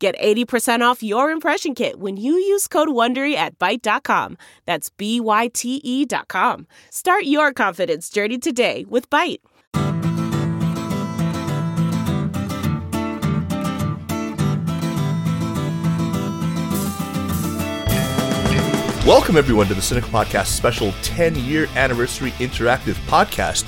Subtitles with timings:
[0.00, 4.38] Get 80% off your impression kit when you use code WONDERY at Byte.com.
[4.64, 6.66] That's B-Y-T-E dot com.
[6.88, 9.40] Start your confidence journey today with Byte.
[19.06, 23.66] Welcome, everyone, to the Sinica Podcast special 10 year anniversary interactive podcast.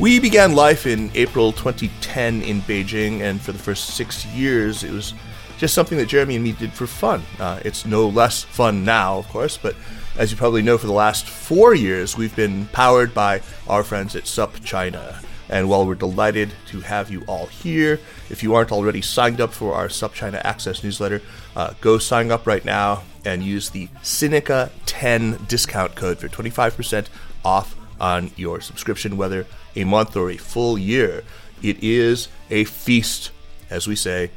[0.00, 4.90] We began life in April 2010 in Beijing, and for the first six years, it
[4.90, 5.12] was
[5.58, 7.22] just something that Jeremy and me did for fun.
[7.38, 9.76] Uh, it's no less fun now, of course, but
[10.16, 14.14] as you probably know, for the last four years, we've been powered by our friends
[14.14, 15.24] at SupChina.
[15.48, 19.52] And while we're delighted to have you all here, if you aren't already signed up
[19.52, 21.20] for our SupChina Access newsletter,
[21.54, 27.06] uh, go sign up right now and use the Sinica 10 discount code for 25%
[27.44, 29.46] off on your subscription, whether
[29.76, 31.24] a month or a full year.
[31.62, 33.30] It is a feast,
[33.70, 34.30] as we say,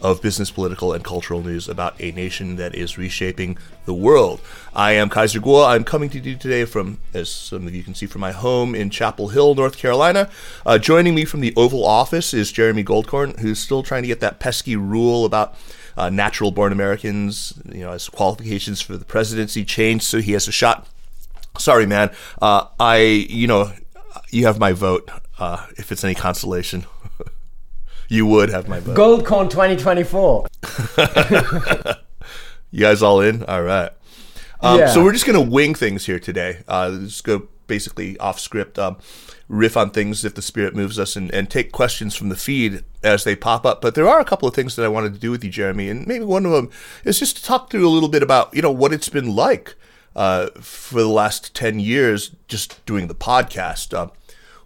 [0.00, 4.40] of business, political, and cultural news about a nation that is reshaping the world.
[4.74, 5.66] I am Kaiser Kuo.
[5.66, 8.74] I'm coming to you today from, as some of you can see, from my home
[8.74, 10.30] in Chapel Hill, North Carolina.
[10.64, 14.20] Uh, joining me from the Oval Office is Jeremy Goldkorn, who's still trying to get
[14.20, 15.54] that pesky rule about
[15.96, 20.48] uh, natural born Americans, you know, as qualifications for the presidency changed so he has
[20.48, 20.86] a shot.
[21.58, 22.10] Sorry, man.
[22.40, 23.72] Uh, I, you know,
[24.30, 26.86] you have my vote uh, if it's any consolation.
[28.10, 28.96] You would have my vote.
[28.96, 30.46] Goldkorn 2024.
[32.72, 33.42] You guys all in?
[33.44, 33.90] All right.
[34.60, 34.88] Um, Yeah.
[34.88, 36.62] So we're just going to wing things here today.
[36.68, 38.96] Uh, just go basically off script, um,
[39.48, 42.84] riff on things if the spirit moves us, and, and take questions from the feed
[43.02, 43.80] as they pop up.
[43.80, 45.88] But there are a couple of things that I wanted to do with you, Jeremy,
[45.88, 46.70] and maybe one of them
[47.04, 49.74] is just to talk through a little bit about you know what it's been like
[50.14, 53.96] uh, for the last ten years just doing the podcast.
[53.98, 54.12] Um,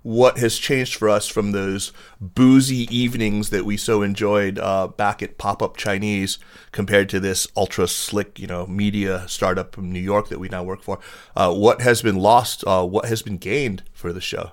[0.05, 5.23] what has changed for us from those boozy evenings that we so enjoyed uh, back
[5.23, 6.39] at Pop Up Chinese
[6.73, 10.63] compared to this ultra slick, you know, media startup from New York that we now
[10.63, 10.99] work for?
[11.35, 12.63] Uh, what has been lost?
[12.67, 14.53] Uh, what has been gained for the show?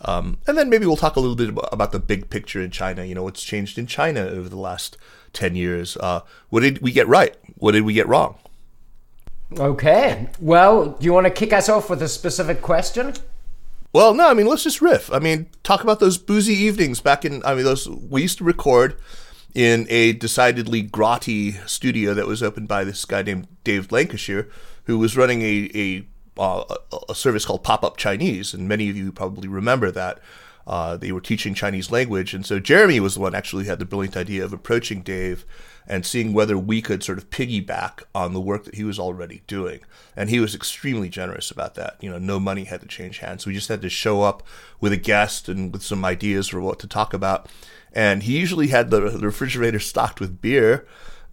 [0.00, 3.04] Um, and then maybe we'll talk a little bit about, the big picture in China.
[3.04, 4.96] You know, what's changed in China over the last
[5.34, 5.96] 10 years?
[5.98, 7.36] Uh, what did we get right?
[7.58, 8.38] What did we get wrong?
[9.56, 10.28] Okay.
[10.40, 13.14] Well, do you want to kick us off with a specific question?
[13.92, 15.10] Well, no, I mean, let's just riff.
[15.12, 18.44] I mean, talk about those boozy evenings back in, I mean, those, we used to
[18.44, 19.00] record
[19.54, 24.48] in a decidedly grotty studio that was opened by this guy named Dave Lancashire,
[24.84, 26.06] who was running a, a,
[26.38, 26.76] uh,
[27.08, 28.52] a- service called Pop Up Chinese.
[28.52, 30.20] And many of you probably remember that.
[30.66, 32.34] Uh, they were teaching Chinese language.
[32.34, 35.46] And so Jeremy was the one actually who had the brilliant idea of approaching Dave
[35.88, 39.42] and seeing whether we could sort of piggyback on the work that he was already
[39.46, 39.80] doing.
[40.14, 41.96] And he was extremely generous about that.
[42.00, 43.46] You know, no money had to change hands.
[43.46, 44.42] We just had to show up
[44.80, 47.48] with a guest and with some ideas for what to talk about.
[47.92, 50.86] And he usually had the, the refrigerator stocked with beer,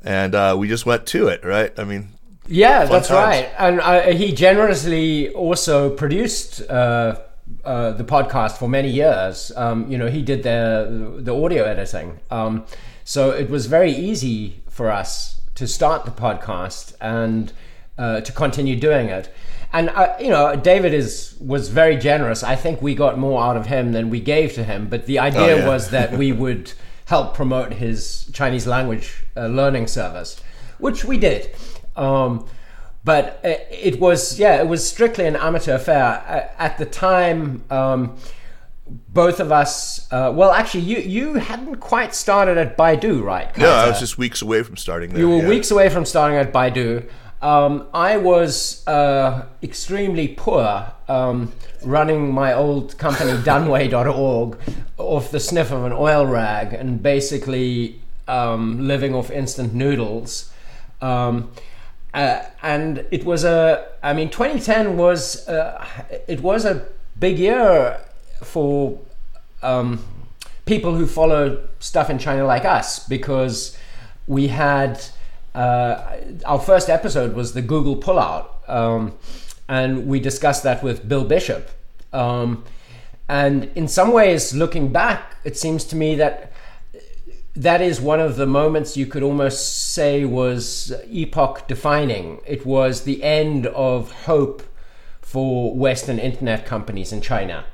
[0.04, 1.78] and uh, we just went to it, right?
[1.78, 2.10] I mean,
[2.48, 3.26] Yeah, that's times.
[3.44, 3.50] right.
[3.60, 7.20] And uh, he generously also produced uh,
[7.66, 9.52] uh, the podcast for many years.
[9.56, 12.66] Um, you know, he did the the audio editing, um,
[13.06, 17.54] so it was very easy for us to start the podcast and
[17.98, 19.34] uh, to continue doing it.
[19.72, 22.44] And uh, you know, David is was very generous.
[22.44, 24.88] I think we got more out of him than we gave to him.
[24.90, 25.68] But the idea yeah.
[25.68, 26.74] was that we would
[27.06, 30.42] help promote his Chinese language uh, learning service,
[30.80, 31.56] which we did.
[31.96, 32.48] Um,
[33.04, 36.54] but uh, it was, yeah, it was strictly an amateur affair.
[36.58, 38.18] At the time, um,
[38.88, 43.56] both of us, uh, well, actually, you you hadn't quite started at Baidu, right?
[43.58, 45.20] no, I was just weeks away from starting there.
[45.20, 45.50] You were yeah.
[45.50, 47.10] weeks away from starting at Baidu.
[47.42, 51.52] Um, I was uh, extremely poor um,
[51.84, 54.58] running my old company, Danwei.org,
[54.98, 60.52] off the sniff of an oil rag and basically um, living off instant noodles.
[61.02, 61.52] Um,
[62.14, 65.86] uh, and it was a, I mean, 2010 was, uh,
[66.28, 66.88] it was a
[67.20, 68.00] big year
[68.46, 69.00] for
[69.62, 70.04] um,
[70.66, 73.78] people who follow stuff in China like us because
[74.28, 75.04] we had
[75.54, 79.14] uh, our first episode was the Google pullout, um,
[79.70, 81.70] and we discussed that with Bill Bishop.
[82.12, 82.64] Um,
[83.30, 86.52] and in some ways, looking back, it seems to me that
[87.56, 92.42] that is one of the moments you could almost say was epoch defining.
[92.46, 94.62] It was the end of hope
[95.22, 97.66] for Western internet companies in China.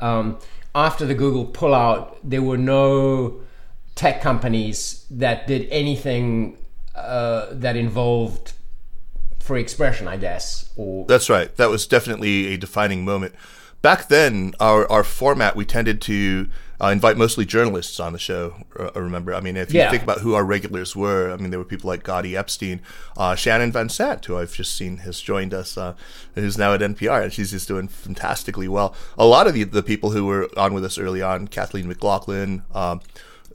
[0.00, 0.38] Um,
[0.74, 3.40] after the Google pullout, there were no
[3.94, 6.58] tech companies that did anything
[6.94, 8.52] uh, that involved
[9.38, 10.70] free expression, I guess.
[10.76, 11.54] Or That's right.
[11.56, 13.34] That was definitely a defining moment.
[13.82, 16.48] Back then, our, our format, we tended to
[16.80, 18.54] uh, invite mostly journalists on the show.
[18.78, 19.90] Uh, remember, I mean, if you Yeah.
[19.90, 22.80] think about who our regulars were, I mean, there were people like Gady Epstein,
[23.16, 25.94] uh, Shannon Van Sant, who I've just seen has joined us, uh,
[26.34, 28.94] who's now at NPR, and she's just doing fantastically well.
[29.18, 32.62] A lot of the, the people who were on with us early on, Kathleen McLaughlin,
[32.74, 33.00] um,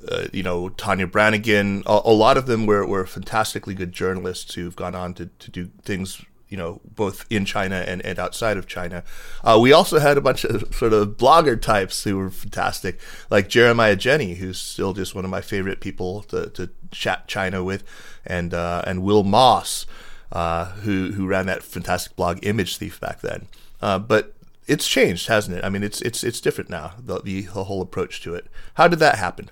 [0.10, 4.56] uh, you know, Tania Branigan, a, a lot of them were, were fantastically good journalists
[4.56, 8.58] who've gone on to, to do things, you know, both in China and, and outside
[8.58, 9.04] of China.
[9.44, 13.00] Uh, we also had a bunch of sort of blogger types who were fantastic,
[13.30, 17.64] like Jeremiah Jenne, who's still just one of my favorite people to, to chat China
[17.64, 17.84] with,
[18.26, 19.86] and uh, and Will Moss,
[20.32, 23.48] uh, who who ran that fantastic blog Image Thief back then.
[23.82, 24.34] Uh, but
[24.68, 25.64] it's changed, hasn't it?
[25.64, 26.94] I mean, it's it's it's different now.
[27.00, 28.48] The, the the whole approach to it.
[28.74, 29.50] How did that happen?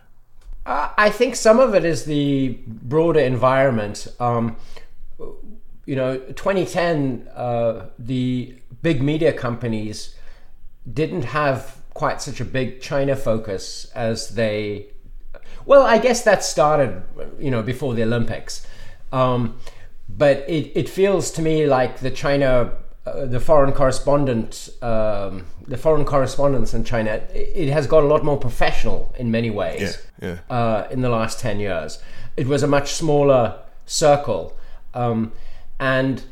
[0.65, 4.07] Uh, I think some of it is the broader environment.
[4.19, 4.57] Um,
[5.88, 10.16] you know, 2010, uh, the big media companies
[10.94, 14.88] didn't have quite such a big China focus as they.
[15.66, 17.04] Well, I guess that started,
[17.39, 18.68] you know, before the Olympics.
[19.13, 19.60] Um,
[20.10, 22.74] but it, it feels to me like the China,
[23.06, 28.07] uh, the foreign correspondent, um, the foreign correspondence in China, it, it has got a
[28.07, 32.00] lot more professional in many ways Yeah, uh, in the last 10 years.
[32.36, 34.57] It was a much smaller circle.
[34.94, 35.31] Um,
[35.79, 36.24] and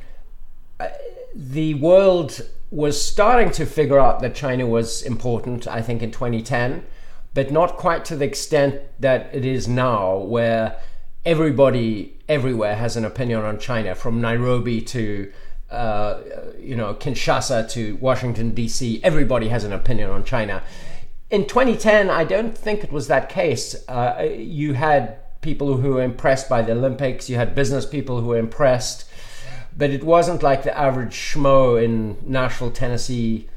[0.80, 0.88] uh,
[1.34, 6.86] the world was starting to figure out that China was important, I think, in 2010,
[7.34, 10.78] but not quite to the extent that it is now, where
[11.26, 15.32] everybody everywhere has an opinion on China, from Nairobi to
[15.72, 16.22] uh,
[16.60, 19.02] you know Kinshasa to Washington D.C.
[19.04, 20.64] Everybody has an opinion on China.
[21.32, 23.76] In 2010, I don't think it was that case.
[23.88, 27.30] Uh, you had people who were impressed by the Olympics.
[27.30, 29.06] You had business people who were impressed,
[29.78, 33.48] but it wasn't like the average schmo in Nashville, Tennessee,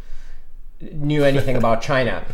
[0.81, 2.25] knew anything about China.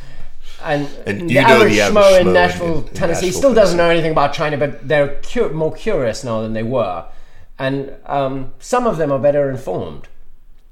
[0.62, 3.38] And, And the you know average the average schmo in in- Nashville, in Tennessee, Nashville,
[3.40, 7.04] still doesn't know anything about China, but they're cu- more curious now than they were.
[7.58, 10.08] And um, some of them are better informed.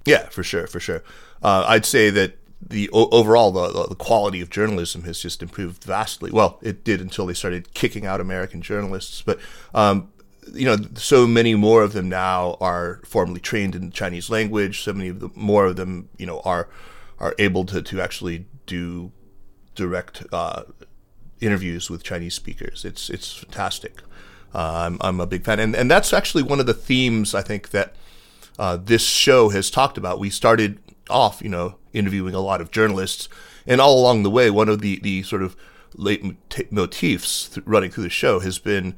[0.04, 1.02] Yeah, for sure, for sure.
[1.42, 5.84] Uh, I'd say that the o- overall the, the quality of journalism has just improved
[5.84, 6.30] vastly.
[6.32, 9.38] Well, it did until they started kicking out American journalists, but
[9.74, 10.08] um,
[10.52, 14.82] you know, so many more of them now are formally trained in the Chinese language.
[14.82, 16.68] So many of the more of them, you know, are
[17.18, 19.12] are able to to actually do
[19.74, 20.64] direct uh,
[21.40, 22.84] interviews with Chinese speakers.
[22.84, 24.02] It's it's fantastic.
[24.54, 27.42] Uh, I'm I'm a big fan, and and that's actually one of the themes I
[27.42, 27.94] think that
[28.58, 30.18] uh, this show has talked about.
[30.18, 30.78] We started
[31.08, 33.28] off, you know, interviewing a lot of journalists,
[33.66, 35.56] and all along the way, one of the the sort of
[35.94, 36.24] late
[36.70, 38.96] motifs running through the show has been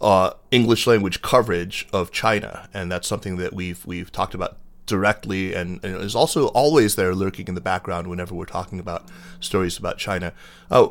[0.00, 5.54] uh, English language coverage of China, and that's something that we've we've talked about directly,
[5.54, 9.04] and, and is also always there lurking in the background whenever we're talking about
[9.40, 10.32] stories about China.
[10.70, 10.88] Uh,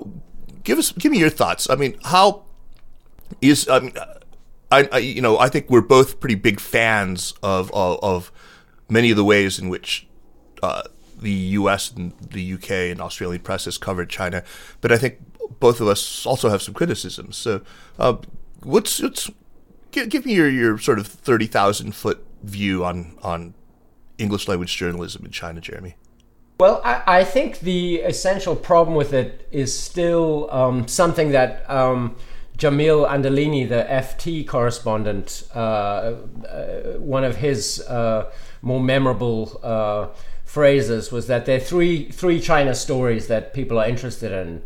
[0.64, 1.70] give us, give me your thoughts.
[1.70, 2.44] I mean, how
[3.42, 3.94] is I mean,
[4.72, 8.32] I, I you know I think we're both pretty big fans of of, of
[8.90, 10.08] many of the ways in which
[10.62, 10.84] uh,
[11.18, 11.92] the U.S.
[11.92, 12.92] and the U.K.
[12.92, 14.44] and Australian press has covered China,
[14.82, 15.20] but I think
[15.60, 17.38] both of us also have some criticisms.
[17.38, 17.62] So,
[17.98, 18.18] uh,
[18.66, 19.30] what's what's
[19.92, 23.54] give, give me your, your sort of thirty thousand foot view on on
[24.18, 25.96] English language journalism in China, Jeremy.
[26.60, 32.16] Well, I, I think the essential problem with it is still um, something that um,
[32.58, 36.14] Jamil Anderlini, the FT correspondent, uh, uh,
[36.98, 38.32] one of his uh,
[38.62, 40.08] more memorable uh,
[40.46, 44.64] phrases was that there are three three China stories that people are interested in: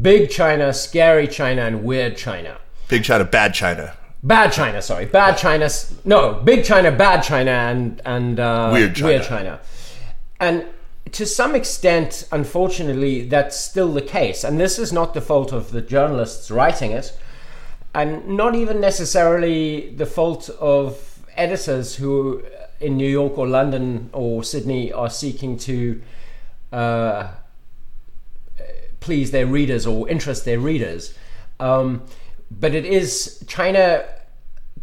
[0.00, 2.58] big China, scary China, and weird China.
[2.88, 5.68] Big China, bad China, Bad China, sorry, bad China.
[6.04, 9.06] No, big China, bad China, and and uh, Weird China.
[9.06, 9.60] Weird China.
[10.40, 10.64] And
[11.12, 14.42] to some extent, unfortunately, that's still the case.
[14.42, 17.16] And this is not the fault of the journalists writing it,
[17.94, 22.42] and not even necessarily the fault of editors who
[22.80, 26.02] in New York or London or Sydney are seeking to
[26.72, 27.28] uh,
[28.98, 31.14] please their readers or interest their readers.
[31.60, 32.02] Um,
[32.50, 34.04] but it is China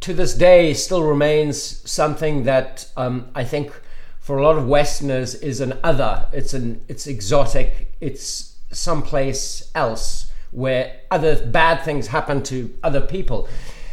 [0.01, 3.72] to this day still remains something that um, I think
[4.20, 6.27] for a lot of Westerners is an other.
[6.32, 7.93] It's an it's exotic.
[8.01, 13.48] It's someplace else where other bad things happen to other people.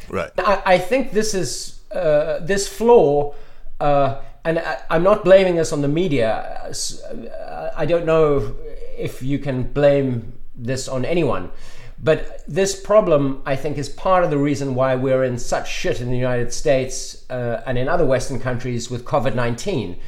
[0.08, 0.30] Right.
[0.38, 3.34] I, I think this is uh, this flaw,
[3.80, 6.70] uh, and I, I'm not blaming this on the media.
[6.70, 8.54] Uh, I don't know
[8.98, 11.50] if you can blame this on anyone.
[12.02, 16.00] But this problem, I think, is part of the reason why we're in such shit
[16.00, 19.98] in the United States uh, and in other Western countries with COVID 19.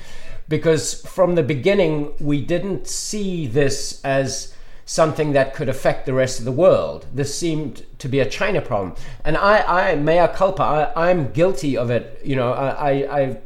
[0.48, 4.54] Because from the beginning, we didn't see this as
[4.86, 7.06] something that could affect the rest of the world.
[7.12, 8.94] This seemed to be a China problem.
[9.24, 12.20] And I, I mea culpa, I, am guilty of it.
[12.24, 13.38] You know, I, I, I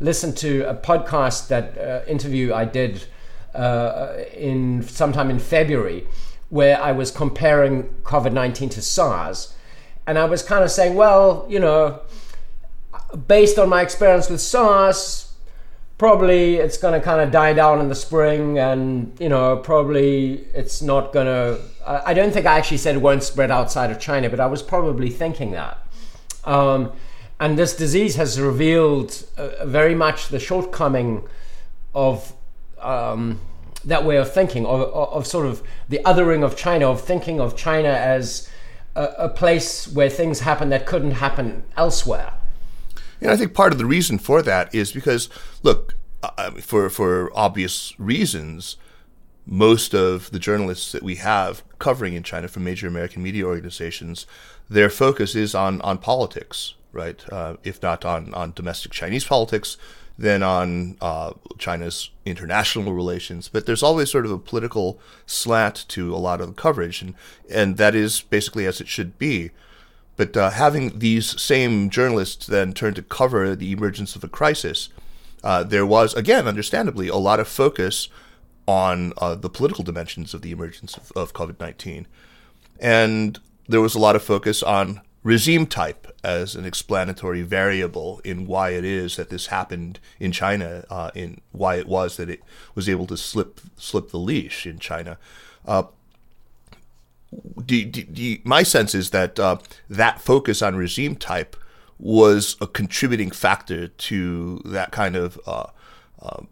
[0.00, 3.04] listened to a podcast that uh, interview I did
[3.54, 6.06] uh, in sometime in February
[6.52, 9.54] where I was comparing COVID 19 to SARS.
[10.06, 12.02] And I was kind of saying, well, you know,
[13.26, 15.32] based on my experience with SARS,
[15.96, 20.44] probably it's going to kind of die down in the spring, and, you know, probably
[20.52, 21.58] it's not going to.
[21.86, 24.62] I don't think I actually said it won't spread outside of China, but I was
[24.62, 25.78] probably thinking that.
[26.44, 26.92] Um,
[27.40, 31.26] and this disease has revealed uh, very much the shortcoming
[31.94, 32.34] of
[32.78, 33.40] um,
[33.84, 37.56] that way of thinking, of, of sort of the othering of China, of thinking of
[37.56, 38.48] China as
[38.94, 42.34] a, a place where things happen that couldn't happen elsewhere.
[43.20, 45.28] And I think part of the reason for that is because,
[45.62, 48.76] look, uh, for for obvious reasons,
[49.46, 54.26] most of the journalists that we have covering in China from major American media organizations,
[54.68, 57.24] their focus is on on politics, right?
[57.30, 59.76] Uh, if not on on domestic Chinese politics,
[60.22, 63.48] than on uh, China's international relations.
[63.48, 67.14] But there's always sort of a political slant to a lot of the coverage, and
[67.50, 69.50] and that is basically as it should be.
[70.16, 74.90] But uh, having these same journalists then turn to cover the emergence of a crisis,
[75.42, 78.08] uh, there was again, understandably, a lot of focus
[78.68, 82.06] on uh, the political dimensions of the emergence of, of COVID nineteen,
[82.78, 88.46] and there was a lot of focus on regime type as an explanatory variable in
[88.46, 92.42] why it is that this happened in China, uh, in why it was that it
[92.74, 95.18] was able to slip slip the leash in China.
[95.66, 95.84] Uh,
[97.64, 99.56] do, do, do, my sense is that uh,
[99.88, 101.56] that focus on regime type
[101.98, 105.66] was a contributing factor to that kind of uh,
[106.20, 106.42] uh,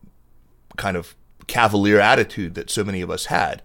[0.76, 1.14] kind of
[1.48, 3.62] cavalier attitude that so many of us had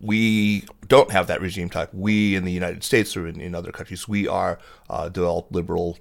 [0.00, 1.92] we don't have that regime type.
[1.92, 5.98] We in the United States or in, in other countries, we are uh, developed liberal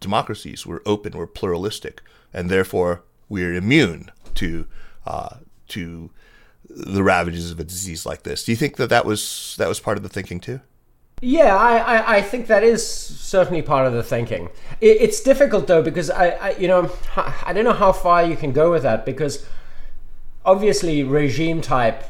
[0.00, 0.66] democracies.
[0.66, 2.02] We're open, we're pluralistic,
[2.32, 4.66] and therefore we're immune to
[5.06, 5.36] uh,
[5.68, 6.10] to
[6.68, 8.44] the ravages of a disease like this.
[8.44, 10.60] Do you think that that was that was part of the thinking too?
[11.20, 14.50] Yeah, I, I, I think that is certainly part of the thinking.
[14.80, 18.36] It, it's difficult though because I, I you know I don't know how far you
[18.36, 19.46] can go with that because
[20.44, 22.04] obviously regime type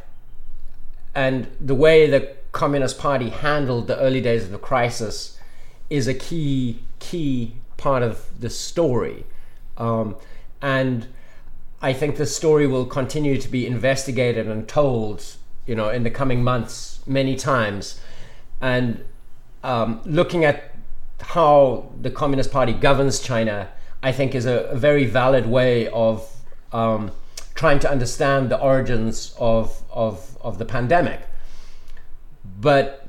[1.15, 5.39] and the way the Communist Party handled the early days of the crisis
[5.91, 9.25] is a key key part of the story.
[9.77, 10.17] Um,
[10.63, 11.07] and
[11.83, 15.25] I think the story will continue to be investigated and told,
[15.67, 18.01] you know, in the coming months many times.
[18.61, 19.05] And
[19.63, 20.75] um, looking at
[21.21, 23.69] how the Communist Party governs China,
[24.03, 26.27] I think is a, a very valid way of
[26.73, 27.11] um,
[27.55, 31.21] trying to understand the origins of, of, of the pandemic.
[32.61, 33.09] But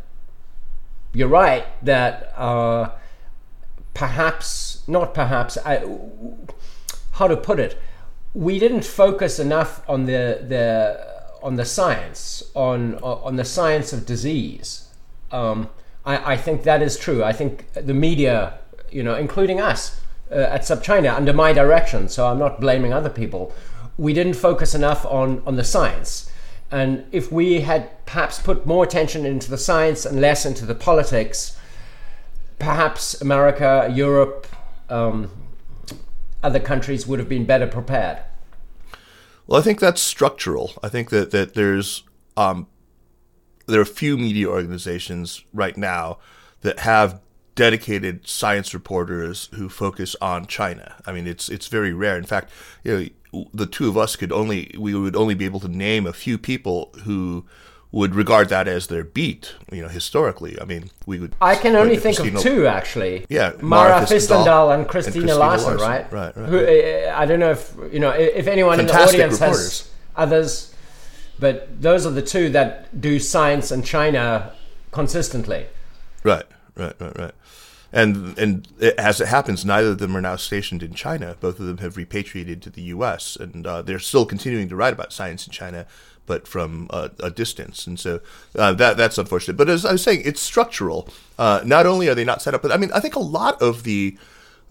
[1.13, 2.91] you're right that uh,
[3.93, 5.83] perhaps, not perhaps, I,
[7.13, 7.79] how to put it,
[8.33, 14.05] we didn't focus enough on the, the, on the science, on, on the science of
[14.05, 14.89] disease.
[15.31, 15.69] Um,
[16.05, 17.23] I, I think that is true.
[17.23, 18.59] I think the media,
[18.91, 23.09] you know, including us, uh, at SupChina under my direction, so I'm not blaming other
[23.09, 23.53] people
[23.97, 26.29] we didn't focus enough on, on the science.
[26.71, 30.75] And if we had perhaps put more attention into the science and less into the
[30.75, 31.57] politics,
[32.59, 34.47] perhaps America, Europe,
[34.89, 35.31] um,
[36.43, 38.19] other countries would have been better prepared.
[39.47, 40.73] Well, I think that's structural.
[40.81, 42.03] I think that that there's
[42.35, 42.67] um,
[43.67, 46.17] there are a few media organizations right now
[46.61, 47.21] that have
[47.55, 50.95] dedicated science reporters who focus on China.
[51.05, 52.17] I mean, it's it's very rare.
[52.17, 52.51] In fact,
[52.83, 53.07] you know,
[53.53, 56.37] the two of us could only we would only be able to name a few
[56.37, 57.45] people who
[57.95, 60.59] would regard that as their beat, you know, historically.
[60.59, 61.33] I mean, we would.
[61.39, 63.25] I can only think Christina, of two, actually.
[63.29, 66.11] Yeah, Mara, Mara Hvistendahl and Christina, and Christina Larson, Larson, right?
[66.11, 66.49] Right, right.
[66.49, 69.79] Who, uh, I don't know if you know if anyone Fantastic in the audience reporters.
[69.79, 70.75] has others,
[71.39, 74.51] but those are the two that do science and China
[74.91, 75.65] consistently.
[76.23, 77.33] Right, right, right, right.
[77.91, 81.37] And and as it happens, neither of them are now stationed in China.
[81.39, 83.35] Both of them have repatriated to the U.S.
[83.35, 85.85] and uh, they're still continuing to write about science in China,
[86.25, 87.87] but from a, a distance.
[87.87, 88.19] And so
[88.57, 89.57] uh, that that's unfortunate.
[89.57, 91.07] But as I was saying, it's structural.
[91.37, 93.61] Uh, not only are they not set up, but I mean, I think a lot
[93.61, 94.17] of the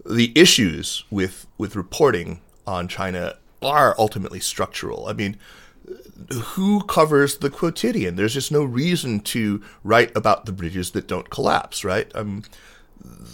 [0.05, 5.07] the issues with with reporting on China are ultimately structural.
[5.07, 5.37] I mean,
[6.31, 8.15] who covers the quotidian?
[8.15, 12.11] There's just no reason to write about the bridges that don't collapse, right?
[12.15, 12.43] Um,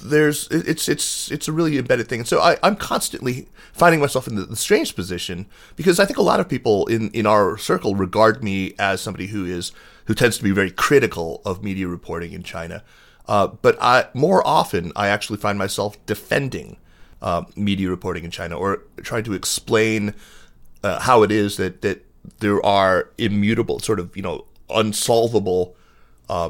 [0.03, 4.27] there's it's it's it's a really embedded thing, and so I, I'm constantly finding myself
[4.27, 7.57] in the, the, strange position because I think a lot of people in in our
[7.57, 9.71] circle regard me as somebody who is
[10.05, 12.83] who tends to be very critical of media reporting in China,
[13.27, 16.77] uh, but I more often I actually find myself defending
[17.21, 20.13] uh, media reporting in China or trying to explain
[20.83, 22.05] uh, how it is that that
[22.39, 25.75] there are immutable, sort of you know unsolvable
[26.29, 26.49] uh,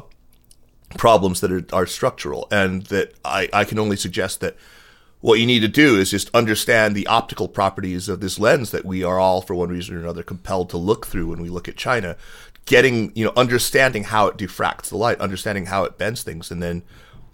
[0.92, 4.56] problems that are, are structural, and that I, I can only suggest that
[5.20, 8.84] what you need to do is just understand the optical properties of this lens that
[8.84, 11.68] we are all, for one reason or another, compelled to look through when we look
[11.68, 12.16] at China.
[12.64, 16.62] Getting, you know, understanding how it diffracts the light, understanding how it bends things, and
[16.62, 16.82] then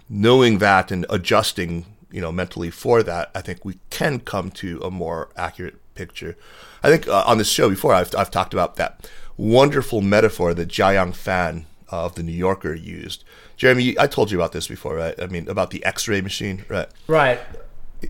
[0.08, 4.80] knowing that and adjusting, you know, mentally for that, I think we can come to
[4.82, 6.36] a more accurate picture.
[6.82, 10.68] I think uh, on this show before, I've, I've talked about that wonderful metaphor that
[10.68, 13.24] Jiayang Fan of the New Yorker used.
[13.58, 15.20] Jeremy, I told you about this before, right?
[15.20, 16.88] I mean, about the X-ray machine, right?
[17.08, 17.40] Right.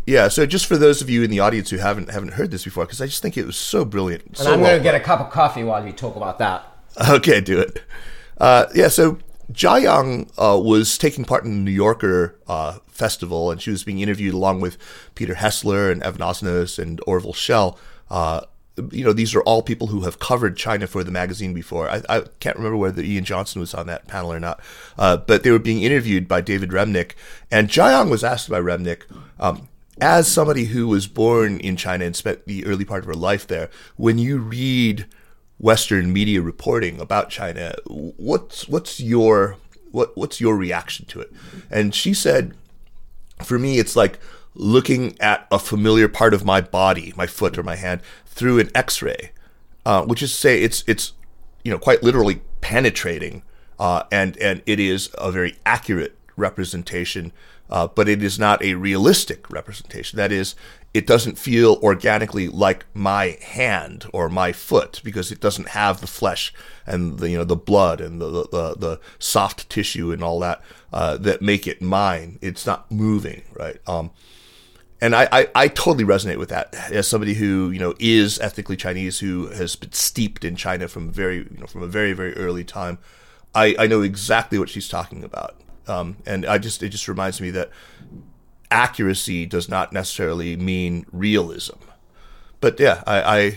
[0.06, 0.28] Yeah.
[0.28, 2.84] So just for those of you in the audience who haven't haven't heard this before,
[2.84, 4.26] because I just think it was so brilliant.
[4.26, 6.66] And so I'm going to get a cup of coffee while you talk about that.
[7.10, 7.82] Okay, do it.
[8.36, 8.88] Uh, yeah.
[8.88, 9.18] So
[9.50, 14.00] Jiayang uh, was taking part in the New Yorker uh, festival, and she was being
[14.00, 14.76] interviewed along with
[15.14, 17.78] Peter Hessler and Evan Osnos and Orville Schell
[18.10, 18.42] uh,
[18.90, 21.88] you know, these are all people who have covered China for the magazine before.
[21.88, 24.60] I, I can't remember whether Ian Johnson was on that panel or not,
[24.98, 27.12] uh, but they were being interviewed by David Remnick,
[27.50, 29.02] and Jiayang was asked by Remnick,
[29.38, 29.68] um,
[30.00, 33.46] as somebody who was born in China and spent the early part of her life
[33.46, 35.06] there, when you read
[35.58, 39.56] Western media reporting about China, what's what's your
[39.90, 41.32] what what's your reaction to it?
[41.70, 42.54] And she said,
[43.42, 44.18] for me, it's like
[44.54, 48.00] looking at a familiar part of my body, my foot or my hand,
[48.38, 49.32] through an X-ray,
[49.84, 51.12] uh, which is to say it's it's
[51.64, 53.42] you know quite literally penetrating,
[53.78, 57.32] uh, and and it is a very accurate representation,
[57.68, 60.16] uh, but it is not a realistic representation.
[60.16, 60.54] That is,
[60.94, 66.06] it doesn't feel organically like my hand or my foot because it doesn't have the
[66.06, 66.54] flesh
[66.86, 70.62] and the you know the blood and the the, the soft tissue and all that
[70.92, 72.38] uh, that make it mine.
[72.40, 73.80] It's not moving, right?
[73.88, 74.12] Um,
[75.00, 78.76] and I, I, I, totally resonate with that as somebody who you know is ethnically
[78.76, 82.34] Chinese who has been steeped in China from very you know from a very very
[82.34, 82.98] early time.
[83.54, 85.56] I, I know exactly what she's talking about,
[85.86, 87.70] um, and I just it just reminds me that
[88.70, 91.76] accuracy does not necessarily mean realism.
[92.60, 93.56] But yeah, I, I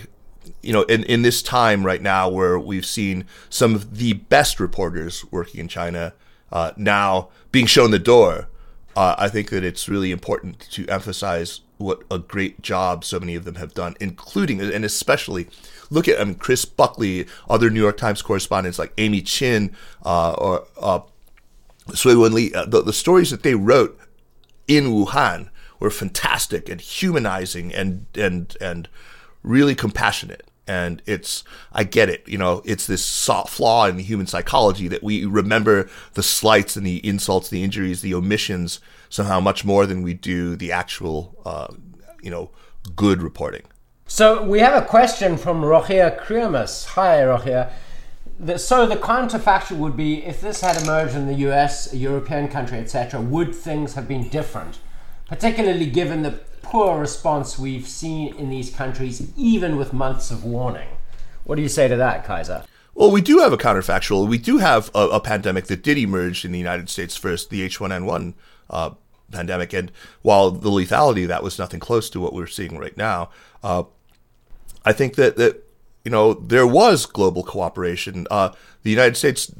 [0.62, 4.60] you know in in this time right now where we've seen some of the best
[4.60, 6.14] reporters working in China
[6.52, 8.48] uh, now being shown the door
[8.96, 13.34] uh, I think that it's really important to emphasize what a great job so many
[13.34, 15.48] of them have done, including and especially
[15.90, 19.72] look at um, Chris Buckley, other New York Times correspondents like Amy Qin
[20.04, 21.00] uh, or uh,
[21.94, 22.54] Sui Wen Li.
[22.54, 23.98] Uh, the, the stories that they wrote
[24.68, 25.48] in Wuhan
[25.80, 28.88] were fantastic and humanizing and and and
[29.42, 34.26] really compassionate and it's I get it, you know, it's this flaw in the human
[34.26, 39.64] psychology that we remember the slights and the insults, the injuries, the omissions somehow much
[39.64, 41.68] more than we do the actual, uh,
[42.22, 42.50] you know,
[42.96, 43.62] good reporting.
[44.06, 46.86] So we have a question from Rogia Kriamus.
[46.86, 47.70] Hi.
[48.38, 52.48] The, so the counterfactual would be if this had emerged in the US, a European
[52.48, 54.78] country, etc., would things have been different?
[55.28, 60.88] Particularly given the poor response we've seen in these countries, even with months of warning.
[61.44, 62.64] What do you say to that, Kaiser?
[62.94, 64.28] Well, we do have a counterfactual.
[64.28, 67.66] We do have a, a pandemic that did emerge in the United States first, the
[67.66, 68.34] H1N1
[68.70, 68.90] uh,
[69.30, 69.72] pandemic.
[69.72, 73.30] And while the lethality that was nothing close to what we're seeing right now,
[73.62, 73.84] uh,
[74.84, 75.64] I think that, that
[76.04, 78.26] you know there was global cooperation.
[78.30, 78.50] Uh,
[78.82, 79.52] the United States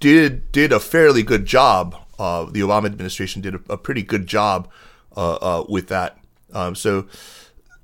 [0.00, 1.96] did did a fairly good job.
[2.18, 4.68] Uh, the Obama administration did a, a pretty good job
[5.16, 6.18] uh, uh, with that.
[6.52, 7.06] Um, so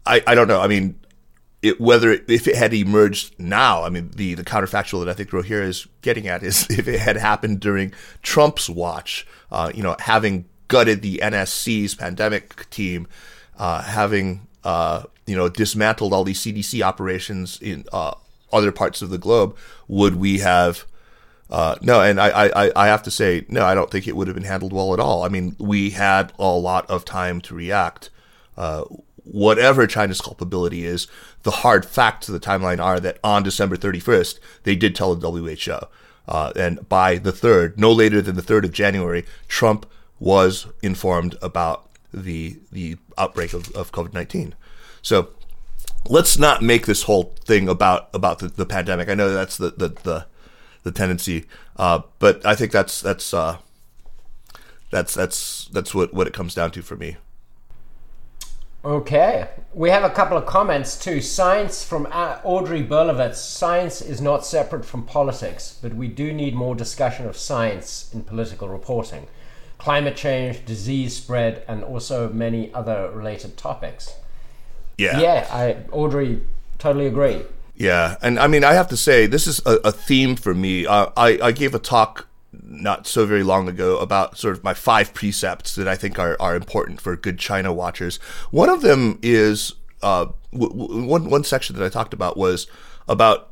[0.07, 0.61] I, I don't know.
[0.61, 0.99] I mean,
[1.63, 5.15] it, whether it, if it had emerged now, I mean, the, the counterfactual that I
[5.15, 9.83] think Rohira is getting at is if it had happened during Trump's watch, uh, you
[9.83, 13.07] know, having gutted the NSC's pandemic team,
[13.59, 18.15] uh, having, uh, you know, dismantled all these CDC operations in uh,
[18.53, 19.57] other parts of the globe,
[19.89, 20.87] would we have
[21.51, 24.27] Uh, no, and I, I, I have to say, no, I don't think it would
[24.27, 25.23] have been handled well at all.
[25.23, 28.09] I mean, we had a lot of time to react.
[28.57, 28.85] Uh,
[29.25, 31.07] whatever China's culpability is,
[31.43, 35.31] the hard facts of the timeline are that on December 31st, they did tell the
[35.31, 35.87] WHO.
[36.29, 39.87] Uh, and by the 3rd, no later than the 3rd of January, Trump
[40.21, 44.55] was informed about the the outbreak of, of COVID 19.
[45.01, 45.31] So
[46.07, 49.09] let's not make this whole thing about about the, the pandemic.
[49.09, 50.27] I know that's the, the, the
[50.83, 51.47] the tendency.
[51.77, 53.59] Uh, but I think that's that's uh,
[54.91, 57.17] that's that's that's what what it comes down to for me.
[58.85, 61.21] Okay, we have a couple of comments too.
[61.21, 63.37] Science from uh, Audrey Berlovitz.
[63.37, 68.25] Science is not separate from politics, but we do need more discussion of science in
[68.25, 69.29] political reporting.
[69.79, 74.17] Climate change, disease spread, and also many other related topics.
[74.99, 76.43] Yeah, yeah, I Audrey
[76.79, 77.43] totally agree.
[77.77, 80.87] Yeah, and I mean, I have to say, this is a, a theme for me.
[80.87, 82.27] Uh, I I gave a talk
[82.73, 86.37] not so very long ago about sort of my five precepts that I think are,
[86.41, 88.17] are important for good China watchers.
[88.51, 92.67] One of them is uh, w- w- one one section that I talked about was
[93.09, 93.51] about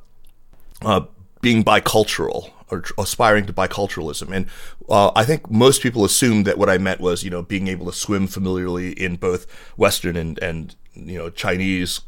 [0.82, 1.02] uh,
[1.40, 4.46] being bicultural or aspiring to biculturalism, and
[4.88, 7.86] uh, I think most people assumed that what I meant was you know being able
[7.86, 12.00] to swim familiarly in both Western and and you know Chinese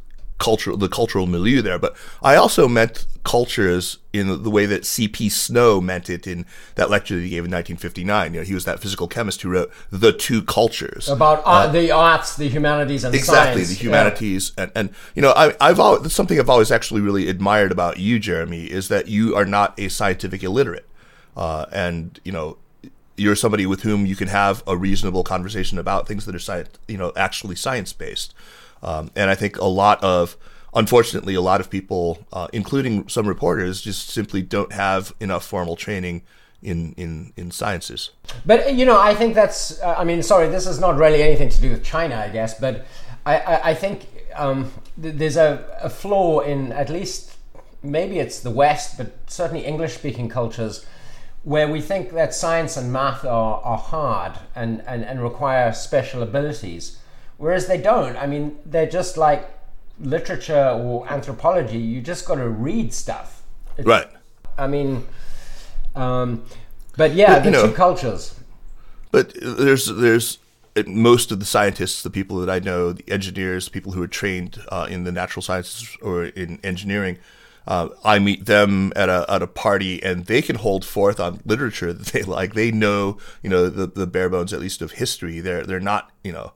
[0.42, 5.28] cultural the cultural milieu there, but I also meant cultures in the way that C.P.
[5.28, 8.34] Snow meant it in that lecture that he gave in 1959.
[8.34, 11.92] You know, he was that physical chemist who wrote The Two Cultures about uh, the
[11.92, 13.78] arts, the humanities, and exactly science.
[13.78, 14.64] the humanities, yeah.
[14.64, 17.98] and and you know, I, I've always, that's something I've always actually really admired about
[17.98, 20.88] you, Jeremy, is that you are not a scientific illiterate,
[21.36, 22.58] uh, and you know.
[23.14, 26.70] You're somebody with whom you can have a reasonable conversation about things that are science,
[26.88, 28.32] you know, actually science based.
[28.82, 30.36] Um, and I think a lot of,
[30.74, 35.76] unfortunately, a lot of people, uh, including some reporters, just simply don't have enough formal
[35.76, 36.22] training
[36.62, 38.10] in in in sciences.
[38.46, 39.80] But you know, I think that's.
[39.80, 42.58] Uh, I mean, sorry, this is not really anything to do with China, I guess.
[42.58, 42.86] But
[43.26, 47.32] I I, I think um, th- there's a, a flaw in at least
[47.82, 50.86] maybe it's the West, but certainly English speaking cultures.
[51.44, 56.22] Where we think that science and math are, are hard and, and, and require special
[56.22, 56.98] abilities,
[57.42, 58.16] Whereas they don't.
[58.16, 59.50] I mean, they're just like
[59.98, 61.76] literature or anthropology.
[61.76, 63.42] You just got to read stuff.
[63.76, 64.06] It's, right.
[64.56, 65.04] I mean,
[65.96, 66.44] um,
[66.96, 68.38] but yeah, but, the know, two cultures.
[69.10, 70.38] But there's there's
[70.86, 74.62] most of the scientists, the people that I know, the engineers, people who are trained
[74.68, 77.18] uh, in the natural sciences or in engineering.
[77.66, 81.40] Uh, I meet them at a at a party, and they can hold forth on
[81.44, 82.54] literature that they like.
[82.54, 85.40] They know, you know, the the bare bones at least of history.
[85.40, 86.52] They're they're not, you know,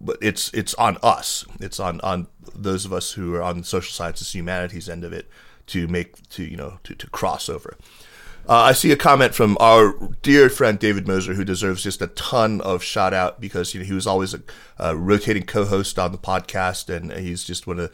[0.00, 1.44] but it's it's on us.
[1.60, 5.12] It's on on those of us who are on the social sciences humanities end of
[5.12, 5.28] it
[5.66, 7.76] to make to you know to, to cross over.
[8.46, 12.08] Uh, I see a comment from our dear friend David Moser, who deserves just a
[12.08, 14.42] ton of shout out because you know he was always a,
[14.78, 17.90] a rotating co-host on the podcast, and he's just one of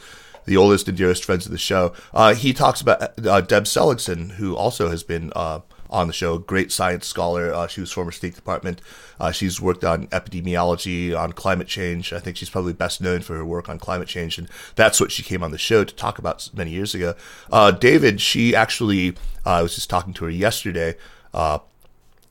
[0.46, 1.92] the oldest and dearest friends of the show.
[2.12, 6.38] Uh, he talks about uh, Deb Seligson, who also has been uh, on the show.
[6.38, 7.52] Great science scholar.
[7.52, 8.80] Uh, she was former State Department.
[9.18, 12.12] Uh, she's worked on epidemiology, on climate change.
[12.12, 15.12] I think she's probably best known for her work on climate change, and that's what
[15.12, 17.14] she came on the show to talk about many years ago.
[17.52, 19.10] Uh, David, she actually,
[19.44, 20.96] uh, I was just talking to her yesterday.
[21.34, 21.58] Uh,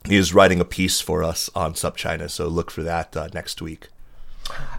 [0.10, 3.90] is writing a piece for us on SupChina, so look for that uh, next week.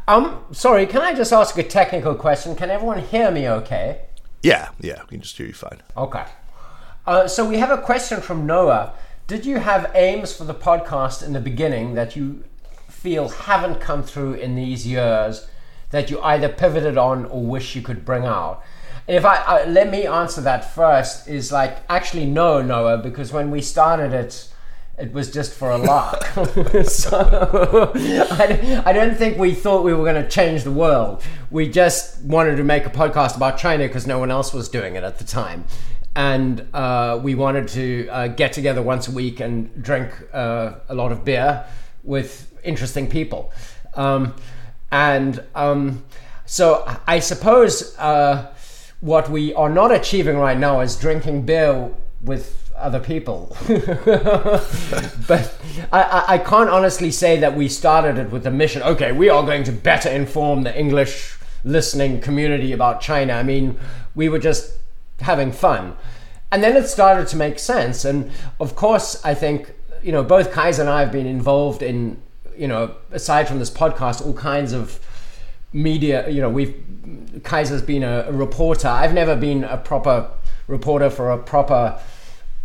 [0.08, 2.56] Um, sorry, can I just ask a technical question?
[2.56, 4.02] Can everyone hear me okay?
[4.42, 5.82] Yeah, yeah, we can just hear you fine.
[5.96, 6.24] Okay.
[7.06, 8.92] Uh, so we have a question from Noah.
[9.26, 12.44] Did you have aims for the podcast in the beginning that you
[12.88, 15.48] feel haven't come through in these years
[15.90, 18.62] that you either pivoted on or wish you could bring out?
[19.08, 23.32] And if I, I let me answer that first, is like actually no, Noah, because
[23.32, 24.48] when we started it,
[24.98, 26.22] it was just for a lark.
[26.84, 31.22] so I, I, don't think we thought we were going to change the world.
[31.50, 34.96] We just wanted to make a podcast about China because no one else was doing
[34.96, 35.64] it at the time
[36.16, 40.94] and uh, we wanted to uh, get together once a week and drink uh, a
[40.94, 41.64] lot of beer
[42.02, 43.52] with interesting people.
[43.94, 44.34] Um,
[44.90, 46.04] and um,
[46.46, 48.52] so I suppose uh,
[49.00, 51.90] what we are not achieving right now is drinking beer
[52.22, 53.56] with other people.
[53.68, 55.54] but
[55.92, 59.44] I, I can't honestly say that we started it with the mission okay, we are
[59.44, 63.34] going to better inform the English listening community about China.
[63.34, 63.78] I mean,
[64.14, 64.79] we were just
[65.20, 65.96] having fun.
[66.52, 68.04] And then it started to make sense.
[68.04, 72.20] And of course, I think, you know, both Kaiser and I have been involved in,
[72.56, 74.98] you know, aside from this podcast, all kinds of
[75.72, 76.28] media.
[76.28, 76.74] You know, we've,
[77.44, 78.88] Kaiser's been a, a reporter.
[78.88, 80.28] I've never been a proper
[80.66, 82.00] reporter for a proper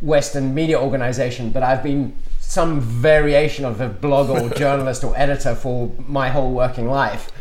[0.01, 5.55] Western media organization, but I've been some variation of a blogger or journalist or editor
[5.55, 7.31] for my whole working life.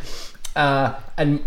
[0.56, 1.40] Uh, and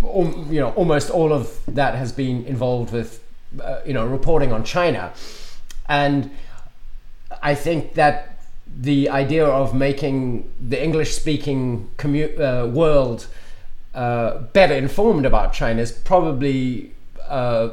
[0.50, 3.24] you know, almost all of that has been involved with
[3.62, 5.14] uh, you know reporting on China,
[5.88, 6.30] and
[7.42, 8.40] I think that
[8.80, 13.28] the idea of making the English-speaking commu- uh, world
[13.96, 16.92] uh, better informed about China is probably
[17.28, 17.70] uh,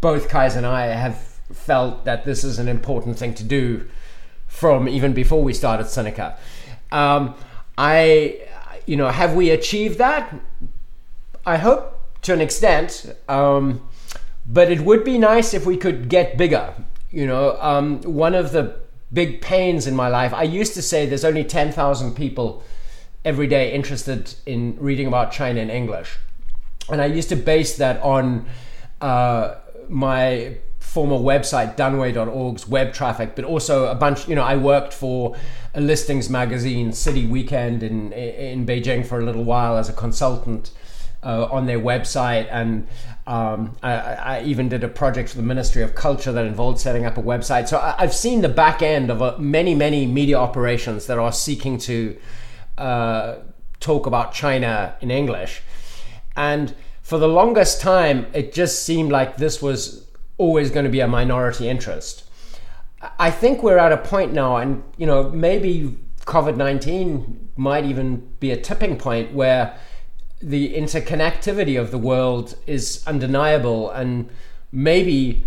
[0.00, 1.16] both Kais and I have
[1.52, 3.86] felt that this is an important thing to do
[4.48, 6.36] from even before we started Sinica.
[6.90, 7.34] Um,
[7.76, 8.40] I,
[8.86, 10.34] you know, have we achieved that?
[11.46, 13.86] I hope to an extent, um,
[14.46, 16.74] but it would be nice if we could get bigger.
[17.10, 18.76] You know, um, one of the
[19.12, 22.62] big pains in my life, I used to say there's only 10,000 people
[23.24, 26.18] every day interested in reading about China in English.
[26.90, 28.46] And I used to base that on
[29.00, 29.54] uh,
[29.88, 35.34] my former website, danwei.org's web traffic, but also a bunch, you know, I worked for
[35.74, 40.70] a listings magazine, City Weekend, in, in Beijing for a little while as a consultant.
[41.24, 42.86] Uh, on their website, and
[43.26, 47.06] um, I, I, even did a project for the Ministry of Culture that involved setting
[47.06, 47.66] up a website.
[47.66, 51.32] So I, have seen the back end of a, many, many media operations that are
[51.32, 52.18] seeking to
[52.76, 53.36] uh,
[53.80, 55.62] talk about China in English.
[56.36, 60.06] And for the longest time, it just seemed like this was
[60.36, 62.24] always going to be a minority interest.
[63.18, 68.28] I think we're at a point now, and you know, maybe COVID 19 might even
[68.40, 69.78] be a tipping point where
[70.44, 74.28] the interconnectivity of the world is undeniable, and
[74.70, 75.44] maybe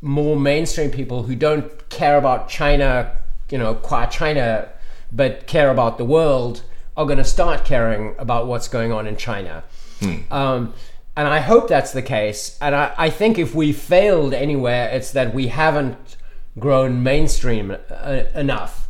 [0.00, 3.16] more mainstream people who don't care about China,
[3.50, 4.68] you know, qua China
[5.12, 6.62] but care about the world
[6.96, 9.64] are going to start caring about what's going on in China.
[10.00, 10.16] Hmm.
[10.30, 10.74] Um,
[11.16, 12.56] and I hope that's the case.
[12.60, 16.16] And I, I, think if we failed anywhere, it's that we haven't
[16.58, 18.88] grown mainstream uh, enough.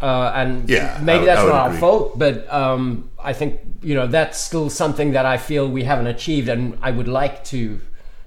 [0.00, 4.38] Uh, and yeah, maybe that's not our fault, but um, I think you know that's
[4.38, 7.80] still something that I feel we haven't achieved, and I would like to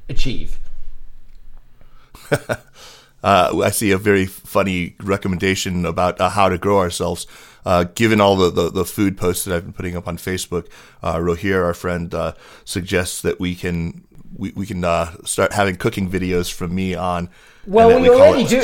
[0.09, 0.59] achieve.
[2.31, 2.57] uh,
[3.23, 7.27] I see a very funny recommendation about uh, how to grow ourselves.
[7.65, 10.67] Uh, given all the, the, the, food posts that I've been putting up on Facebook,
[11.01, 14.05] uh, Rohir, our friend, uh, suggests that we can
[14.37, 17.29] we, we can uh, start having cooking videos from me on.
[17.65, 18.61] Well, we, we already do.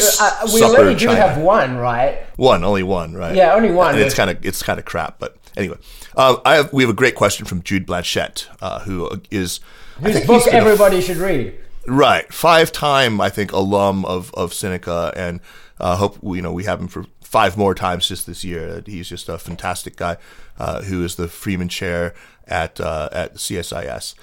[0.53, 2.19] we already do have one, right?
[2.35, 3.35] One, only one, right?
[3.35, 3.95] Yeah, only one.
[3.95, 5.77] And it's kind of it's kind of crap, but anyway,
[6.15, 8.47] I have we have a great question from Jude Blanchette,
[8.83, 9.59] who is
[10.01, 11.57] whose book everybody should read.
[11.87, 15.39] Right, five time I think alum of of Sinica, and
[15.79, 18.83] uh, hope you know we have him for five more times just this year.
[18.85, 20.17] He's just a fantastic guy
[20.59, 22.13] uh, who is the Freeman Chair
[22.47, 24.13] at uh, at CSIS.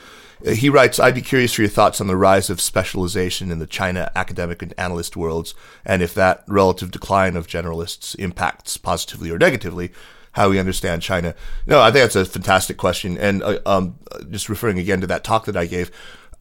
[0.46, 3.58] Uh, he writes, I'd be curious for your thoughts on the rise of specialization in
[3.58, 9.30] the China academic and analyst worlds, and if that relative decline of generalists impacts positively
[9.32, 9.90] or negatively
[10.32, 11.34] how we understand China.
[11.66, 13.18] No, I think that's a fantastic question.
[13.18, 13.98] And uh, um,
[14.30, 15.90] just referring again to that talk that I gave,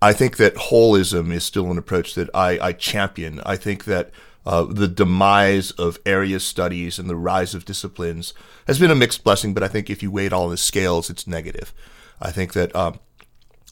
[0.02, 3.42] I think that holism is still an approach that I, I champion.
[3.46, 4.12] I think that
[4.46, 8.34] uh, the demise of area studies and the rise of disciplines
[8.68, 10.58] has been a mixed blessing, but I think if you weigh it all in the
[10.58, 11.74] scales, it's negative.
[12.22, 13.00] I think that um,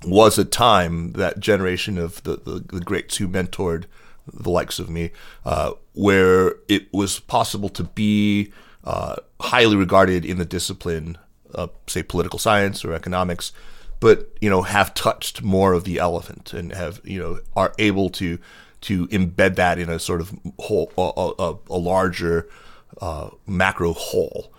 [0.06, 3.86] was a time, that generation of the, the, the, greats who mentored
[4.32, 5.12] the likes of me,
[5.46, 8.52] uh, where it was possible to be
[8.86, 11.18] uh, highly regarded in the discipline,
[11.88, 13.52] say, political science or economics,
[14.00, 18.10] but you know have touched more of the elephant and have you know are able
[18.10, 18.38] to
[18.82, 22.48] to embed that in a sort of whole a, a, a larger
[23.02, 24.52] uh, macro whole.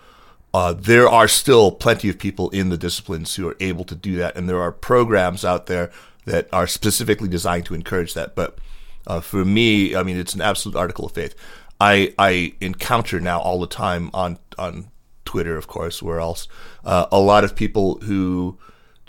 [0.53, 4.15] Uh, there are still plenty of people in the disciplines who are able to do
[4.15, 5.91] that, and there are programs out there
[6.25, 8.35] that are specifically designed to encourage that.
[8.35, 8.57] But
[9.05, 11.35] uh, for me, I mean, it's an absolute article of faith.
[11.79, 14.89] I I encounter now all the time on on
[15.25, 16.47] Twitter, of course, where else,
[16.85, 18.57] uh, a lot of people who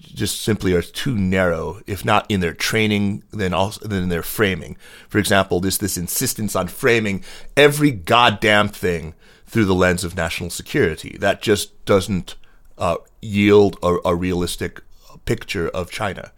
[0.02, 4.22] just simply are too narrow, if not in their training, then also then in their
[4.22, 4.76] framing.
[5.08, 7.24] For example, this this insistence on framing
[7.56, 9.14] every goddamn thing
[9.46, 11.16] through the lens of national security.
[11.18, 12.34] That just doesn't
[12.76, 14.82] uh, yield a, a, realistic
[15.24, 16.32] picture of China.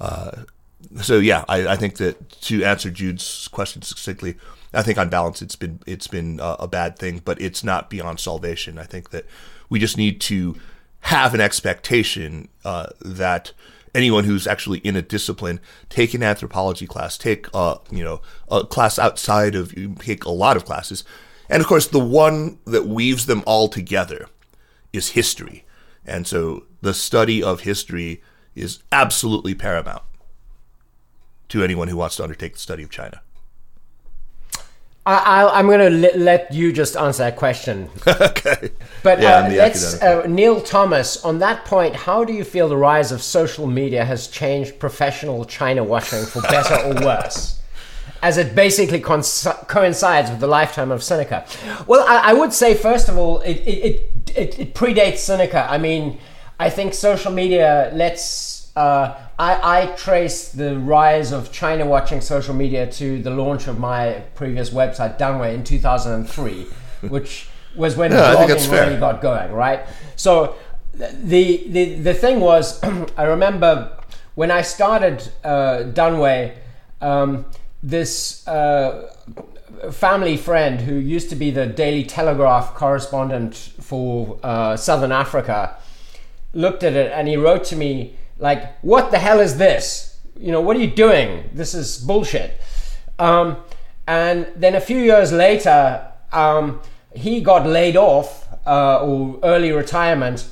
[0.00, 0.42] Uh,
[1.02, 4.36] so yeah, I, I, think that to answer Jude's question succinctly,
[4.76, 7.90] I think on balance it's been it's been uh, a bad thing, but it's not
[7.90, 8.78] beyond salvation.
[8.78, 9.24] I think that
[9.68, 10.56] we just need to
[11.00, 13.52] have an expectation uh, that
[13.94, 18.64] anyone who's actually in a discipline take an anthropology class, take uh, you know a
[18.64, 21.04] class outside of take a lot of classes,
[21.48, 24.28] and of course the one that weaves them all together
[24.92, 25.64] is history,
[26.04, 28.22] and so the study of history
[28.54, 30.02] is absolutely paramount
[31.48, 33.22] to anyone who wants to undertake the study of China.
[35.06, 37.88] I, am going to let, you just answer that question.
[38.06, 38.70] okay.
[39.04, 41.24] But yeah, uh, let's uh, Neil Thomas.
[41.24, 45.44] On that point, how do you feel the rise of social media has changed professional
[45.44, 47.60] China washing for better or worse?
[48.22, 51.46] As it basically coincides with the lifetime of Sinica.
[51.86, 55.70] Well, I, I would say first of all, it it, it, it predates Sinica.
[55.70, 56.18] I mean,
[56.58, 62.54] I think social media lets uh, I, I trace the rise of China watching social
[62.54, 66.66] media to the launch of my previous website, Danwei, in 2003,
[67.08, 69.80] which was when yeah, blogging really got going, right?
[70.16, 70.56] So
[70.94, 72.82] the the, the thing was,
[73.16, 73.92] I remember
[74.34, 76.54] when I started uh, Danwei,
[77.02, 77.44] um,
[77.82, 79.12] this uh,
[79.92, 85.76] family friend who used to be the Daily Telegraph correspondent for uh, Southern Africa
[86.54, 90.18] looked at it and he wrote to me like, what the hell is this?
[90.38, 91.50] You know, what are you doing?
[91.52, 92.60] This is bullshit.
[93.18, 93.58] Um,
[94.06, 96.80] and then a few years later, um,
[97.14, 100.48] he got laid off uh, or early retirement.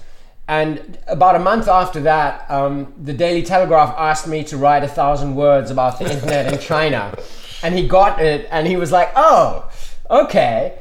[0.48, 4.88] And about a month after that, um, the Daily Telegraph asked me to write a
[4.88, 7.16] thousand words about the internet in China.
[7.62, 9.70] And he got it, and he was like, oh,
[10.10, 10.78] okay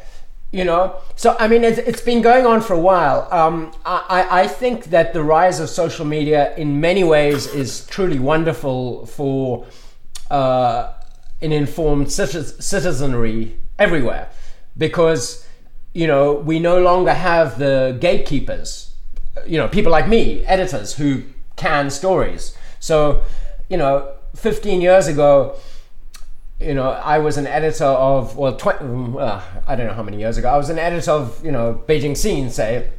[0.54, 0.96] you know?
[1.16, 3.28] So i mean it's, it's been going on for a while.
[3.32, 8.20] Um, I, I think that the rise of social media in many ways is truly
[8.20, 9.66] wonderful for
[10.32, 10.94] uh,
[11.42, 14.30] an informed citizenry everywhere
[14.78, 15.46] because
[15.94, 18.94] you know we no longer have the gatekeepers
[19.46, 21.24] you know people like me editors who
[21.56, 22.56] can stories.
[22.80, 23.24] So
[23.70, 25.56] you know 15 years ago
[26.64, 30.18] you know, I was an editor of well, tw- uh, I don't know how many
[30.20, 30.50] years ago.
[30.50, 32.90] I was an editor of you know Beijing Scene, say,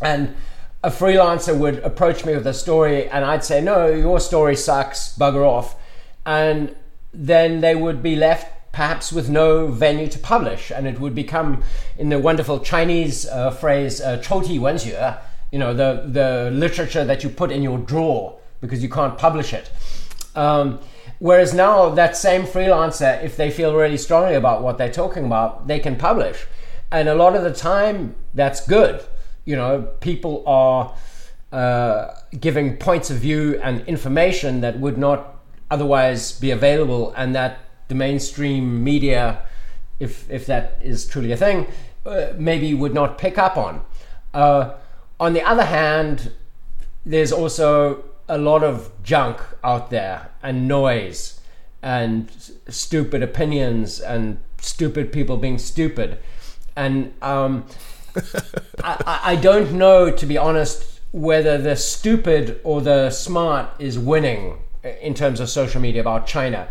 [0.00, 0.34] and
[0.82, 5.16] a freelancer would approach me with a story, and I'd say, "No, your story sucks.
[5.18, 5.76] Bugger off,"
[6.24, 6.74] and
[7.12, 11.62] then they would be left perhaps with no venue to publish, and it would become,
[11.96, 15.18] in the wonderful Chinese uh, phrase, uh, "chouti wenxue,"
[15.50, 19.52] you know, the the literature that you put in your drawer because you can't publish
[19.52, 19.70] it.
[20.34, 20.80] Um,
[21.24, 25.66] Whereas now, that same freelancer, if they feel really strongly about what they're talking about,
[25.68, 26.44] they can publish.
[26.92, 29.02] And a lot of the time, that's good.
[29.46, 30.94] You know, people are
[31.50, 37.56] uh, giving points of view and information that would not otherwise be available, and that
[37.88, 39.46] the mainstream media,
[39.98, 41.66] if, if that is truly a thing,
[42.04, 43.82] uh, maybe would not pick up on.
[44.34, 44.74] Uh,
[45.18, 46.32] on the other hand,
[47.06, 51.40] there's also a lot of junk out there and noise
[51.82, 52.30] and
[52.68, 56.18] stupid opinions and stupid people being stupid.
[56.74, 57.66] And um,
[58.82, 64.58] I, I don't know, to be honest, whether the stupid or the smart is winning
[65.00, 66.68] in terms of social media about China.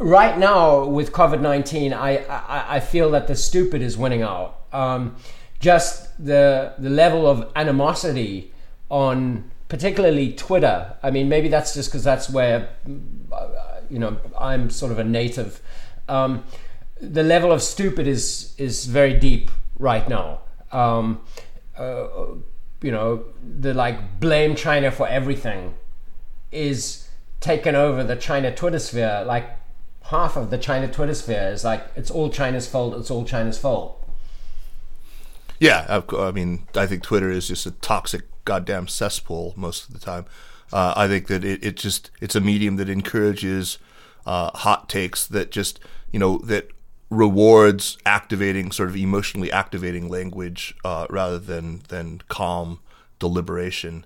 [0.00, 4.62] Right now, with COVID 19, I, I, I, feel that the stupid is winning out.
[4.72, 5.16] Um,
[5.60, 8.52] just the, the level of animosity
[8.90, 10.96] on particularly Twitter.
[11.02, 12.70] I mean, maybe that's just because that's where
[13.90, 15.60] you know I'm sort of a native.
[16.08, 16.44] Um,
[17.00, 20.40] the level of stupid is is very deep right now.
[20.72, 21.20] Um,
[21.76, 22.06] uh,
[22.82, 25.74] you know, the like blame China for everything
[26.52, 27.08] is
[27.40, 29.24] taken over the China Twitter sphere.
[29.26, 29.48] Like
[30.02, 32.94] half of the China Twitter sphere is like it's all China's fault.
[32.94, 34.00] It's all China's fault.
[35.60, 40.00] Yeah, I mean, I think Twitter is just a toxic goddamn cesspool most of the
[40.00, 40.26] time.
[40.72, 43.78] Uh, I think that it, it just it's a medium that encourages
[44.26, 45.80] uh, hot takes that just
[46.10, 46.68] you know that
[47.10, 52.80] rewards activating sort of emotionally activating language uh, rather than than calm
[53.18, 54.04] deliberation.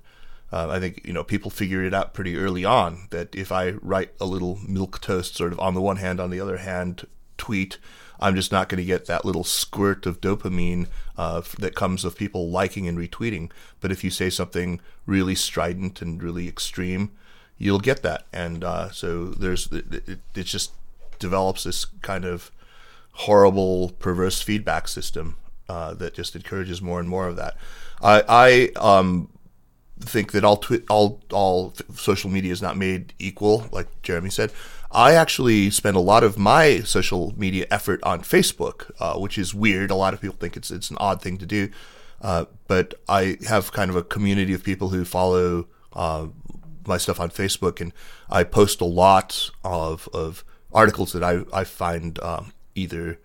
[0.52, 3.70] Uh, I think you know people figured it out pretty early on that if I
[3.82, 7.06] write a little milk toast sort of on the one hand, on the other hand,
[7.36, 7.78] tweet
[8.20, 12.16] I'm just not going to get that little squirt of dopamine uh, that comes of
[12.16, 13.50] people liking and retweeting.
[13.80, 17.12] But if you say something really strident and really extreme,
[17.58, 18.26] you'll get that.
[18.32, 20.72] And uh, so there's it, it just
[21.18, 22.50] develops this kind of
[23.12, 25.36] horrible, perverse feedback system
[25.68, 27.56] uh, that just encourages more and more of that.
[28.00, 29.28] I, I um,
[30.00, 34.52] think that all twi- all all social media is not made equal, like Jeremy said.
[34.90, 39.54] I actually spend a lot of my social media effort on Facebook, uh, which is
[39.54, 39.90] weird.
[39.90, 41.68] A lot of people think it's it's an odd thing to do,
[42.22, 46.28] uh, but I have kind of a community of people who follow uh,
[46.86, 47.92] my stuff on Facebook, and
[48.30, 53.18] I post a lot of of articles that I I find um, either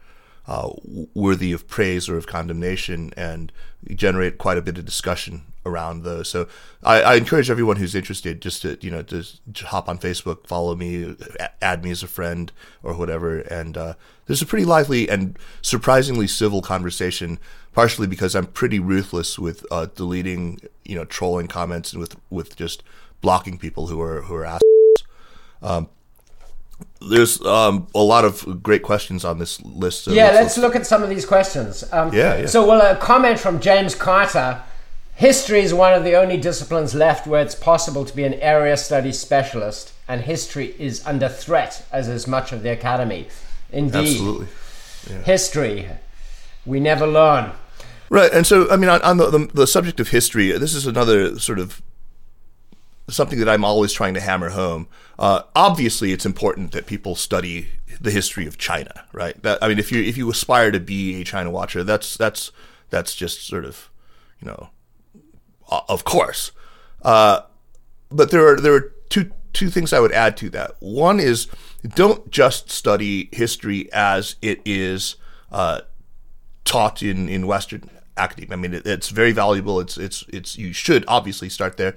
[0.45, 0.69] uh,
[1.13, 3.53] worthy of praise or of condemnation, and
[3.95, 6.29] generate quite a bit of discussion around those.
[6.29, 6.47] So
[6.83, 10.75] I, I encourage everyone who's interested just to you know just, hop on Facebook, follow
[10.75, 11.15] me,
[11.61, 12.51] add me as a friend
[12.81, 13.39] or whatever.
[13.39, 13.93] And uh,
[14.25, 17.39] there's a pretty lively and surprisingly civil conversation.
[17.73, 22.55] Partially because I'm pretty ruthless with uh, deleting you know trolling comments and with with
[22.55, 22.83] just
[23.19, 25.03] blocking people who are who are assholes.
[25.63, 25.89] Um,
[27.09, 30.03] there's um, a lot of great questions on this list.
[30.03, 31.83] So yeah, let's, let's, look at some of these questions.
[31.91, 32.45] Um, yeah, yeah.
[32.45, 34.61] So, well, a comment from James Carter.
[35.15, 38.75] History is one of the only disciplines left where it's possible to be an area
[38.77, 43.27] study specialist, and history is under threat, as is much of the academy.
[43.71, 43.99] Indeed.
[43.99, 44.47] Absolutely.
[45.09, 45.21] Yeah.
[45.21, 45.89] History.
[46.65, 47.51] We never learn.
[48.09, 48.31] Right.
[48.33, 51.39] And so, I mean, on, on the, the, the subject of history, this is another
[51.39, 51.81] sort of
[53.09, 54.87] something that I'm always trying to hammer home.
[55.19, 57.67] Uh, obviously, it's important that people study
[57.99, 59.41] the history of China, right?
[59.43, 62.51] That I mean, if you if you aspire to be a China watcher, that's that's
[62.89, 63.89] that's just sort of,
[64.39, 64.69] you know,
[65.69, 66.51] of course.
[67.01, 67.41] Uh,
[68.09, 70.75] but there are there are two two things I would add to that.
[70.79, 71.47] One is
[71.95, 75.15] don't just study history as it is
[75.51, 75.81] uh,
[76.65, 78.53] taught in in Western academia.
[78.53, 79.79] I mean, it, it's very valuable.
[79.79, 81.95] It's it's it's you should obviously start there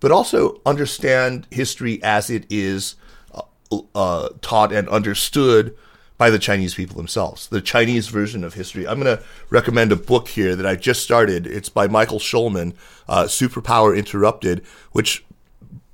[0.00, 2.96] but also understand history as it is
[3.34, 5.76] uh, uh, taught and understood
[6.18, 8.86] by the Chinese people themselves, the Chinese version of history.
[8.86, 11.46] I'm going to recommend a book here that I just started.
[11.46, 12.74] It's by Michael Schuman,
[13.08, 14.62] uh, Superpower Interrupted,
[14.92, 15.24] which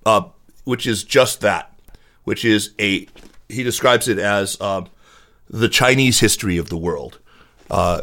[0.06, 0.22] uh,
[0.64, 1.78] which is just that,
[2.24, 3.06] which is a
[3.50, 4.88] he describes it as um,
[5.48, 7.18] the Chinese history of the world.
[7.70, 8.02] Uh,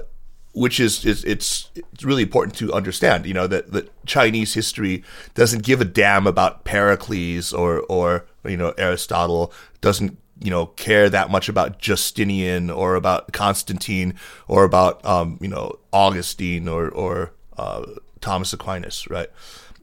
[0.53, 3.26] which is, is it's it's really important to understand.
[3.26, 5.03] You know that that Chinese history
[5.34, 11.09] doesn't give a damn about Pericles or or you know Aristotle doesn't you know care
[11.09, 14.15] that much about Justinian or about Constantine
[14.47, 17.85] or about um, you know Augustine or or uh,
[18.19, 19.09] Thomas Aquinas.
[19.09, 19.29] Right?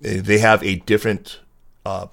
[0.01, 1.41] They have a different,
[1.85, 2.07] uh,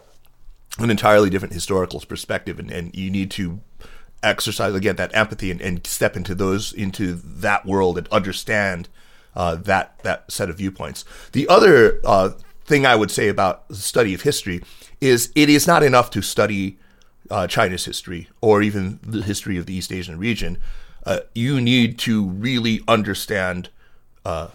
[0.79, 3.61] an entirely different historical perspective, and, and you need to
[4.23, 8.89] exercise again that empathy and, and step into those into that world and understand
[9.35, 11.03] uh, that that set of viewpoints.
[11.31, 12.29] The other uh,
[12.65, 14.61] thing I would say about the study of history
[15.01, 16.79] is it is not enough to study
[17.29, 20.57] uh, China's history or even the history of the East Asian region.
[21.05, 23.69] Uh, you need to really understand
[24.25, 24.47] uh,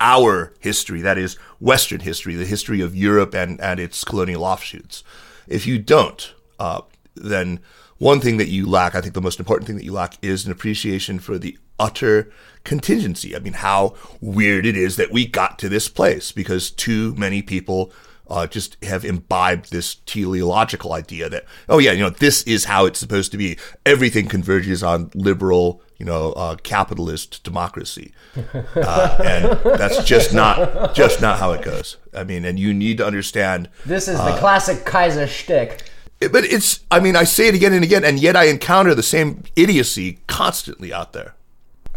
[0.00, 5.04] our history, that is Western history, the history of Europe and, and its colonial offshoots.
[5.46, 6.82] If you don't, uh,
[7.14, 7.60] then
[7.98, 10.44] one thing that you lack, I think the most important thing that you lack is
[10.44, 12.32] an appreciation for the utter
[12.64, 13.36] contingency.
[13.36, 17.42] I mean, how weird it is that we got to this place because too many
[17.42, 17.92] people
[18.32, 22.86] uh, just have imbibed this teleological idea that, oh yeah, you know, this is how
[22.86, 23.58] it's supposed to be.
[23.84, 28.12] Everything converges on liberal, you know, uh, capitalist democracy,
[28.74, 31.98] uh, and that's just not just not how it goes.
[32.14, 33.68] I mean, and you need to understand.
[33.84, 35.84] This is the uh, classic Kaiser shtick
[36.30, 39.02] but it's i mean i say it again and again and yet i encounter the
[39.02, 41.34] same idiocy constantly out there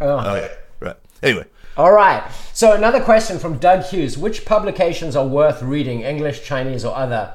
[0.02, 0.48] oh, oh yeah
[0.80, 1.46] right anyway
[1.78, 2.24] all right
[2.54, 7.34] so another question from doug hughes which publications are worth reading english chinese or other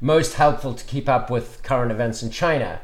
[0.00, 2.80] most helpful to keep up with current events in china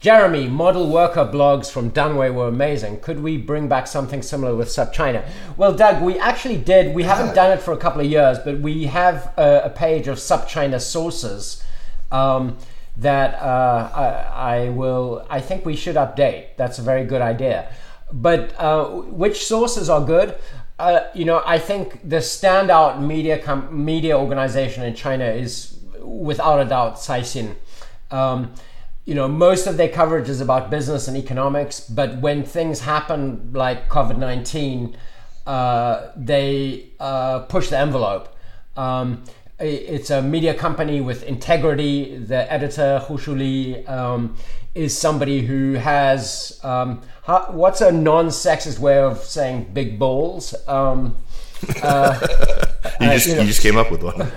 [0.00, 4.68] jeremy model worker blogs from Danwei were amazing could we bring back something similar with
[4.68, 8.38] SupChina well doug we actually did we haven't done it for a couple of years
[8.38, 11.62] but we have a, a page of SupChina sources
[12.12, 12.58] um,
[12.96, 15.26] that uh, I, I, will.
[15.30, 16.56] I think we should update.
[16.56, 17.72] That's a very good idea.
[18.12, 20.36] But uh, which sources are good?
[20.78, 26.58] Uh, you know, I think the standout media com- media organization in China is without
[26.60, 27.54] a doubt Caixin.
[28.10, 28.52] Um,
[29.04, 33.52] you know, most of their coverage is about business and economics, but when things happen
[33.52, 34.96] like COVID nineteen,
[35.46, 38.34] uh, they uh, push the envelope.
[38.76, 39.24] Um,
[39.58, 42.16] it's a media company with integrity.
[42.16, 44.36] The editor, Hu Shuli, um,
[44.74, 50.54] is somebody who has um, how, what's a non-sexist way of saying big balls?
[50.68, 51.16] Um,
[51.82, 52.18] uh,
[53.00, 53.42] you, just, uh, you, know.
[53.42, 54.20] you, just came up with one.
[54.22, 54.28] um,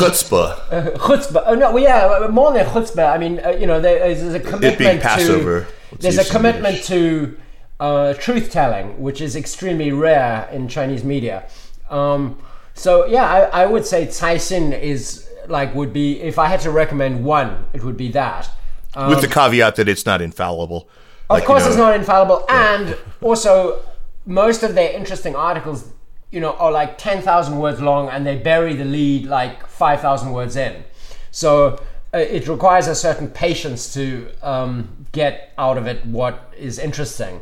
[0.00, 0.58] chutzpah.
[0.72, 1.44] Uh, chutzpah.
[1.46, 3.12] Oh no, well, yeah, more than chutzpah.
[3.12, 5.66] I mean, uh, you know, there, there's a commitment to.
[5.98, 7.38] There's a commitment to
[7.78, 11.48] uh, truth telling, which is extremely rare in Chinese media.
[11.90, 12.38] Um,
[12.74, 16.70] so yeah, I, I would say Caixin is like would be if I had to
[16.70, 18.50] recommend one, it would be that.
[18.94, 20.88] Um, With the caveat that it's not infallible.
[21.28, 22.74] Of like, course, you know, it's not infallible, yeah.
[22.74, 23.82] and also
[24.24, 25.90] most of their interesting articles,
[26.30, 30.00] you know, are like ten thousand words long, and they bury the lead like five
[30.00, 30.84] thousand words in.
[31.30, 31.80] So
[32.14, 37.40] uh, it requires a certain patience to um, get out of it what is interesting.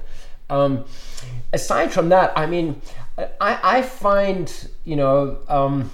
[0.51, 0.85] Um,
[1.53, 2.81] aside from that, I mean,
[3.19, 4.53] I, I find,
[4.85, 5.91] you know, um,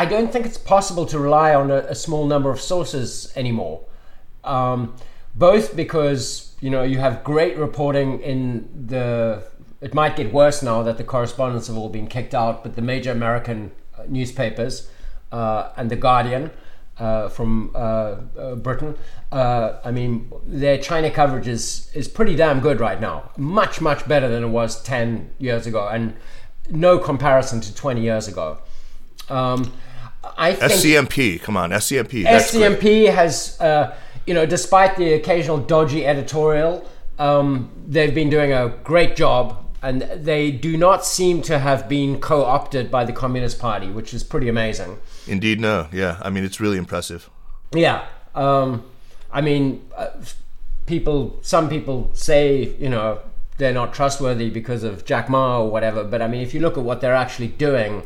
[0.00, 3.82] I don't think it's possible to rely on a, a small number of sources anymore.
[4.44, 4.96] Um,
[5.34, 9.42] both because, you know, you have great reporting in the.
[9.82, 12.82] It might get worse now that the correspondents have all been kicked out, but the
[12.82, 14.90] major American uh, newspapers
[15.32, 16.50] uh, and The Guardian
[16.96, 17.78] uh, from uh,
[18.38, 18.96] uh, Britain.
[19.30, 23.32] Uh, I mean, their China coverage is, is pretty damn good right now.
[23.36, 26.16] Much, much better than it was 10 years ago, and
[26.70, 28.60] no comparison to 20 years ago.
[29.28, 29.72] Um,
[30.36, 32.24] I think SCMP, come on, SCMP.
[32.24, 33.96] SCMP has, uh,
[34.26, 40.02] you know, despite the occasional dodgy editorial, um, they've been doing a great job and
[40.02, 44.48] they do not seem to have been co-opted by the Communist Party, which is pretty
[44.48, 44.98] amazing.
[45.26, 45.88] Indeed, no.
[45.92, 47.30] Yeah, I mean it's really impressive.
[47.72, 48.04] Yeah,
[48.34, 48.84] um,
[49.32, 50.08] I mean, uh,
[50.86, 51.38] people.
[51.42, 53.20] Some people say you know
[53.56, 56.04] they're not trustworthy because of Jack Ma or whatever.
[56.04, 58.02] But I mean, if you look at what they're actually doing,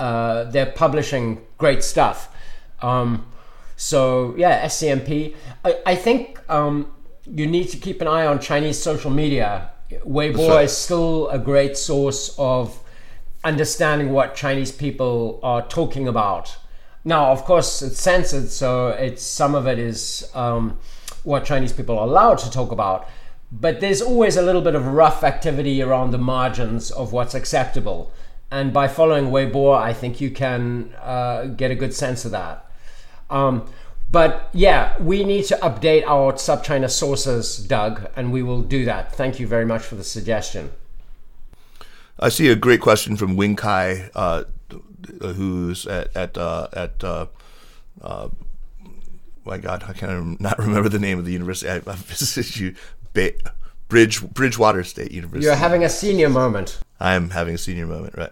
[0.00, 2.34] uh, they're publishing great stuff.
[2.82, 3.26] Um,
[3.76, 5.34] so yeah, SCMP.
[5.64, 6.92] I, I think um,
[7.26, 11.76] you need to keep an eye on Chinese social media Weibo is still a great
[11.76, 12.78] source of
[13.42, 16.56] understanding what Chinese people are talking about.
[17.04, 20.78] Now, of course, it's censored, so it's some of it is um,
[21.24, 23.08] what Chinese people are allowed to talk about.
[23.50, 28.12] But there's always a little bit of rough activity around the margins of what's acceptable.
[28.50, 32.66] And by following Weibo, I think you can uh, get a good sense of that.
[33.28, 33.70] Um,
[34.10, 39.14] but yeah, we need to update our SupChina sources, Doug, and we will do that.
[39.14, 40.72] Thank you very much for the suggestion.
[42.18, 44.44] I see a great question from Wing Kai, uh,
[45.20, 47.26] who's at at uh, at uh,
[48.02, 48.28] uh,
[49.44, 51.70] my God, I can't not remember the name of the university.
[51.70, 52.74] I, I visited you,
[53.14, 53.32] ba-
[53.90, 55.44] Bridge Bridgewater State University.
[55.44, 56.80] You're having a senior moment.
[56.98, 58.30] I am having a senior moment, right?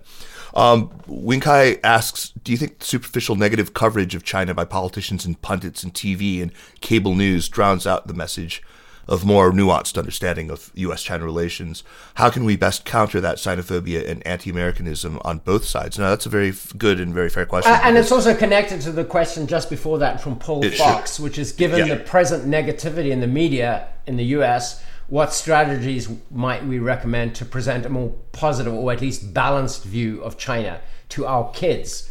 [0.54, 5.40] Um, Wing Kai asks, do you think superficial negative coverage of China by politicians and
[5.42, 8.62] pundits and TV and cable news drowns out the message
[9.06, 11.82] of more nuanced understanding of U.S.-China relations?
[12.14, 15.98] How can we best counter that xenophobia and anti-Americanism on both sides?
[15.98, 17.72] Now, that's a very good and very fair question.
[17.72, 21.22] Uh, and it's also connected to the question just before that from Paul Fox, should.
[21.24, 21.94] which is given yeah.
[21.94, 27.44] the present negativity in the media in the U.S., what strategies might we recommend to
[27.44, 32.10] present a more positive or at least balanced view of China to our kids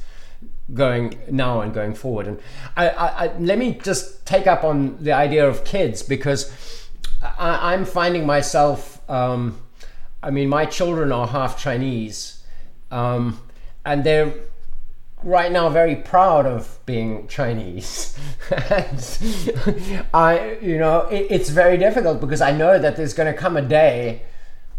[0.73, 2.27] going now and going forward?
[2.27, 2.39] And
[2.75, 6.51] I, I, I, let me just take up on the idea of kids because
[7.21, 9.07] I, am finding myself.
[9.09, 9.61] Um,
[10.23, 12.43] I mean, my children are half Chinese,
[12.89, 13.39] um,
[13.85, 14.33] and they're
[15.27, 18.17] right now very proud of being Chinese.
[20.13, 23.57] I, you know, it, it's very difficult because I know that there's going to come
[23.57, 24.23] a day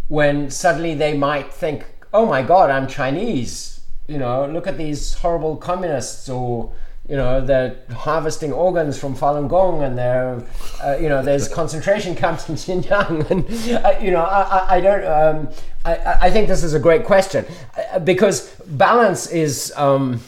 [0.09, 1.85] when suddenly they might think,
[2.15, 6.73] "Oh my God, I'm Chinese." You know, look at these horrible communists or
[7.11, 10.43] you know they're harvesting organs from Falun Gong and they're
[10.83, 15.05] uh, you know there's concentration camps in Xinjiang and uh, you know I, I don't
[15.07, 15.49] um,
[15.85, 17.45] I, I think this is a great question
[17.77, 20.21] uh, because balance is um,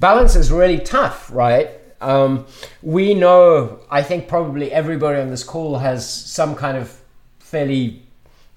[0.00, 1.70] balance is really tough right
[2.00, 2.46] um,
[2.82, 7.00] we know I think probably everybody on this call has some kind of
[7.38, 8.02] fairly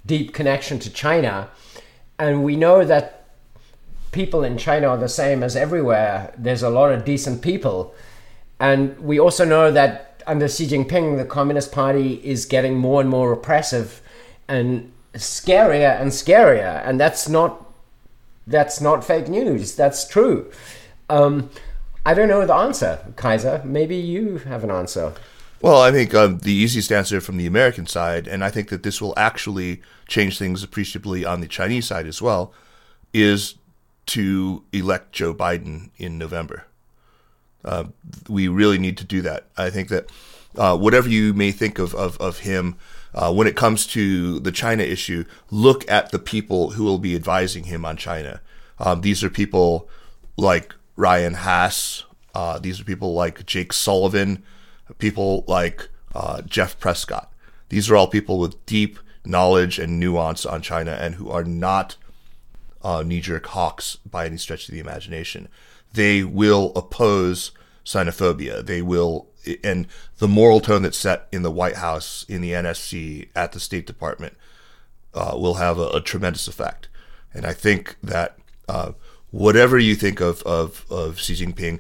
[0.06, 1.50] deep connection to China
[2.18, 3.20] and we know that
[4.12, 6.34] people in China are the same as everywhere.
[6.38, 7.94] There's a lot of decent people.
[8.60, 13.10] And we also know that under Xi Jinping, the Communist Party is getting more and
[13.10, 14.02] more repressive
[14.48, 16.86] and scarier and scarier.
[16.86, 17.66] And that's not
[18.46, 19.76] that's not fake news.
[19.76, 20.52] That's true.
[21.10, 21.50] Um,
[22.06, 23.62] I don't know the answer, Kaiser.
[23.66, 25.14] Maybe you have an answer.
[25.62, 28.84] Well, I think um, the easiest answer from the American side, and I think that
[28.84, 32.54] this will actually change things appreciably on the Chinese side as well,
[33.14, 33.56] is
[34.08, 36.66] to elect Joe Biden in November.
[37.66, 37.86] Uh,
[38.30, 39.48] we really need to do that.
[39.58, 40.10] I think that
[40.58, 42.78] uh, whatever you may think of, of, of him,
[43.14, 47.16] uh, when it comes to the China issue, look at the people who will be
[47.16, 48.40] advising him on China.
[48.80, 49.90] Um, these are people
[50.38, 52.04] like Ryan Hass.
[52.36, 54.44] Uh, these are people like Jake Sullivan,
[54.98, 57.32] people like uh, Jeff Prescott.
[57.70, 61.96] These are all people with deep knowledge and nuance on China and who are not
[62.82, 65.48] uh, knee jerk hawks by any stretch of the imagination.
[65.94, 67.52] They will oppose
[67.86, 68.66] xenophobia.
[68.66, 69.28] They will,
[69.64, 69.88] and
[70.18, 73.88] the moral tone that's set in the White House, in the NSC, at the State
[73.88, 74.36] Department
[75.14, 76.90] uh, will have a, a, tremendous effect.
[77.34, 78.38] And I think that
[78.68, 78.92] uh,
[79.32, 81.80] whatever you think of, of, of Xi Jinping,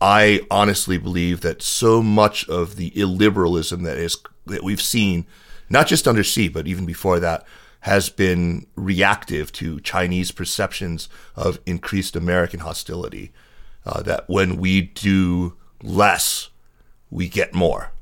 [0.00, 4.16] I honestly believe that so much of the illiberalism that is
[4.46, 5.26] that we've seen,
[5.68, 7.44] not just under Xi, but even before that,
[7.80, 13.32] has been reactive to Chinese perceptions of increased American hostility.
[13.86, 16.50] Uh, that when we do less,
[17.10, 17.92] we get more.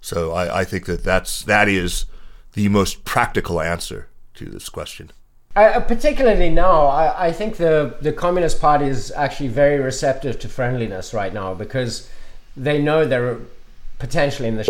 [0.00, 2.04] So I, I think that that's that is
[2.52, 5.10] the most practical answer to this question.
[5.56, 11.14] Particularly now, I, I, think the, the Communist Party is actually very receptive to friendliness
[11.14, 12.10] right now because
[12.54, 13.38] they know they're
[13.98, 14.68] potentially in the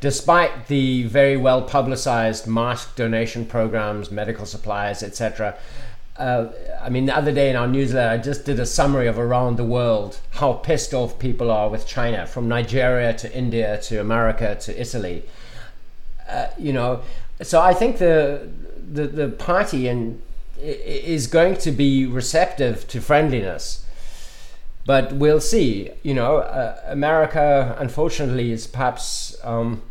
[0.00, 5.56] despite the very well publicized mask donation programs, medical supplies, etc.
[6.18, 6.48] Uh,
[6.82, 9.56] I mean, the other day in our newsletter, I just did a summary of around
[9.56, 14.56] the world how pissed off people are with China, from Nigeria to India to America
[14.60, 15.22] to Italy.
[16.28, 17.00] Uh, you know,
[17.40, 18.48] so I think the
[18.92, 20.20] the, the party and
[20.58, 23.82] is going to be receptive to friendliness
[24.84, 25.90] but we'll see.
[26.02, 29.82] You know, uh, America, unfortunately, is perhaps, um,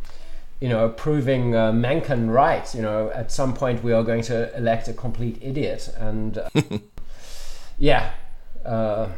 [0.60, 2.74] you know, proving uh, Mencken right.
[2.76, 6.50] You know, at some point we are going to elect a complete idiot, and uh,
[7.78, 8.12] yeah.
[8.66, 9.10] Uh,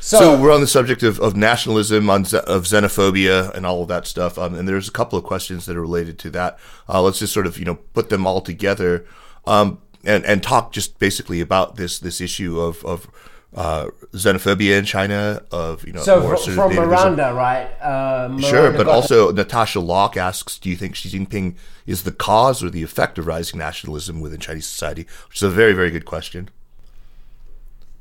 [0.00, 3.88] so, so, we're on the subject of, of nationalism, on of xenophobia, and all of
[3.88, 4.38] that stuff.
[4.38, 6.58] Um, and there's a couple of questions that are related to that.
[6.88, 9.06] Uh, let's just sort of you know put them all together,
[9.46, 13.08] um, and and talk just basically about this this issue of of
[13.54, 15.42] uh, xenophobia in China.
[15.50, 17.68] Of you know, so fr- from Miranda, right?
[17.80, 22.12] Uh, Miranda sure, but also Natasha Locke asks, do you think Xi Jinping is the
[22.12, 25.06] cause or the effect of rising nationalism within Chinese society?
[25.28, 26.50] Which is a very very good question.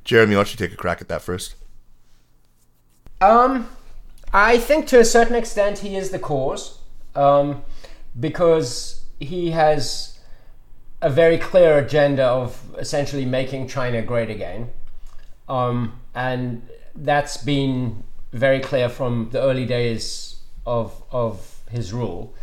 [0.03, 1.55] Jeremy, why don't you take a crack at that first?
[3.21, 3.69] Um,
[4.33, 6.79] I think to a certain extent he is the cause,
[7.15, 7.63] um,
[8.19, 10.19] because he has
[11.01, 14.69] a very clear agenda of essentially making China great again,
[15.47, 18.03] um, and that's been
[18.33, 22.33] very clear from the early days of of his rule.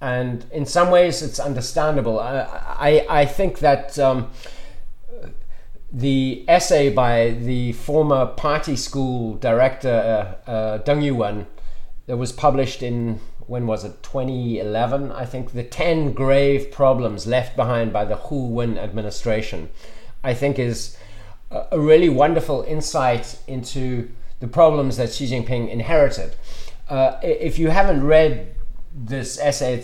[0.00, 2.20] And in some ways, it's understandable.
[2.20, 2.40] I
[2.78, 3.98] I, I think that.
[3.98, 4.30] Um,
[5.92, 11.46] the essay by the former party school director uh, uh, Deng Yuwen
[12.06, 17.56] that was published in when was it 2011 I think the 10 grave problems left
[17.56, 19.70] behind by the Hu Wen administration
[20.24, 20.96] I think is
[21.50, 24.10] a really wonderful insight into
[24.40, 26.36] the problems that Xi Jinping inherited.
[26.88, 28.54] Uh, if you haven't read
[28.94, 29.82] this essay,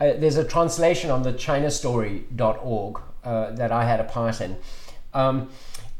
[0.00, 4.56] uh, there's a translation on the chinastory.org uh, that I had a part in.
[5.14, 5.48] Um,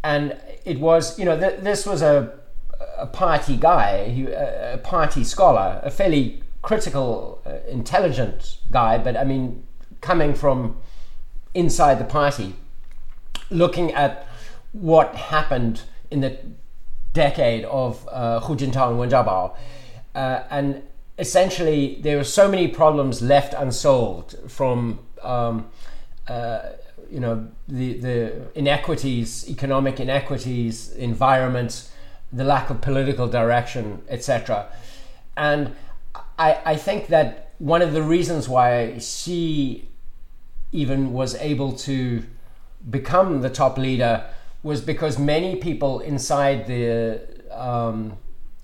[0.03, 2.39] and it was, you know, th- this was a,
[2.99, 9.25] a party guy, he, a, party scholar, a fairly critical, uh, intelligent guy, but I
[9.25, 9.67] mean,
[10.01, 10.77] coming from
[11.55, 12.55] inside the party,
[13.51, 14.27] looking at
[14.73, 16.39] what happened in the
[17.13, 19.57] decade of uh, Hu Jintao and Wen Jiabao.
[20.15, 20.83] Uh, and
[21.19, 25.67] essentially, there were so many problems left unsolved from um,
[26.29, 26.61] uh,
[27.11, 31.91] you know the the inequities, economic inequities, environment,
[32.33, 34.67] the lack of political direction, etc.
[35.37, 35.75] And
[36.39, 39.89] I I think that one of the reasons why Xi
[40.73, 42.25] even was able to
[42.91, 44.25] become the top leader
[44.63, 47.21] was because many people inside the
[47.53, 48.17] um,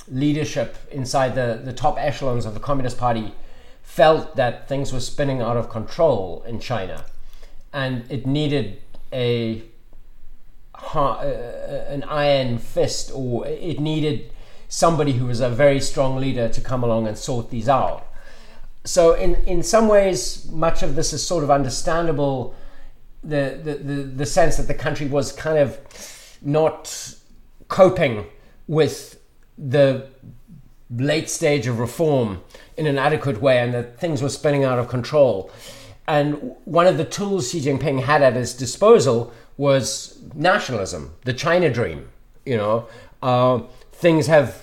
[0.08, 3.32] leadership, inside the, the top echelons of the Communist Party,
[3.82, 7.04] felt that things were spinning out of control in China
[7.72, 8.80] and it needed
[9.12, 9.62] a
[10.94, 14.32] uh, an iron fist, or it needed
[14.68, 18.06] somebody who was a very strong leader to come along and sort these out.
[18.84, 22.54] So, in in some ways, much of this is sort of understandable.
[23.22, 25.78] The the the, the sense that the country was kind of
[26.40, 27.14] not
[27.68, 28.24] coping
[28.66, 29.20] with
[29.58, 30.08] the
[30.90, 32.42] late stage of reform
[32.76, 35.50] in an adequate way, and that things were spinning out of control.
[36.10, 41.72] And one of the tools Xi Jinping had at his disposal was nationalism, the China
[41.72, 42.08] dream.
[42.44, 42.88] You know,
[43.22, 43.60] uh,
[43.92, 44.60] things have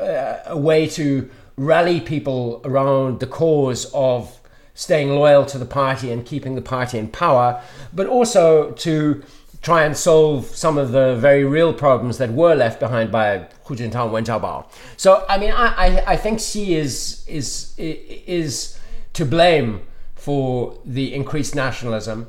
[0.00, 4.40] uh, a way to rally people around the cause of
[4.74, 7.62] staying loyal to the party and keeping the party in power,
[7.92, 9.22] but also to
[9.62, 13.76] try and solve some of the very real problems that were left behind by Hu
[13.76, 14.66] Jintao and Wen Jiabao.
[14.96, 18.76] So, I mean, I, I, I think Xi is is is
[19.12, 19.82] to blame
[20.24, 22.26] for the increased nationalism.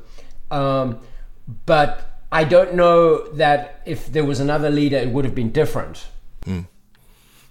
[0.51, 0.99] Um,
[1.65, 6.07] but I don't know that if there was another leader, it would have been different.
[6.45, 6.67] Mm.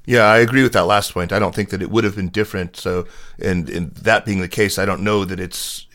[0.05, 1.33] Yeah, I agree with that last point.
[1.33, 2.77] I don't think that it would have been different.
[2.77, 3.07] So,
[3.39, 5.87] and, and that being the case, I don't know that it's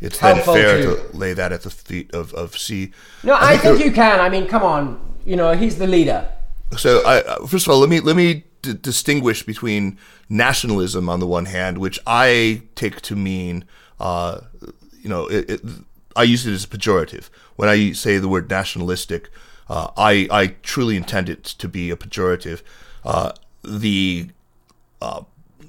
[0.00, 2.92] it's then fair to, to, lay that at the feet of of Xi.
[3.24, 4.20] No, I, I think, think you can.
[4.20, 6.28] I mean, come on, you know, he's the leader.
[6.76, 9.98] So, I, first of all, let me let me d- distinguish between
[10.28, 13.64] nationalism on the one hand, which I take to mean
[14.00, 14.40] uh,
[15.00, 15.60] you know, it, it,
[16.16, 17.30] I use it as a pejorative.
[17.56, 19.30] When I say the word nationalistic,
[19.68, 22.62] uh, I, I truly intend it to be a pejorative.
[23.04, 23.32] Uh,
[23.62, 24.28] the
[25.00, 25.22] uh,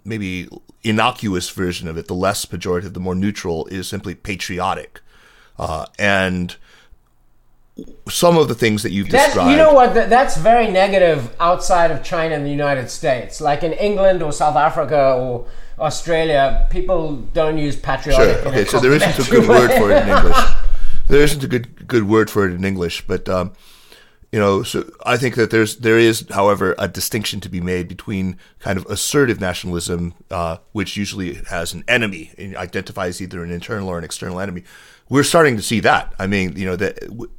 [0.03, 0.49] maybe
[0.83, 5.01] innocuous version of it, the less pejorative, the more neutral, is simply patriotic.
[5.57, 6.55] Uh, and
[8.09, 9.51] some of the things that you've That's, described.
[9.51, 9.93] you know what?
[9.93, 13.41] That's very negative outside of China and the United States.
[13.41, 15.47] Like in England or South Africa or
[15.79, 18.37] Australia, people don't use patriotic.
[18.37, 18.47] Sure.
[18.47, 18.65] Okay.
[18.65, 20.37] So there isn't a good word for it in English.
[21.09, 23.53] There isn't a good good word for it in English, but um,
[24.31, 27.87] you know, so I think that there's there is, however, a distinction to be made
[27.87, 33.51] between kind of assertive nationalism, uh, which usually has an enemy and identifies either an
[33.51, 34.63] internal or an external enemy.
[35.09, 36.13] We're starting to see that.
[36.19, 36.93] I mean, you know, the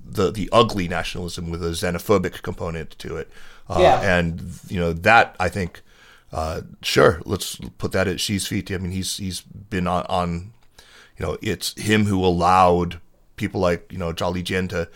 [0.05, 3.31] the the ugly nationalism with a xenophobic component to it,
[3.69, 4.19] uh, Yeah.
[4.19, 5.83] and you know that I think.
[6.33, 8.71] Uh, sure, let's put that at Xi's feet.
[8.71, 10.53] I mean, he's he's been on, on
[11.19, 13.01] you know, it's him who allowed
[13.35, 14.89] people like you know Zhao Lijian to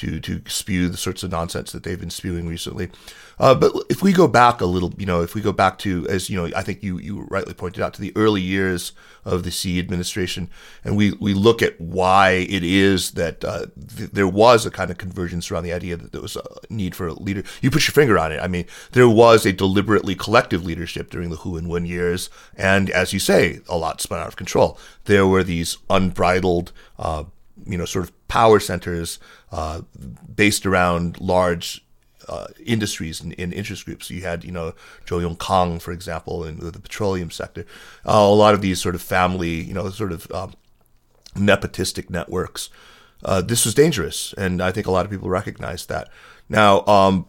[0.00, 2.90] to to spew the sorts of nonsense that they've been spewing recently.
[3.38, 6.06] Uh, but if we go back a little, you know, if we go back to
[6.08, 8.92] as you know, I think you you rightly pointed out to the early years
[9.24, 10.48] of the Xi administration,
[10.84, 14.90] and we we look at why it is that uh, th- there was a kind
[14.90, 17.42] of convergence around the idea that there was a need for a leader.
[17.60, 18.40] You put your finger on it.
[18.40, 22.88] I mean, there was a deliberately collective leadership during the Hu and Wen years, and
[22.88, 24.78] as you say, a lot spun out of control.
[25.04, 26.72] There were these unbridled.
[26.98, 27.24] Uh,
[27.66, 29.18] you know, sort of power centers
[29.50, 29.82] uh,
[30.34, 31.84] based around large
[32.28, 34.08] uh, industries and, and interest groups.
[34.08, 34.72] You had, you know,
[35.04, 37.66] Zhou Yongkang, for example, in the petroleum sector.
[38.06, 40.54] Uh, a lot of these sort of family, you know, sort of um,
[41.34, 42.70] nepotistic networks.
[43.24, 46.08] Uh, this was dangerous, and I think a lot of people recognize that.
[46.48, 47.26] Now, um,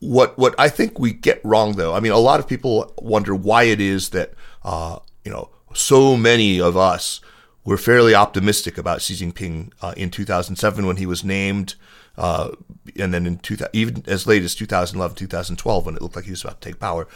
[0.00, 3.34] what what I think we get wrong, though, I mean, a lot of people wonder
[3.34, 7.20] why it is that uh, you know so many of us
[7.66, 11.74] were fairly optimistic about Xi Jinping uh, in 2007 when he was named,
[12.16, 12.50] uh,
[12.98, 16.30] and then in 2000, even as late as 2011, 2012 when it looked like he
[16.30, 17.08] was about to take power.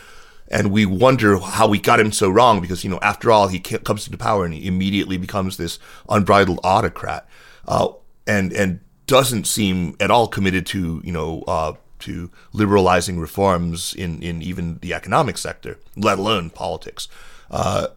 [0.49, 3.61] And we wonder how we got him so wrong because, you know, after all, he
[3.61, 5.79] comes into power and he immediately becomes this
[6.09, 7.27] unbridled autocrat,
[7.69, 7.93] uh,
[8.27, 14.21] and and doesn't seem at all committed to, you know, uh, to liberalizing reforms in
[14.21, 17.07] in even the economic sector, let alone politics.
[17.49, 17.89] Uh,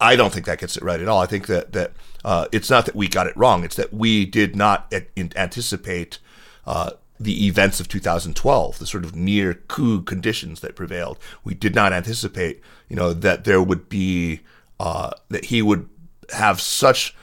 [0.00, 1.20] I don't think that gets it right at all.
[1.20, 1.92] I think that that
[2.24, 4.92] uh, it's not that we got it wrong; it's that we did not
[5.36, 6.18] anticipate
[6.66, 11.18] uh, the events of 2012, the sort of near coup conditions that prevailed.
[11.42, 14.40] We did not anticipate, you know, that there would be
[14.78, 15.88] uh, that he would
[16.32, 17.16] have such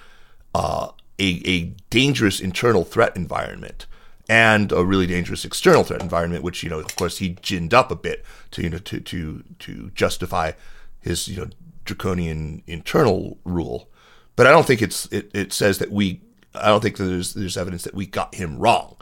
[0.54, 3.86] uh, a a dangerous internal threat environment
[4.28, 7.92] and a really dangerous external threat environment, which you know, of course, he ginned up
[7.92, 10.52] a bit to you know to to to justify
[11.00, 11.50] his you know
[11.86, 13.90] draconian internal rule.
[14.36, 16.22] But I don't think it's it, it says that we.
[16.54, 18.98] I don't think that there's there's evidence that we got him wrong.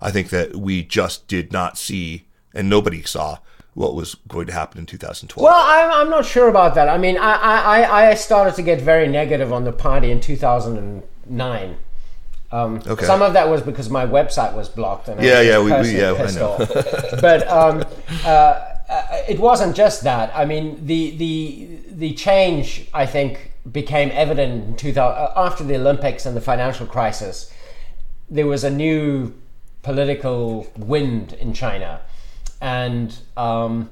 [0.00, 3.38] I think that we just did not see, and nobody saw
[3.72, 5.42] what was going to happen in 2012.
[5.42, 6.88] Well, I'm, I'm not sure about that.
[6.88, 7.32] I mean, I,
[7.82, 11.76] I, I started to get very negative on the party in 2009.
[12.52, 13.04] Um, Okay.
[13.06, 15.08] Some of that was because my website was blocked.
[15.08, 16.56] And Yeah, yeah, we- we- yeah, I know.
[17.20, 17.84] but um,
[18.24, 20.30] uh, uh, it wasn't just that.
[20.34, 25.76] I mean, the the the change I think became evident in 2000 uh, after the
[25.76, 27.52] Olympics and the financial crisis.
[28.30, 29.32] There was a new
[29.82, 32.00] political wind in China,
[32.60, 33.90] and um,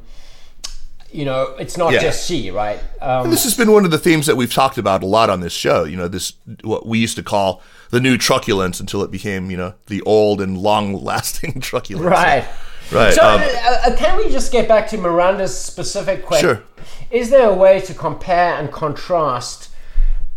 [1.11, 2.01] you know, it's not Yeah.
[2.01, 2.81] just Xi, right?
[3.01, 5.41] Um, This has been one of the themes that we've talked about a lot on
[5.41, 5.85] this show.
[5.85, 6.33] You know, this
[6.65, 10.41] what we used to call the new truculence until it became, you know, the old
[10.41, 12.07] and long-lasting truculence.
[12.11, 12.45] right.
[12.93, 13.15] Right.
[13.15, 16.57] So, um, uh, uh, can we just get back to Miranda's specific question?
[16.57, 16.63] Sure.
[17.11, 19.71] Is there a way to compare and contrast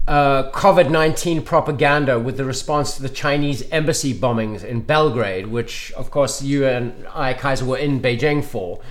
[0.07, 5.91] uh, COVID 19 propaganda with the response to the Chinese embassy bombings in Belgrade, which,
[5.93, 8.81] of course, you and I, Kaiser, were in Beijing for?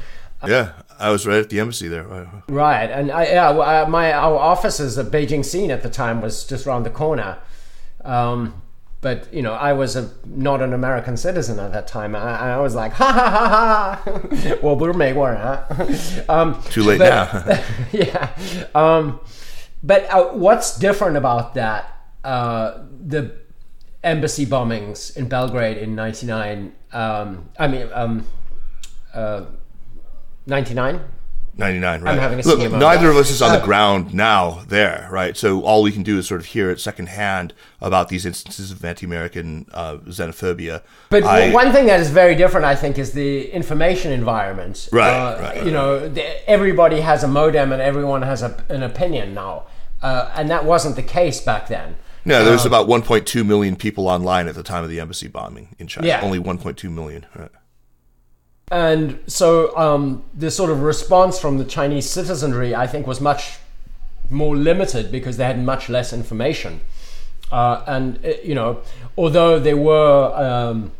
[0.47, 2.43] yeah, I was right at the embassy there.
[2.49, 6.45] Right, and I, yeah, uh, my our offices at Beijing scene at the time was
[6.45, 7.39] just around the corner.
[8.05, 8.61] Um,
[9.05, 12.17] but you know i was a, not an american citizen at that time.
[12.17, 16.25] I, I was like ha ha ha ha well we're Mayweather, huh?
[16.35, 17.61] Um, too late but, now.
[17.93, 18.31] Yeah.
[18.75, 19.21] Um,
[19.83, 21.83] but uh, what's different about that
[22.25, 22.79] uh,
[23.15, 23.23] the
[24.03, 28.27] embassy bombings in belgrade in 99 um, i mean um,
[29.13, 29.45] uh,
[30.47, 31.01] 99
[31.57, 32.19] 99, right?
[32.19, 32.79] having a Look, CMO.
[32.79, 35.37] neither of us is on the Uh, ground now there, right?
[35.37, 38.85] So all we can do is sort of hear it secondhand about these instances of
[38.85, 40.81] anti-American uh, xenophobia.
[41.11, 44.89] But I- one thing that is very different, I think, is the information environment.
[44.93, 48.57] Right, Uh, right, right, You know, the, everybody has a modem and everyone has a,
[48.69, 49.65] an opinion now,
[50.03, 51.97] uh, and that wasn't the case back then.
[52.27, 55.69] No, there's uh, about 1.2 million people online at the time of the embassy bombing
[55.79, 56.07] in China.
[56.07, 56.23] Yeah.
[56.23, 57.27] Only 1.2 million.
[57.37, 57.51] Right.
[58.71, 63.59] And so um, the sort of response from the Chinese citizenry, I think, was much
[64.31, 66.81] more limited because they had much less information.
[67.53, 68.81] Uh, and, uh, you know,
[69.17, 70.93] although there were um,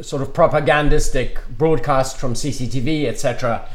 [0.00, 3.68] sort of propagandistic broadcasts from CCTV, etc.,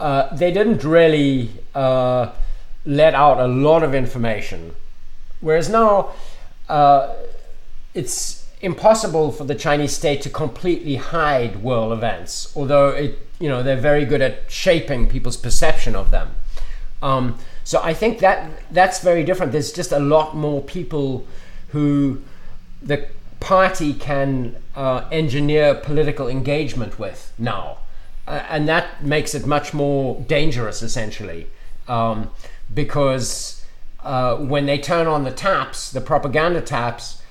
[0.00, 2.32] uh, they didn't really uh,
[2.84, 4.74] let out a lot of information.
[5.40, 6.10] Whereas now,
[6.68, 7.14] uh,
[7.94, 13.62] it's impossible for the Chinese state to completely hide world events, although it, you know,
[13.62, 16.30] they're very good at shaping people's perception of them.
[17.02, 19.50] Um, so I think that that's very different.
[19.52, 21.26] There's just a lot more people
[21.68, 22.22] who
[22.80, 23.08] the
[23.40, 27.78] party can uh, engineer political engagement with now,
[28.28, 31.48] uh, and that makes it much more dangerous, essentially,
[31.88, 32.30] um,
[32.72, 33.64] because
[34.04, 37.21] uh, when they turn on the taps, the propaganda taps,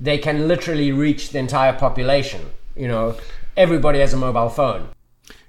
[0.00, 2.50] they can literally reach the entire population.
[2.74, 3.16] You know,
[3.56, 4.88] everybody has a mobile phone.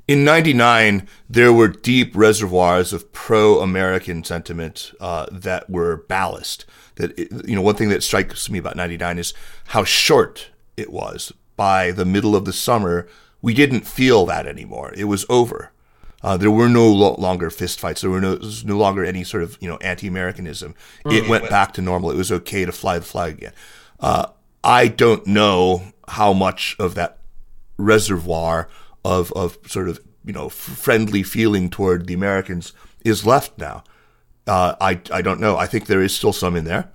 [0.07, 6.65] In 99, there were deep reservoirs of pro American sentiment uh, that were ballast.
[6.95, 9.33] That, you know, one thing that strikes me about 99 is
[9.67, 11.31] how short it was.
[11.55, 13.07] By the middle of the summer,
[13.41, 14.93] we didn't feel that anymore.
[14.97, 15.71] It was over.
[16.23, 18.01] Uh, there were no lo- longer fistfights.
[18.01, 20.75] There were no, there no longer any sort of you know anti-Americanism.
[21.05, 21.11] Mm-hmm.
[21.11, 22.11] It went back to normal.
[22.11, 23.53] It was okay to fly the flag again.
[23.99, 24.27] Uh,
[24.63, 27.19] I don't know how much of that
[27.77, 28.67] reservoir
[29.03, 33.83] of of sort of you know friendly feeling toward the Americans is left now.
[34.47, 35.57] Uh, I I don't know.
[35.57, 36.91] I think there is still some in there.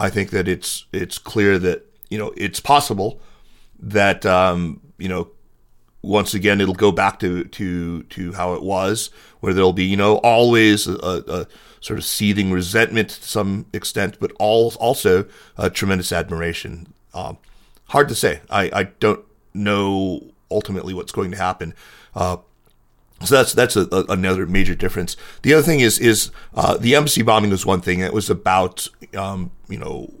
[0.00, 3.20] I think that it's it's clear that you know it's possible
[3.78, 5.30] that um, you know
[6.02, 9.10] once again it'll go back to to to how it was,
[9.40, 11.46] where there'll be you know always a, a
[11.80, 15.26] sort of seething resentment to some extent, but all also
[15.58, 16.92] a tremendous admiration.
[17.14, 17.38] Um,
[17.86, 18.40] hard to say.
[18.50, 21.74] I I don't know ultimately what's going to happen.
[22.14, 22.38] Uh,
[23.24, 25.16] so that's that's a, a, another major difference.
[25.42, 28.00] The other thing is is uh, the embassy bombing was one thing.
[28.00, 30.12] It was about um, you know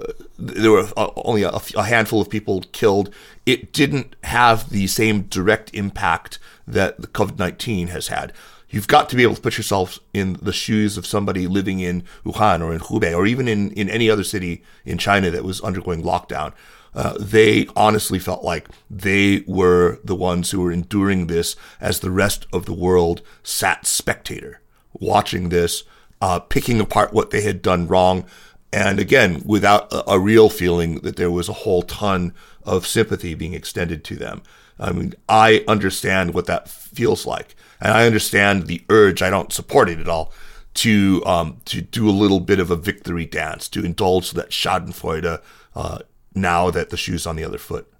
[0.00, 3.12] uh, there were uh, only a, a, handful of people killed.
[3.44, 8.32] It didn't have the same direct impact that the COVID nineteen has had.
[8.70, 12.04] You've got to be able to put yourself in the shoes of somebody living in
[12.24, 15.60] Wuhan or in Hubei or even in, in any other city in China that was
[15.62, 16.52] undergoing lockdown.
[16.94, 22.10] Uh, they honestly felt like they were the ones who were enduring this as the
[22.10, 24.60] rest of the world sat spectator,
[24.92, 25.84] watching this,
[26.20, 28.24] uh, picking apart what they had done wrong.
[28.72, 33.34] And again, without a, a real feeling that there was a whole ton of sympathy
[33.34, 34.42] being extended to them.
[34.78, 37.56] I mean, I understand what that feels like.
[37.80, 39.22] And I understand the urge.
[39.22, 40.32] I don't support it at all
[40.74, 45.40] to um, to do a little bit of a victory dance, to indulge that Schadenfreude
[45.74, 45.98] uh,
[46.34, 47.92] now that the shoe's on the other foot.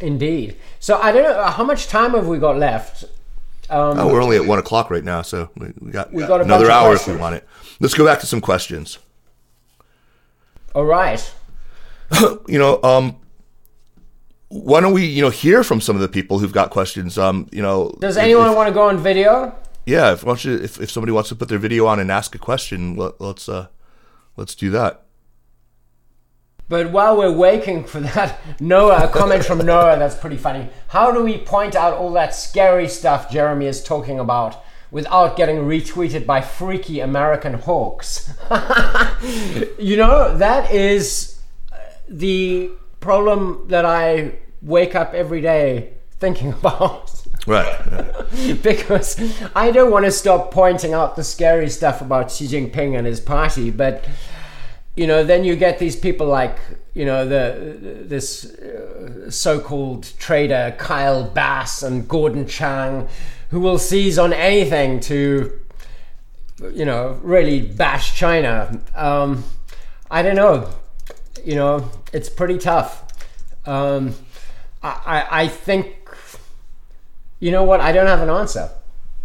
[0.00, 0.56] Indeed.
[0.78, 3.04] So I don't know how much time have we got left.
[3.70, 6.40] Um, oh, we're only at one o'clock right now, so we, we got, we got
[6.40, 7.46] another hour if we want it.
[7.80, 8.98] Let's go back to some questions.
[10.74, 11.32] All right.
[12.48, 13.16] you know, um,
[14.48, 17.18] why don't we, you know, hear from some of the people who've got questions?
[17.18, 19.54] Um, you know, does anyone if, want to go on video?
[19.84, 22.96] Yeah, if, if if somebody wants to put their video on and ask a question,
[22.96, 23.68] let, let's uh,
[24.36, 25.02] let's do that.
[26.68, 30.68] But while we're waiting for that, Noah, a comment from Noah that's pretty funny.
[30.88, 35.58] How do we point out all that scary stuff Jeremy is talking about without getting
[35.58, 38.32] retweeted by freaky American hawks?
[39.78, 41.38] you know, that is
[42.08, 42.70] the
[43.00, 47.14] problem that I wake up every day thinking about.
[47.46, 48.62] Right.
[48.62, 49.18] because
[49.54, 53.20] I don't want to stop pointing out the scary stuff about Xi Jinping and his
[53.20, 54.04] party, but
[54.98, 56.58] you know, then you get these people like,
[56.92, 63.08] you know, the this uh, so-called trader Kyle Bass and Gordon Chang,
[63.50, 65.56] who will seize on anything to,
[66.72, 68.80] you know, really bash China.
[68.96, 69.44] Um,
[70.10, 70.68] I don't know.
[71.44, 73.04] You know, it's pretty tough.
[73.66, 74.14] Um,
[74.82, 75.96] I, I, I think,
[77.40, 77.80] you know what?
[77.80, 78.70] I don't have an answer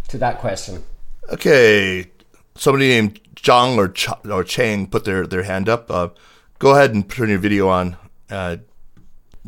[0.08, 0.82] to that question.
[1.30, 2.10] Okay,
[2.54, 5.90] somebody named Zhang or Ch- or Chang put their, their hand up.
[5.90, 6.08] Uh,
[6.58, 7.96] go ahead and turn your video on.
[8.30, 8.58] Uh,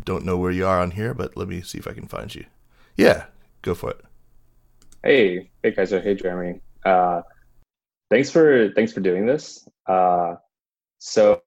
[0.05, 2.35] don't know where you are on here, but let me see if I can find
[2.35, 2.45] you.
[2.97, 3.27] Yeah,
[3.63, 4.01] go for it.
[5.03, 6.01] Hey, hey Kaiser.
[6.01, 6.61] Hey Jeremy.
[6.85, 7.23] Uh,
[8.11, 9.69] thanks for thanks for doing this.
[9.87, 10.37] Uh,
[10.99, 11.43] so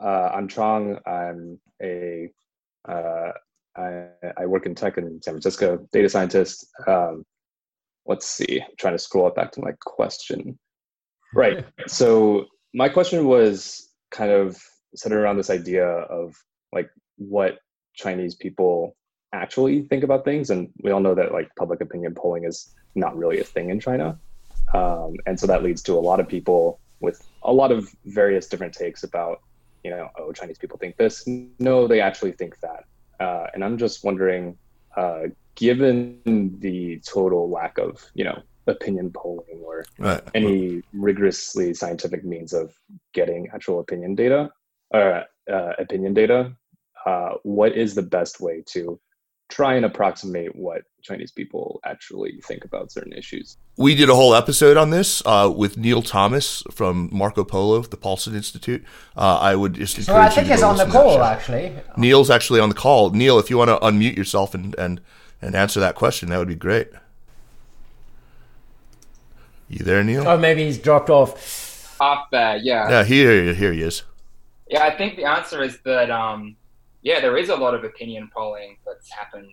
[0.00, 0.98] uh, I'm Chong.
[1.06, 2.28] I'm a
[2.88, 3.32] uh,
[3.76, 6.66] I, I work in tech in San Francisco, data scientist.
[6.86, 7.24] Um,
[8.06, 10.58] let's see, I'm trying to scroll up back to my question.
[11.34, 11.64] Right.
[11.86, 14.60] So my question was kind of
[14.94, 16.34] centered around this idea of
[16.72, 17.58] like what
[17.94, 18.96] Chinese people
[19.32, 23.16] actually think about things, and we all know that like public opinion polling is not
[23.16, 24.18] really a thing in China,
[24.74, 28.46] um, and so that leads to a lot of people with a lot of various
[28.46, 29.40] different takes about
[29.84, 31.26] you know oh Chinese people think this,
[31.58, 32.84] no they actually think that,
[33.20, 34.56] uh, and I'm just wondering,
[34.96, 35.24] uh,
[35.54, 36.20] given
[36.60, 40.22] the total lack of you know opinion polling or right.
[40.34, 42.72] any rigorously scientific means of
[43.12, 44.50] getting actual opinion data
[44.90, 46.54] or uh, opinion data
[47.04, 49.00] uh, what is the best way to
[49.48, 53.56] try and approximate what Chinese people actually think about certain issues.
[53.76, 58.34] We did a whole episode on this uh, with Neil Thomas from MacroPolo, the Paulson
[58.34, 58.84] Institute.
[59.16, 61.74] Uh, I would just encourage so I think he's on the call, actually.
[61.96, 63.10] Neil's actually on the call.
[63.10, 65.00] Neil, if you want to unmute yourself and, and,
[65.40, 66.88] and answer that question, that would be great.
[69.68, 70.26] You there, Neil?
[70.28, 71.96] Oh, maybe he's dropped off.
[72.00, 72.88] Off there, yeah.
[72.90, 74.02] Yeah, here, here he is.
[74.68, 76.56] Yeah, I think the answer is that, um,
[77.02, 79.50] yeah, there is a lot of opinion polling that's happened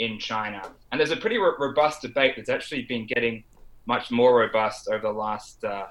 [0.00, 3.44] in China, and there's a pretty ro- robust debate that's actually been getting
[3.86, 5.86] much more robust over the last uh,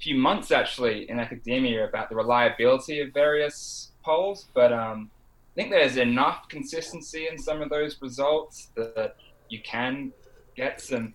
[0.00, 4.46] few months, actually, in academia about the reliability of various polls.
[4.54, 5.10] But um,
[5.52, 9.16] I think there's enough consistency in some of those results that
[9.48, 10.12] you can
[10.54, 11.12] get some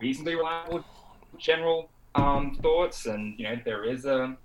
[0.00, 0.84] reasonably reliable
[1.38, 4.36] general um, thoughts, and you know there is a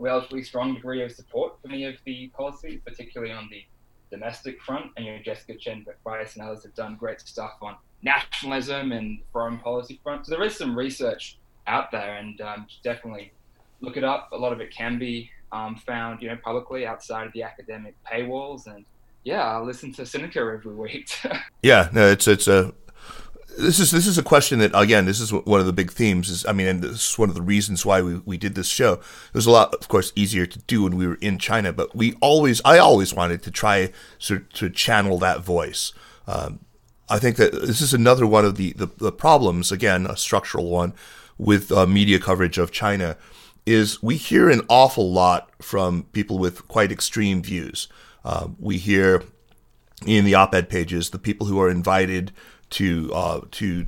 [0.00, 3.62] relatively strong degree of support for many of the policies, particularly on the
[4.10, 4.92] domestic front.
[4.96, 9.20] And you know Jessica Chen Weiss and others have done great stuff on nationalism and
[9.32, 10.26] foreign policy front.
[10.26, 13.32] So there is some research out there, and um, definitely
[13.80, 14.30] look it up.
[14.32, 17.94] A lot of it can be um, found, you know, publicly outside of the academic
[18.10, 18.84] paywalls, and
[19.24, 21.10] yeah, I listen to Sinica every week.
[21.62, 22.72] yeah, no, it's it's a
[23.58, 26.28] this is this is a question that again this is one of the big themes
[26.28, 28.68] is I mean and this is one of the reasons why we, we did this
[28.68, 28.94] show.
[28.94, 31.94] It was a lot of course easier to do when we were in China but
[31.94, 35.92] we always I always wanted to try sort to channel that voice.
[36.26, 36.60] Um,
[37.08, 40.70] I think that this is another one of the, the, the problems again a structural
[40.70, 40.92] one
[41.38, 43.16] with uh, media coverage of China
[43.64, 47.88] is we hear an awful lot from people with quite extreme views.
[48.24, 49.22] Uh, we hear
[50.04, 52.32] in the op-ed pages the people who are invited
[52.70, 53.86] to uh, to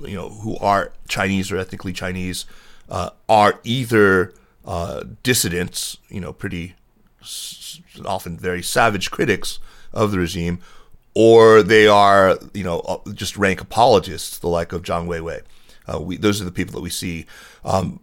[0.00, 2.46] you know who are Chinese or ethnically Chinese
[2.88, 4.32] uh, are either
[4.64, 6.74] uh, dissidents, you know, pretty
[8.04, 9.58] often very savage critics
[9.92, 10.60] of the regime,
[11.14, 15.42] or they are you know uh, just rank apologists, the like of Zhang Weiwei.
[15.92, 17.26] Uh, we, those are the people that we see.
[17.64, 18.00] Um,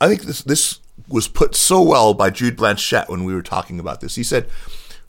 [0.00, 3.80] I think this this was put so well by Jude Blanchette when we were talking
[3.80, 4.14] about this.
[4.14, 4.48] He said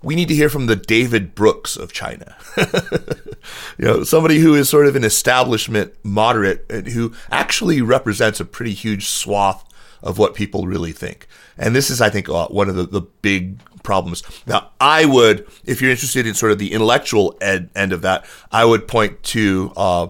[0.06, 2.36] we need to hear from the David Brooks of China.
[2.58, 8.46] you know, somebody who is sort of an establishment moderate and who actually represents a
[8.46, 9.66] pretty huge swath
[10.04, 11.28] of what people really think.
[11.58, 14.22] And this is, I think, uh, one of the, the big problems.
[14.46, 18.26] Now, I would, if you're interested in sort of the intellectual ed- end of that,
[18.52, 20.08] I would point to, uh,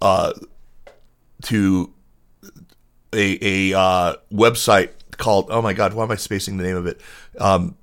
[0.00, 0.32] uh,
[1.42, 1.92] to
[3.12, 6.86] a, a uh, website called, oh my God, why am I spacing the name of
[6.86, 7.02] it?
[7.38, 7.76] Um,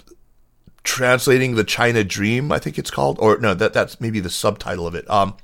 [0.87, 4.87] translating the China Dream, I think it's called, or no, that that's maybe the subtitle
[4.87, 5.07] of it.
[5.09, 5.35] Um,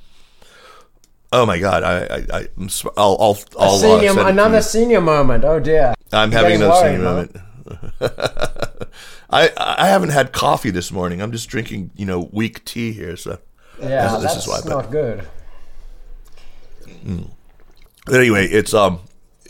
[1.34, 5.44] oh my God, I, I, I am I'll, I'll, I'll senior, uh, another senior moment.
[5.44, 7.38] Oh dear, I'm You're having another senior moment.
[9.30, 11.22] I I haven't had coffee this morning.
[11.22, 13.18] I'm just drinking, you know, weak tea here.
[13.18, 13.38] So
[13.82, 14.62] yeah, this, this is why.
[14.66, 15.28] not good.
[17.06, 17.32] Mm.
[18.06, 19.02] But anyway, it's um,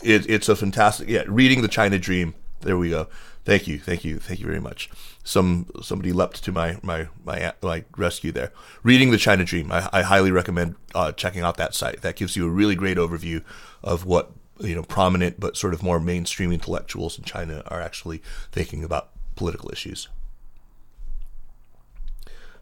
[0.02, 1.22] it, it's a fantastic yeah.
[1.28, 2.34] Reading the China Dream.
[2.62, 3.06] There we go.
[3.44, 4.90] Thank you, thank you, thank you very much
[5.24, 8.52] some somebody leapt to my my my my rescue there.
[8.82, 12.02] Reading the China Dream, I, I highly recommend uh, checking out that site.
[12.02, 13.42] That gives you a really great overview
[13.82, 18.22] of what you know prominent but sort of more mainstream intellectuals in China are actually
[18.52, 20.08] thinking about political issues.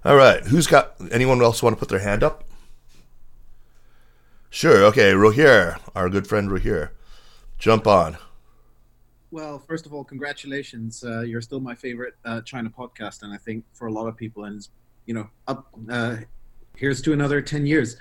[0.05, 2.45] All right, who's got anyone else want to put their hand up?
[4.51, 4.85] Sure.
[4.85, 6.91] Okay, Rohir, our good friend Rohir,
[7.59, 8.19] jump on.
[9.33, 11.03] Well, first of all, congratulations.
[11.03, 14.15] Uh, you're still my favorite uh, China podcast, and I think for a lot of
[14.15, 14.69] people, and
[15.07, 16.17] you know, up uh,
[16.77, 17.97] here's to another ten years.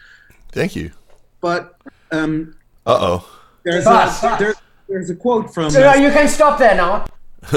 [0.52, 0.92] Thank you.
[1.40, 1.78] But
[2.12, 4.56] um, uh oh, there's a there,
[4.90, 5.72] there's a quote from.
[5.72, 7.06] So, uh, you can stop there now.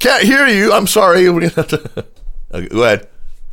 [0.00, 0.72] Can't hear you.
[0.72, 1.30] I'm sorry.
[1.30, 2.04] We're gonna have to.
[2.50, 3.06] Okay, go ahead.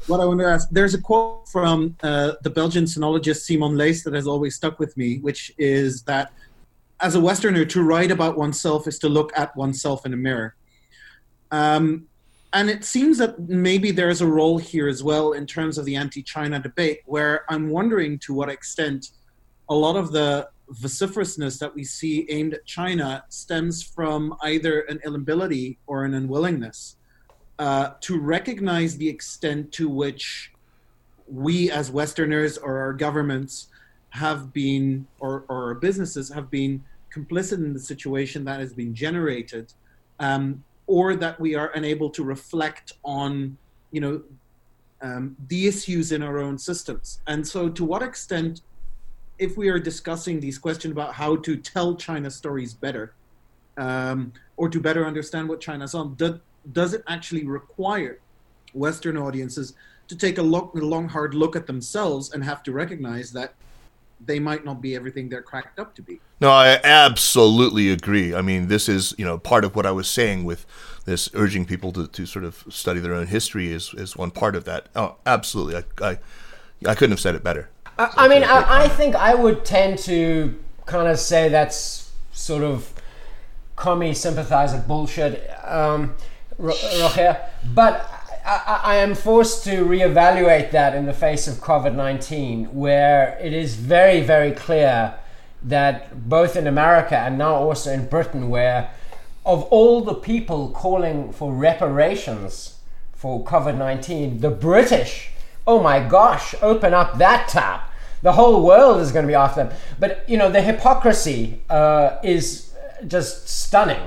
[0.07, 4.05] What I want to ask, there's a quote from uh, the Belgian sinologist Simon Leys
[4.05, 6.31] that has always stuck with me, which is that
[7.01, 10.55] as a Westerner, to write about oneself is to look at oneself in a mirror.
[11.51, 12.07] Um,
[12.53, 15.95] and it seems that maybe there's a role here as well in terms of the
[15.95, 19.09] anti China debate, where I'm wondering to what extent
[19.67, 24.99] a lot of the vociferousness that we see aimed at China stems from either an
[25.05, 26.95] inability or an unwillingness
[27.59, 30.51] uh, to recognize the extent to which
[31.27, 33.67] we as Westerners or our governments
[34.15, 39.73] have been, or, or businesses have been complicit in the situation that has been generated,
[40.19, 43.57] um, or that we are unable to reflect on,
[43.91, 44.21] you know,
[45.01, 47.19] um, the issues in our own systems.
[47.27, 48.61] And so, to what extent,
[49.37, 53.13] if we are discussing these questions about how to tell China stories better,
[53.77, 56.39] um, or to better understand what China's on, do,
[56.71, 58.19] does it actually require
[58.73, 59.73] Western audiences
[60.07, 63.53] to take a, look, a long, hard look at themselves and have to recognize that
[64.19, 66.19] they might not be everything they're cracked up to be.
[66.41, 68.33] No, I absolutely agree.
[68.33, 70.65] I mean, this is you know part of what I was saying with
[71.05, 74.55] this urging people to, to sort of study their own history is is one part
[74.55, 74.89] of that.
[74.95, 75.83] Oh, absolutely.
[76.01, 76.19] I I,
[76.85, 77.69] I couldn't have said it better.
[77.97, 82.63] I, I mean, I, I think I would tend to kind of say that's sort
[82.63, 82.93] of
[83.75, 86.15] commie sympathizer bullshit, um,
[86.57, 87.39] Roger.
[87.73, 88.14] But
[88.45, 93.53] I, I, am forced to reevaluate that in the face of COVID 19, where it
[93.53, 95.15] is very, very clear
[95.63, 98.91] that both in America and now also in Britain, where
[99.45, 102.79] of all the people calling for reparations
[103.13, 105.31] for COVID 19, the British,
[105.65, 107.91] oh my gosh, open up that tap.
[108.21, 109.77] The whole world is going to be after them.
[109.99, 112.73] But, you know, the hypocrisy uh, is
[113.07, 114.01] just stunning.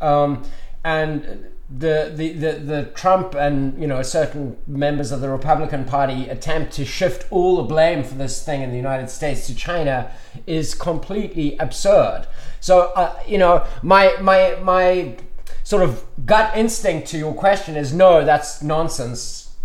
[0.00, 0.42] Um,
[0.84, 6.28] and the, the, the, the Trump and you know certain members of the Republican Party
[6.28, 10.10] attempt to shift all the blame for this thing in the United States to China
[10.46, 12.26] is completely absurd.
[12.60, 15.16] So uh, you know my my my
[15.62, 19.56] sort of gut instinct to your question is no, that's nonsense.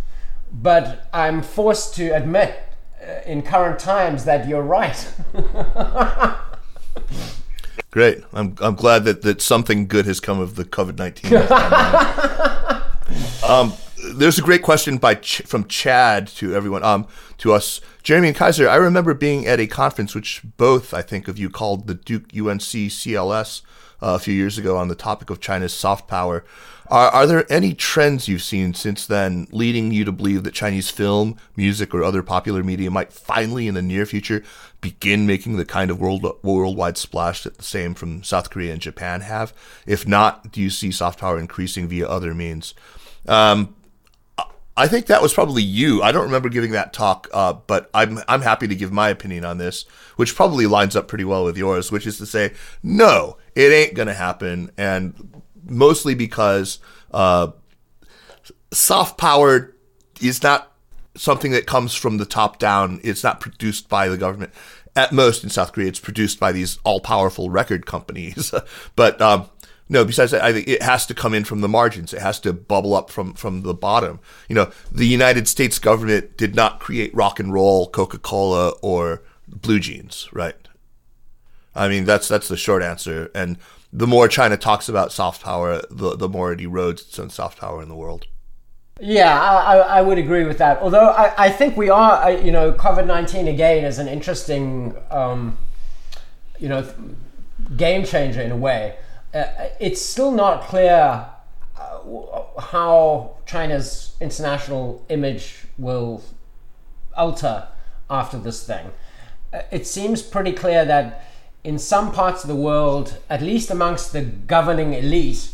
[0.51, 2.63] But I'm forced to admit
[3.01, 5.13] uh, in current times that you're right.
[7.91, 8.23] Great.
[8.33, 11.35] I'm I'm glad that, that something good has come of the COVID nineteen.
[13.49, 13.73] um,
[14.15, 16.83] there's a great question by Ch- from Chad to everyone.
[16.83, 17.07] Um,
[17.39, 18.67] to us, Jeremy and Kaiser.
[18.67, 22.25] I remember being at a conference which both I think of you called the Duke
[22.35, 23.61] UNC CLS
[24.01, 26.43] uh, a few years ago on the topic of China's soft power.
[26.89, 30.89] Are, are there any trends you've seen since then leading you to believe that Chinese
[30.89, 34.43] film, music, or other popular media might finally, in the near future,
[34.81, 38.81] begin making the kind of world worldwide splash that the same from South Korea and
[38.81, 39.53] Japan have?
[39.85, 42.73] If not, do you see soft power increasing via other means?
[43.27, 43.75] Um,
[44.79, 46.01] I think that was probably you.
[46.01, 49.43] I don't remember giving that talk, uh, but I'm I'm happy to give my opinion
[49.43, 49.83] on this,
[50.15, 53.93] which probably lines up pretty well with yours, which is to say, no, it ain't
[53.93, 56.79] gonna happen, and mostly because
[57.11, 57.51] uh,
[58.71, 59.75] soft power
[60.21, 60.71] is not
[61.15, 63.01] something that comes from the top down.
[63.03, 64.53] It's not produced by the government.
[64.95, 68.53] At most in South Korea, it's produced by these all powerful record companies.
[68.95, 69.49] but um,
[69.89, 72.13] no, besides that, I think it has to come in from the margins.
[72.13, 74.21] It has to bubble up from, from the bottom.
[74.47, 79.21] You know, the United States government did not create rock and roll, Coca Cola, or
[79.47, 80.55] blue jeans, right?
[81.79, 83.31] I mean, that's that's the short answer.
[83.33, 83.57] And
[83.91, 87.57] the more China talks about soft power, the, the more it erodes its own soft
[87.57, 88.27] power in the world.
[88.99, 90.81] Yeah, I, I would agree with that.
[90.81, 95.57] Although I, I think we are, you know, COVID 19 again is an interesting, um,
[96.59, 96.85] you know,
[97.77, 98.97] game changer in a way.
[99.33, 99.45] Uh,
[99.79, 101.27] it's still not clear
[101.79, 106.21] uh, how China's international image will
[107.15, 107.69] alter
[108.09, 108.91] after this thing.
[109.53, 111.28] Uh, it seems pretty clear that
[111.63, 115.51] in some parts of the world, at least amongst the governing elite,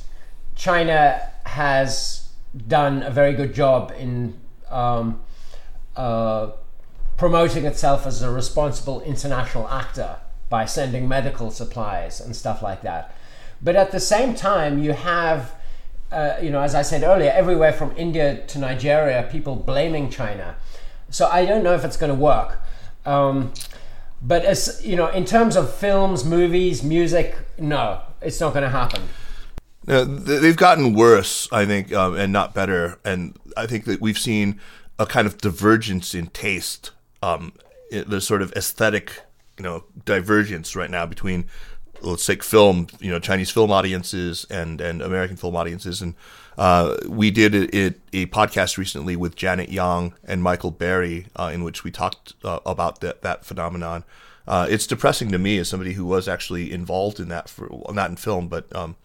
[0.56, 2.30] China has
[2.68, 4.40] done a very good job in
[4.70, 5.22] um,
[5.96, 6.52] uh,
[7.18, 10.18] promoting itself as a responsible international actor
[10.50, 13.16] by sending medical supplies and stuff like that.
[13.62, 15.56] But at the same time, you have,
[16.12, 20.56] uh, you know, as I said earlier, everywhere from India to Nigeria, people blaming China.
[21.10, 22.60] So I don't know if it's going to work.
[23.06, 23.54] Um,
[24.28, 28.70] but as you know, in terms of films, movies, music, no, it's not going to
[28.70, 29.04] happen.
[29.88, 32.98] No, they've gotten worse, I think, um, and not better.
[33.06, 34.60] And I think that we've seen
[34.98, 36.90] a kind of divergence in taste.
[37.22, 37.54] Um,
[37.92, 39.22] there's sort of aesthetic,
[39.60, 41.46] you know, divergence right now between,
[42.02, 46.02] let's say, film, you know, Chinese film audiences and and American film audiences.
[46.02, 46.16] And
[46.58, 51.64] uh, we did a, a, podcast recently with Janet Yang and Michael Berry, uh, in
[51.64, 54.04] which we talked uh, about that that phenomenon.
[54.48, 57.94] Uh, it's depressing to me as somebody who was actually involved in that, for well,
[57.94, 58.96] not in film, but um,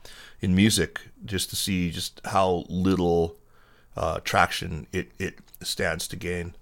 [0.41, 3.37] in music, just to see just how little
[3.97, 6.55] uh, traction it, it stands to gain.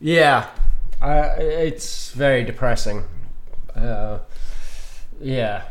[0.00, 0.50] Yeah,
[1.02, 3.04] it's very depressing.
[5.20, 5.62] Yeah.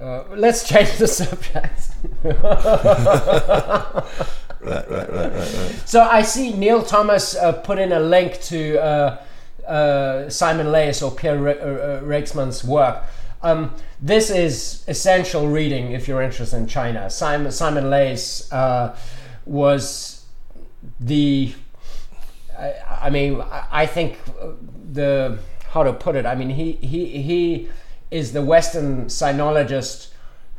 [0.00, 1.90] Uh, let's change the subject.
[4.64, 5.82] Right, right, right, right, right.
[5.84, 9.22] So I see Neil Thomas uh, put in a link to uh,
[9.68, 13.04] uh, Simon Leys or Pierre Re- uh, uh, Ryckmans' work.
[13.42, 17.10] Um, this is essential reading if you're interested in China.
[17.10, 18.96] Simon Simon Leys uh,
[19.44, 20.24] was
[20.98, 21.52] the.
[22.58, 24.18] I, I mean, I, I think
[24.92, 25.38] the
[25.68, 26.24] how to put it.
[26.24, 27.68] I mean, he he he
[28.14, 30.10] is the Western sinologist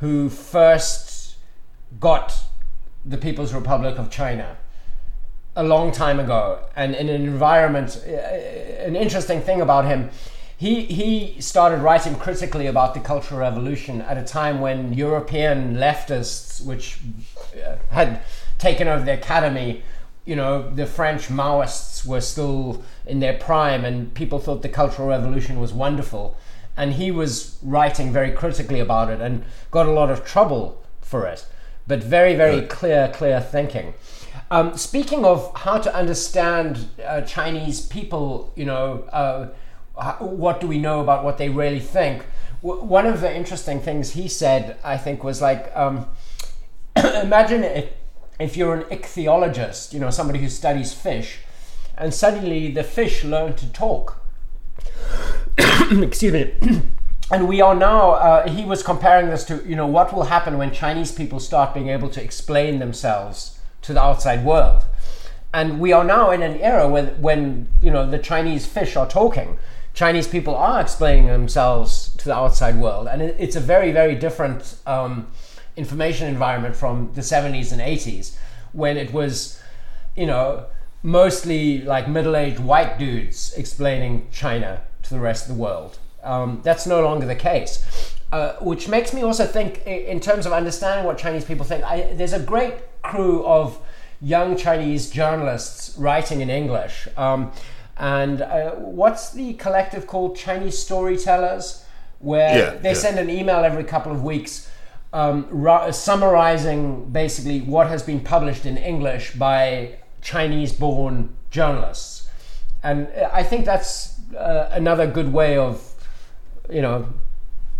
[0.01, 1.37] who first
[2.01, 2.37] got
[3.05, 4.57] the People's Republic of China
[5.55, 7.89] a long time ago, and in an environment.
[8.05, 8.11] uh,
[8.89, 10.09] An interesting thing about him,
[10.57, 16.61] he he started writing critically about the Cultural Revolution at a time when European leftists,
[16.69, 16.99] which
[17.55, 18.09] uh, had
[18.57, 19.81] taken over the academy,
[20.25, 25.07] you know, the French Maoists were still in their prime, and people thought the Cultural
[25.07, 26.35] Revolution was wonderful.
[26.77, 31.25] And he was writing very critically about it and got a lot of trouble for
[31.25, 31.45] it,
[31.87, 33.93] but very, very clear, clear thinking.
[34.51, 39.47] Um, speaking of how to understand uh, Chinese people, you know, uh,
[40.19, 42.25] what do we know about what they really think?
[42.61, 46.07] W- one of the interesting things he said, I think, was like, um,
[46.95, 47.89] imagine if,
[48.39, 51.39] if you're an ichthyologist, you know, somebody who studies fish,
[51.97, 54.24] and suddenly the fish learn to talk.
[55.57, 56.53] Excuse me.
[57.31, 60.57] and we are now, uh, he was comparing this to, you know, what will happen
[60.57, 64.83] when Chinese people start being able to explain themselves to the outside world.
[65.53, 69.07] And we are now in an era when, when you know, the Chinese fish are
[69.07, 69.57] talking.
[69.93, 73.07] Chinese people are explaining themselves to the outside world.
[73.07, 75.27] And it, it's a very, very different um,
[75.77, 78.35] information environment from the 70s and 80s
[78.73, 79.61] when it was,
[80.15, 80.65] you know,
[81.01, 85.97] mostly like middle-aged white dudes explaining China to the rest of the world.
[86.23, 90.53] Um, that's no longer the case, uh, which makes me also think, in terms of
[90.53, 91.83] understanding what Chinese people think.
[91.83, 92.73] I, there's a great
[93.03, 93.79] crew of
[94.21, 97.51] young Chinese journalists writing in English, um,
[97.97, 100.35] and uh, what's the collective called?
[100.35, 101.85] Chinese Storytellers,
[102.19, 102.95] where Yeah, they yeah.
[102.95, 104.69] send an email every couple of weeks
[105.13, 112.27] um, ra- summarizing basically what has been published in English by Chinese born journalists.
[112.83, 115.93] And uh, I think that's uh, another good way of,
[116.69, 117.07] you know,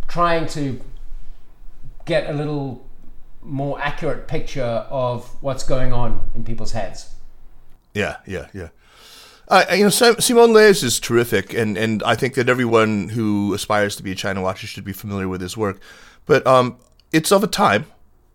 [0.07, 0.79] trying to
[2.05, 2.85] get a little
[3.41, 7.13] more accurate picture of what's going on in people's heads.
[7.93, 8.69] Yeah, yeah, yeah.
[9.47, 13.53] Uh, you know, Sim- Simon Leys is terrific, and, and I think that everyone who
[13.53, 15.79] aspires to be a China watcher should be familiar with his work.
[16.25, 16.77] But um,
[17.11, 17.85] it's of a time,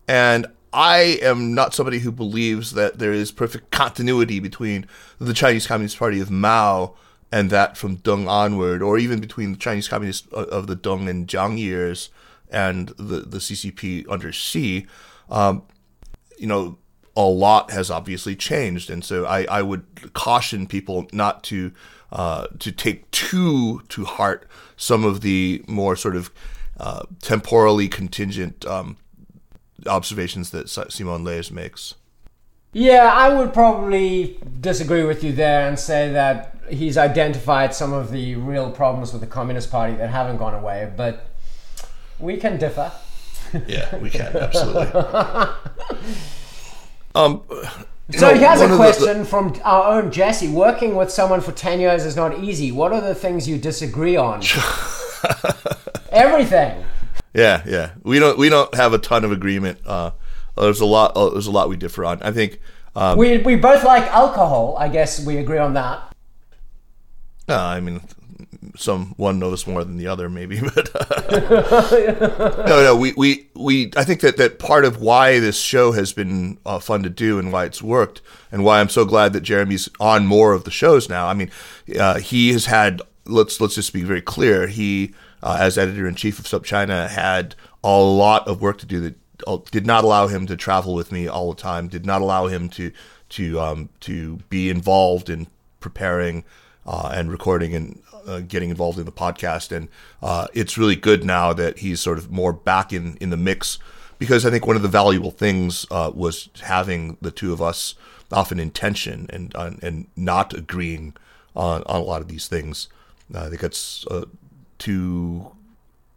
[0.06, 4.86] and I am not somebody who believes that there is perfect continuity between
[5.18, 6.94] the Chinese Communist Party of Mao
[7.32, 11.08] and that from Deng onward, or even between the Chinese Communists of of the Deng
[11.08, 12.10] and Jiang years
[12.50, 14.86] and the, the CCP under Xi.
[15.30, 15.62] Um,
[16.38, 16.78] you know,
[17.16, 21.72] a lot has obviously changed, and so I, I would caution people not to
[22.12, 26.30] uh, to take too to heart some of the more sort of
[26.78, 28.96] uh, temporally contingent um,
[29.86, 31.94] observations that Simon Leys makes.
[32.72, 38.12] Yeah, I would probably disagree with you there and say that he's identified some of
[38.12, 41.26] the real problems with the Communist Party that haven't gone away, but
[42.18, 42.92] we can differ.
[43.66, 44.92] Yeah, we can absolutely.
[47.16, 47.42] um,
[48.12, 50.48] So know, here's one a of the- question from our own Jesse.
[50.48, 52.70] Working with someone for 10 years is not easy.
[52.70, 54.42] What are the things you disagree on?
[56.12, 56.84] Everything.
[57.34, 57.90] Yeah, yeah.
[58.04, 59.78] We don't we don't have a ton of agreement.
[59.84, 60.12] Uh,
[60.62, 61.12] there's a lot.
[61.16, 62.22] Uh, there's a lot we differ on.
[62.22, 62.60] I think.
[62.96, 64.76] Um, We, we both like alcohol.
[64.78, 66.12] I guess we agree on that.
[67.48, 68.00] uh, I mean,
[68.76, 72.96] some one knows more than the other, maybe, but uh, no, no.
[72.96, 76.78] We, we we I think that that part of why this show has been uh,
[76.78, 78.20] fun to do and why it's worked
[78.52, 81.26] and why I'm so glad that Jeremy's on more of the shows now.
[81.28, 81.50] I mean,
[81.98, 83.02] uh, he has had.
[83.26, 84.66] Let's let's just be very clear.
[84.66, 87.54] He, uh, as editor in chief of SupChina, had
[87.84, 89.14] a lot of work to do that
[89.70, 91.88] did not allow him to travel with me all the time.
[91.88, 92.92] Did not allow him to
[93.30, 95.46] to um, to be involved in
[95.80, 96.44] preparing
[96.86, 99.74] uh, and recording and uh, getting involved in the podcast.
[99.74, 99.88] And
[100.22, 103.78] uh, it's really good now that he's sort of more back in, in the mix
[104.18, 107.94] because I think one of the valuable things uh, was having the two of us
[108.30, 111.14] often in tension and uh, and not agreeing
[111.56, 112.88] on, on a lot of these things.
[113.34, 113.64] Uh, I think
[114.10, 114.24] uh,
[114.78, 115.52] too,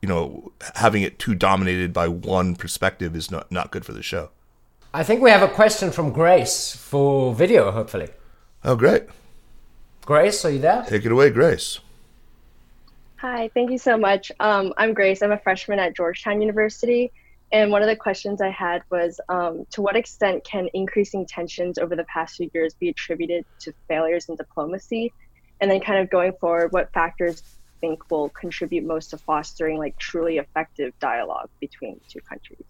[0.04, 4.04] you know, having it too dominated by one perspective is not, not good for the
[4.04, 4.32] show.
[4.94, 8.10] I think we have a question from Grace for video, hopefully.
[8.66, 9.04] Oh, great.
[10.02, 10.84] Grace, are you there?
[10.90, 11.80] Take it away, Grace.
[13.16, 14.30] Hi, thank you so much.
[14.42, 15.22] Um, I'm Grace.
[15.22, 17.10] I'm a freshman at Georgetown University.
[17.54, 21.78] And one of the questions I had was um, to what extent can increasing tensions
[21.78, 25.14] over the past few years be attributed to failures in diplomacy?
[25.62, 27.42] And then, kind of going forward, what factors
[27.84, 32.64] think will contribute most to fostering like truly effective dialogue between the two countries?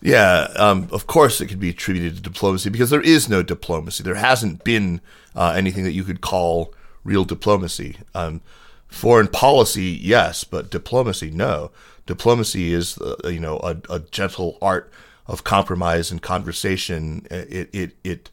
[0.00, 4.04] Yeah, um, of course it could be attributed to diplomacy because there is no diplomacy.
[4.04, 5.00] There hasn't been
[5.34, 6.72] uh, anything that you could call
[7.02, 7.96] real diplomacy.
[8.14, 8.42] Um,
[8.86, 11.72] foreign policy, yes, but diplomacy, no
[12.06, 14.92] diplomacy is uh, you know a, a, gentle art
[15.26, 17.26] of compromise and conversation.
[17.30, 18.30] It it it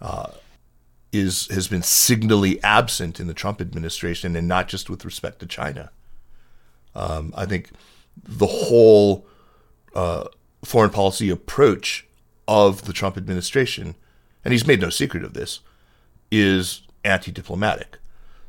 [0.00, 0.28] uh,
[1.16, 5.46] is has been signally absent in the Trump administration, and not just with respect to
[5.46, 5.90] China.
[6.94, 7.70] Um, I think
[8.22, 9.26] the whole
[9.94, 10.24] uh,
[10.64, 12.06] foreign policy approach
[12.48, 13.94] of the Trump administration,
[14.44, 15.60] and he's made no secret of this,
[16.30, 17.98] is anti-diplomatic.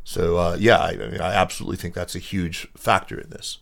[0.03, 3.60] So uh, yeah, I, I, mean, I absolutely think that's a huge factor in this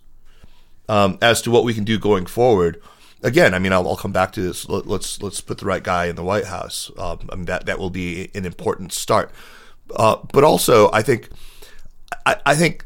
[0.87, 2.81] um, as to what we can do going forward.
[3.23, 4.69] Again, I mean, I'll, I'll come back to this.
[4.69, 6.91] Let, us let's, let's put the right guy in the White House.
[6.97, 9.31] Um, I mean, that that will be an important start.
[9.95, 11.29] Uh, but also, I think,
[12.25, 12.85] I, I think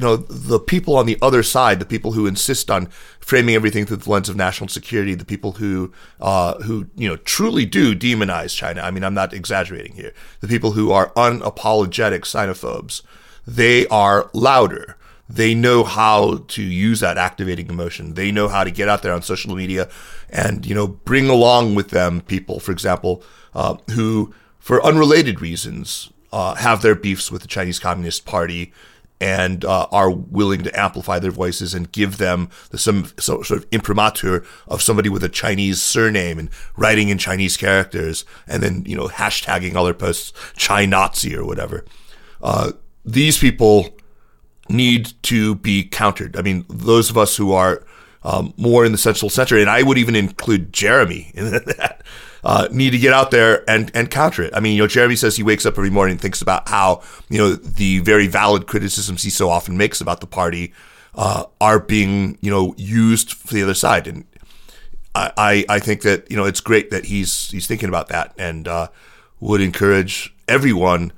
[0.00, 2.86] you know, the people on the other side, the people who insist on
[3.20, 5.92] framing everything through the lens of national security, the people who,
[6.22, 8.80] uh, who, you know, truly do demonize China.
[8.80, 10.14] I mean, I'm not exaggerating here.
[10.40, 13.02] The people who are unapologetic xenophobes,
[13.46, 14.96] they are louder.
[15.32, 18.14] They know how to use that activating emotion.
[18.14, 19.88] They know how to get out there on social media
[20.28, 23.22] and, you know, bring along with them people, for example,
[23.54, 28.72] uh, who, for unrelated reasons, uh, have their beefs with the Chinese Communist Party
[29.20, 33.66] and uh, are willing to amplify their voices and give them the, some sort of
[33.70, 38.96] imprimatur of somebody with a Chinese surname and writing in Chinese characters and then, you
[38.96, 41.84] know, hashtagging all their posts China Nazi or whatever.
[42.42, 42.72] Uh,
[43.04, 43.94] these people
[44.70, 46.36] need to be countered.
[46.36, 47.84] I mean, those of us who are
[48.22, 52.02] um, more in the central center, and I would even include Jeremy in that,
[52.42, 54.54] uh, need to get out there and, and counter it.
[54.54, 57.02] I mean, you know, Jeremy says he wakes up every morning and thinks about how,
[57.28, 60.72] you know, the very valid criticisms he so often makes about the party
[61.14, 64.06] uh, are being, you know, used for the other side.
[64.06, 64.24] And
[65.14, 68.68] I, I, think that, you know, it's great that he's, he's thinking about that and
[68.68, 68.88] uh,
[69.40, 71.12] would encourage everyone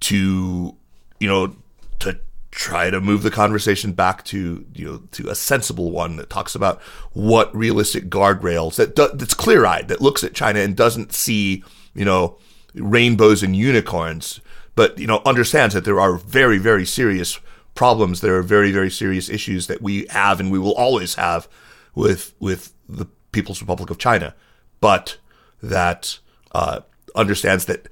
[0.00, 0.76] to,
[1.18, 1.56] you know,
[1.98, 2.18] to
[2.52, 6.54] try to move the conversation back to you know to a sensible one that talks
[6.54, 6.80] about
[7.12, 11.64] what realistic guardrails that do, that's clear eyed that looks at China and doesn't see
[11.94, 12.38] you know
[12.74, 14.40] rainbows and unicorns,
[14.74, 17.40] but you know understands that there are very very serious
[17.74, 18.20] problems.
[18.20, 21.48] There are very very serious issues that we have and we will always have
[21.94, 24.34] with with the People's Republic of China,
[24.80, 25.16] but
[25.62, 26.18] that
[26.54, 26.80] uh,
[27.16, 27.88] understands that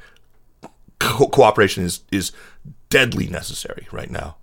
[0.98, 2.30] co- cooperation is is
[2.90, 4.36] deadly necessary right now.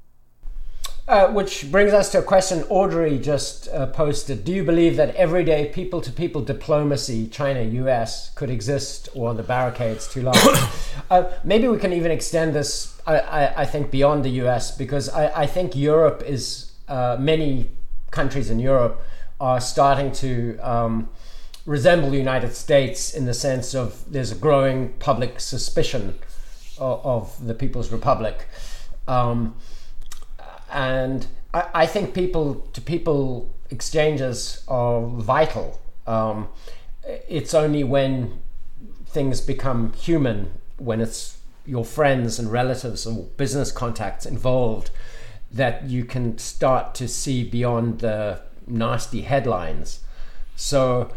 [1.07, 4.43] Uh, which brings us to a question Audrey just uh, posted.
[4.43, 9.41] Do you believe that everyday people to people diplomacy, China US, could exist or the
[9.41, 10.37] barricades too large?
[11.09, 15.07] uh, maybe we can even extend this, I, I, I think, beyond the US because
[15.07, 17.69] I, I think Europe is, uh, many
[18.11, 19.01] countries in Europe
[19.39, 21.07] are starting to um,
[21.65, 26.15] resemble the United States in the sense of there's a growing public suspicion
[26.77, 28.45] of, of the People's Republic.
[29.07, 29.55] Um,
[30.71, 35.79] and I, I think people to people exchanges are vital.
[36.05, 36.47] Um,
[37.27, 38.39] it's only when
[39.07, 44.89] things become human, when it's your friends and relatives or business contacts involved,
[45.51, 50.01] that you can start to see beyond the nasty headlines.
[50.55, 51.11] So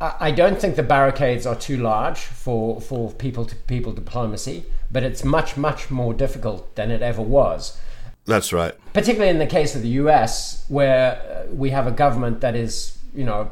[0.00, 5.04] I don't think the barricades are too large for, for people to people diplomacy, but
[5.04, 7.80] it's much, much more difficult than it ever was.
[8.24, 8.74] That's right.
[8.92, 12.98] Particularly in the case of the US, where uh, we have a government that is,
[13.14, 13.50] you know,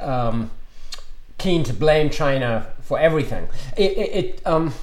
[0.00, 0.50] um,
[1.38, 3.48] keen to blame China for everything.
[3.76, 4.74] It, it, it um,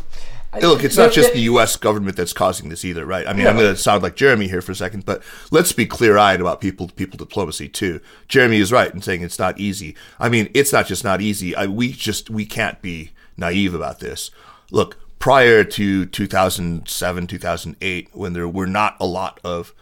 [0.60, 1.78] Look, it's not just the U.S.
[1.78, 3.26] government that's causing this either, right?
[3.26, 5.86] I mean, I'm going to sound like Jeremy here for a second, but let's be
[5.86, 8.02] clear-eyed about people-to-people diplomacy too.
[8.28, 9.96] Jeremy is right in saying it's not easy.
[10.20, 11.56] I mean, it's not just not easy.
[11.56, 14.30] I, we just we can't be naive about this.
[14.72, 19.74] Look, prior to 2007, 2008, when there were not a lot of,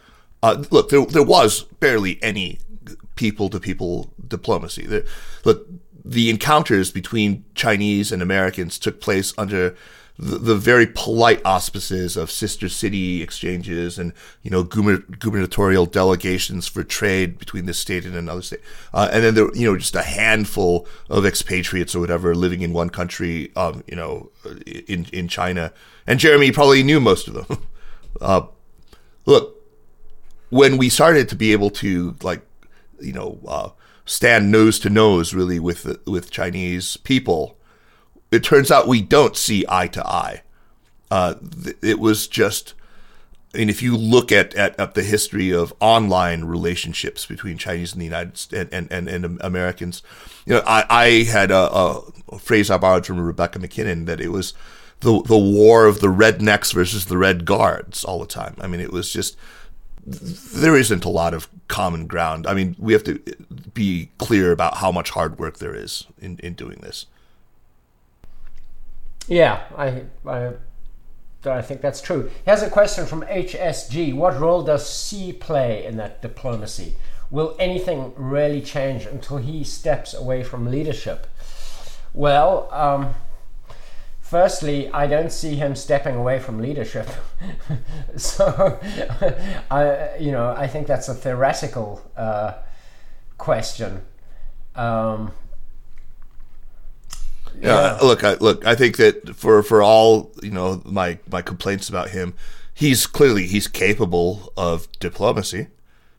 [0.44, 2.60] uh, look, there, there was barely any
[3.16, 4.86] people to people diplomacy.
[4.86, 5.08] The,
[5.46, 5.66] look,
[6.04, 9.78] the encounters between Chinese and Americans took place under
[10.22, 14.12] the, the, very polite auspices of sister city exchanges and
[14.44, 18.60] you know gubernatorial delegations for trade between this state and another state,
[18.94, 22.74] uh, and then there you know just a handful of expatriates or whatever living in
[22.74, 24.30] one country, um, you know,
[24.66, 25.72] in in China.
[26.06, 27.68] And Jeremy probably knew most of them.
[28.22, 28.42] uh,
[29.26, 29.56] look,
[30.50, 32.42] when we started to be able to like,
[33.00, 33.70] you know, uh,
[34.06, 37.58] stand nose to nose really with with Chinese people,
[38.32, 40.42] it turns out we don't see eye to eye.
[41.12, 41.36] Uh,
[41.82, 42.76] it was just,
[43.58, 48.02] mean, if you look at, at, at, the history of online relationships between Chinese and
[48.02, 50.04] the United States and, and, and, and Americans,
[50.46, 54.30] you know, I, I had a, a, phrase I borrowed from Rebecca MacKinnon that it
[54.30, 54.54] was
[55.00, 58.56] the, the war of the rednecks versus the red guards all the time.
[58.60, 59.36] I mean, it was just,
[60.06, 62.46] there isn't a lot of common ground.
[62.46, 63.20] I mean, we have to
[63.74, 67.08] be clear about how much hard work there is in, in doing this.
[69.30, 70.54] Yeah, I, I,
[71.46, 72.32] I think that's true.
[72.46, 74.14] Here's a question from HSG.
[74.16, 76.96] What role does Xi play in that diplomacy?
[77.30, 81.28] Will anything really change until he steps away from leadership?
[82.12, 83.14] Well, um,
[84.20, 87.08] firstly, I don't see him stepping away from leadership.
[88.18, 88.80] so,
[89.72, 92.54] I, you know, I think that's a theoretical uh,
[93.38, 94.02] question.
[94.76, 95.34] Um,
[97.62, 97.98] yeah.
[98.02, 98.66] look, I, look.
[98.66, 102.34] I think that for for all you know, my my complaints about him,
[102.74, 105.68] he's clearly he's capable of diplomacy.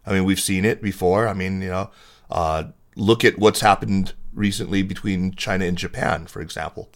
[0.07, 1.28] I mean, we've seen it before.
[1.28, 1.90] I mean, you know,
[2.31, 2.65] uh,
[2.97, 6.90] look at what's happened recently between China and Japan, for example.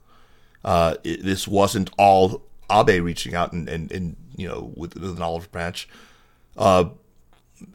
[0.64, 5.16] Uh, it, this wasn't all Abe reaching out and, and, and you know with, with
[5.16, 5.88] an olive branch.
[6.56, 6.86] Uh,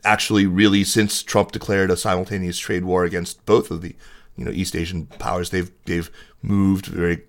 [0.03, 3.95] actually, really, since Trump declared a simultaneous trade war against both of the
[4.35, 6.09] you know East Asian powers, they've they've
[6.41, 7.23] moved very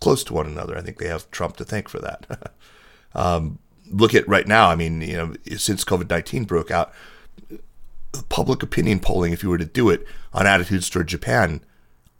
[0.00, 0.76] close to one another.
[0.76, 2.52] I think they have Trump to thank for that.
[3.14, 3.58] um,
[3.90, 4.68] look at right now.
[4.68, 6.92] I mean, you know, since COVID nineteen broke out,
[8.28, 11.62] public opinion polling, if you were to do it on attitudes toward Japan,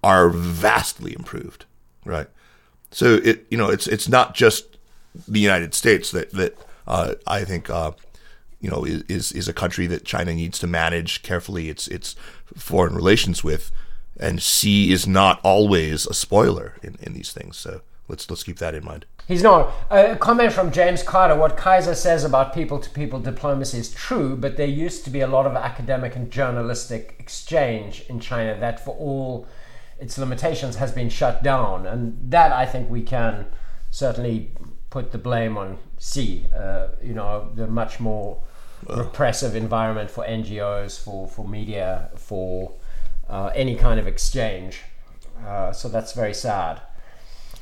[0.03, 1.65] are vastly improved.
[2.05, 2.29] Right.
[2.91, 4.79] So it you know it's it's not just
[5.29, 6.57] the United States that that
[6.87, 7.93] uh, I think uh,
[8.61, 12.17] you know is is a country that China needs to manage carefully its its
[12.57, 13.71] foreign relations with
[14.19, 17.57] and Xi is not always a spoiler in, in these things.
[17.57, 19.07] So let's let's keep that in mind.
[19.29, 19.73] He's not.
[19.91, 21.37] A comment from James Carter.
[21.37, 25.21] What Kaiser says about people to people diplomacy is true, but there used to be
[25.21, 29.47] a lot of academic and journalistic exchange in China that, for all
[30.01, 31.87] its limitations, has been shut down.
[31.87, 33.47] And that I think we can
[33.91, 34.51] certainly
[34.91, 38.43] put the blame on Xi, Uh, you know, the much more
[38.89, 42.73] repressive environment for NGOs, for, for media, for
[43.33, 44.83] uh, any kind of exchange.
[45.45, 46.81] Uh, so that's very sad.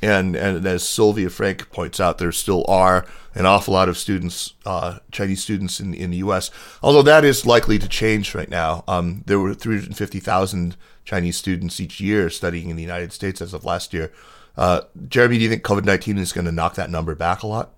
[0.03, 4.53] And and as Sylvia Frank points out, there still are an awful lot of students,
[4.65, 6.51] uh, Chinese students in in the U.S.
[6.83, 8.83] Although that is likely to change right now.
[8.87, 10.75] Um, there were 350,000
[11.05, 14.11] Chinese students each year studying in the United States as of last year.
[14.57, 17.47] Uh, Jeremy, do you think COVID 19 is going to knock that number back a
[17.47, 17.73] lot?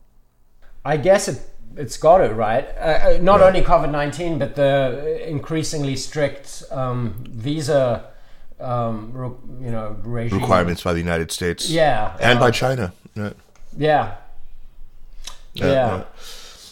[0.85, 1.41] I guess it
[1.77, 2.67] it's got it right.
[2.77, 8.11] Uh, uh not only COVID nineteen, but the increasingly strict um, visa,
[8.59, 10.39] um, re- you know, regime.
[10.39, 11.69] requirements by the United States.
[11.69, 12.93] Yeah, and uh, by China.
[13.15, 13.33] Yeah.
[13.77, 14.15] Yeah.
[15.53, 15.65] yeah.
[15.65, 16.03] yeah.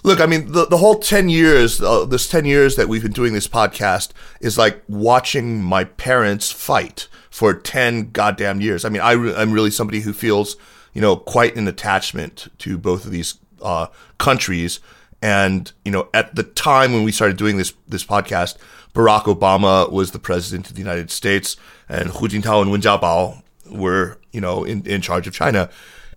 [0.04, 3.12] Look, I mean, the, the whole 10 years, uh, this 10 years that we've been
[3.12, 8.84] doing this podcast is like watching my parents fight for 10 goddamn years.
[8.84, 10.58] I mean, I re- I'm really somebody who feels,
[10.94, 14.80] you know, quite an attachment to both of these uh, countries.
[15.22, 18.58] And you know, at the time when we started doing this this podcast,
[18.94, 21.56] Barack Obama was the president of the United States,
[21.88, 25.70] and Hu Jintao and Wen Jiabao were you know in, in charge of China,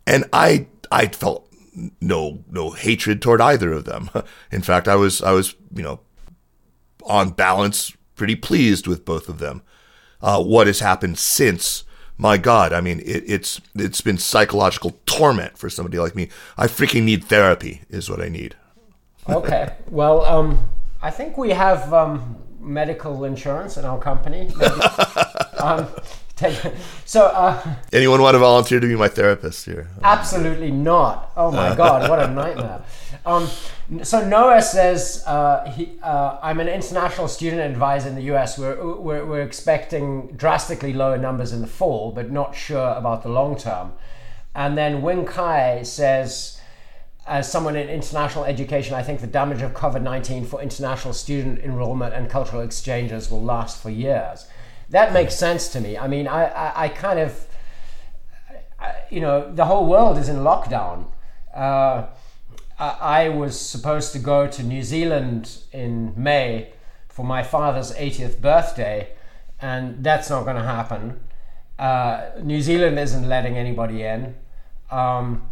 [0.07, 1.49] and I I felt
[2.01, 4.11] no no hatred toward either of them.
[4.51, 6.01] In fact, I was I was you know
[7.05, 9.62] on balance pretty pleased with both of them.
[10.23, 11.85] Uh, what has happened since
[12.16, 16.28] my God, I mean, it, it's it's been psychological torment for somebody like me.
[16.57, 18.55] I freaking need therapy, is what I need.
[19.28, 20.69] okay, well, um,
[21.03, 24.51] I think we have um, medical insurance in our company.
[25.59, 25.89] um,
[27.05, 29.89] so, uh, anyone want to volunteer to be my therapist here?
[30.02, 31.31] Absolutely not.
[31.36, 32.82] Oh my God, what a nightmare.
[33.24, 33.48] Um,
[34.02, 38.59] so Noah says uh, he, uh, I'm an international student advisor in the US.
[38.59, 43.28] We're, we're, we're expecting drastically lower numbers in the fall, but not sure about the
[43.28, 43.93] long term.
[44.56, 46.61] And then Wing Kai says,
[47.27, 51.61] as someone in international education, I think the damage of COVID 19 for international student
[51.61, 54.47] enrollment and cultural exchanges will last for years.
[54.95, 55.99] That makes sense to me.
[55.99, 57.45] I mean, I, I, I kind of,
[59.11, 61.07] you know, the whole world is in lockdown.
[61.53, 62.07] Uh,
[62.79, 66.75] I was supposed to go to New Zealand in May
[67.09, 69.09] for my father's 80th birthday,
[69.61, 71.19] and that's not going to happen.
[71.77, 74.37] Uh, New Zealand isn't letting anybody in.
[74.93, 75.49] Um,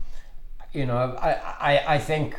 [0.73, 1.33] you know, I,
[1.73, 2.39] I, I think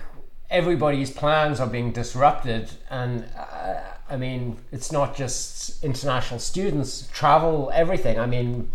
[0.50, 3.82] everybody's plans are being disrupted, and uh,
[4.14, 8.20] I mean, it's not just international students, travel, everything.
[8.20, 8.70] I mean,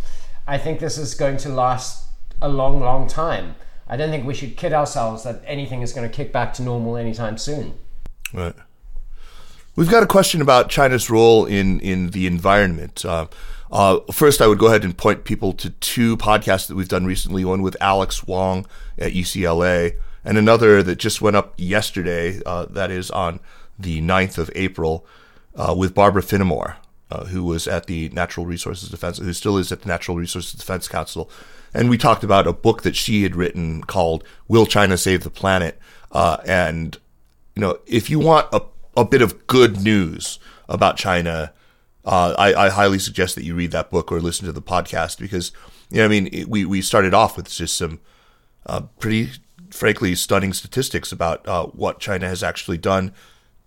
[0.48, 2.08] I think this is going to last
[2.42, 3.54] a long, long time.
[3.86, 6.62] I don't think we should kid ourselves that anything is going to kick back to
[6.62, 7.74] normal anytime soon.
[8.34, 8.54] Right.
[9.76, 13.04] We've got a question about China's role in in the environment.
[13.04, 13.28] Uh,
[13.70, 17.06] uh, first, I would go ahead and point people to two podcasts that we've done
[17.06, 17.44] recently.
[17.44, 18.66] One with Alex Wang
[18.98, 19.94] at UCLA,
[20.24, 22.40] and another that just went up yesterday.
[22.44, 23.38] Uh, that is on
[23.78, 25.06] the 9th of April
[25.58, 26.76] uh, with Barbara Finamore,
[27.10, 30.52] uh, who was at the Natural Resources Defense, who still is at the Natural Resources
[30.52, 31.30] Defense Council.
[31.74, 35.30] And we talked about a book that she had written called "Will China Save the
[35.30, 35.78] Planet?"
[36.10, 36.96] Uh, and
[37.54, 38.62] you know, if you want a
[38.96, 41.52] a bit of good news about China,
[42.04, 45.18] uh, I, I, highly suggest that you read that book or listen to the podcast
[45.20, 45.52] because,
[45.88, 48.00] you know, I mean, it, we, we started off with just some
[48.66, 49.30] uh, pretty,
[49.70, 53.14] frankly, stunning statistics about uh, what China has actually done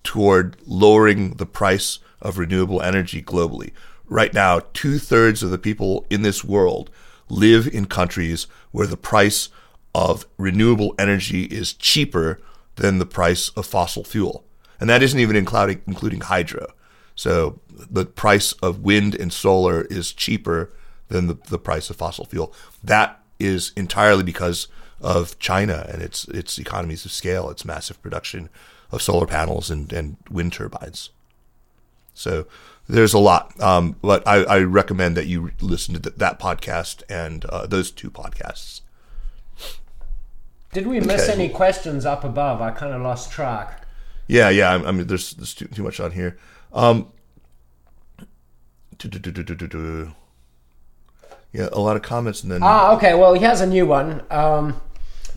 [0.04, 3.72] toward lowering the price of renewable energy globally.
[4.08, 6.90] Right now, two thirds of the people in this world
[7.30, 9.50] live in countries where the price
[9.96, 12.40] of renewable energy is cheaper
[12.76, 14.46] than the price of fossil fuel
[14.82, 16.74] and that isn't even including including hydro.
[17.16, 20.74] So the price of wind and solar is cheaper
[21.08, 22.54] than the, the price of fossil fuel.
[22.84, 24.68] That is entirely because
[25.00, 28.50] of China and its its economies of scale, its massive production
[28.92, 31.10] of solar panels and, and wind turbines.
[32.14, 32.46] So
[32.88, 37.04] there's a lot, um, but I, I, recommend that you listen to th- that podcast
[37.10, 38.82] and uh, those two podcasts.
[40.74, 41.34] Did we miss okay.
[41.34, 42.62] any questions up above?
[42.62, 43.86] I kind of lost track.
[44.28, 44.72] Yeah, yeah.
[44.72, 46.38] I, I mean, there's there's too, too much on here.
[46.74, 47.12] Um,
[51.54, 53.14] yeah, a lot of comments, and then ah, okay.
[53.14, 54.24] Well, he has a new one.
[54.30, 54.82] Um,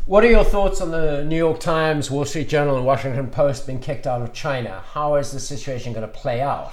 [0.06, 3.66] what are your thoughts on the New York Times, Wall Street Journal, and Washington Post
[3.66, 4.82] being kicked out of China?
[4.92, 6.72] How is the situation going to play out?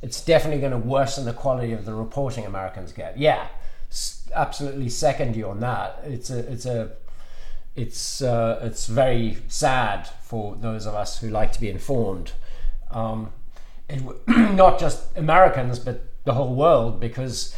[0.00, 3.18] It's definitely going to worsen the quality of the reporting Americans get.
[3.18, 3.48] Yeah,
[4.32, 6.00] absolutely second you on that.
[6.04, 6.92] It's a it's a
[7.74, 12.32] it's uh, it's very sad for those of us who like to be informed.
[12.92, 13.32] Um,
[14.28, 17.56] not just Americans, but the whole world, because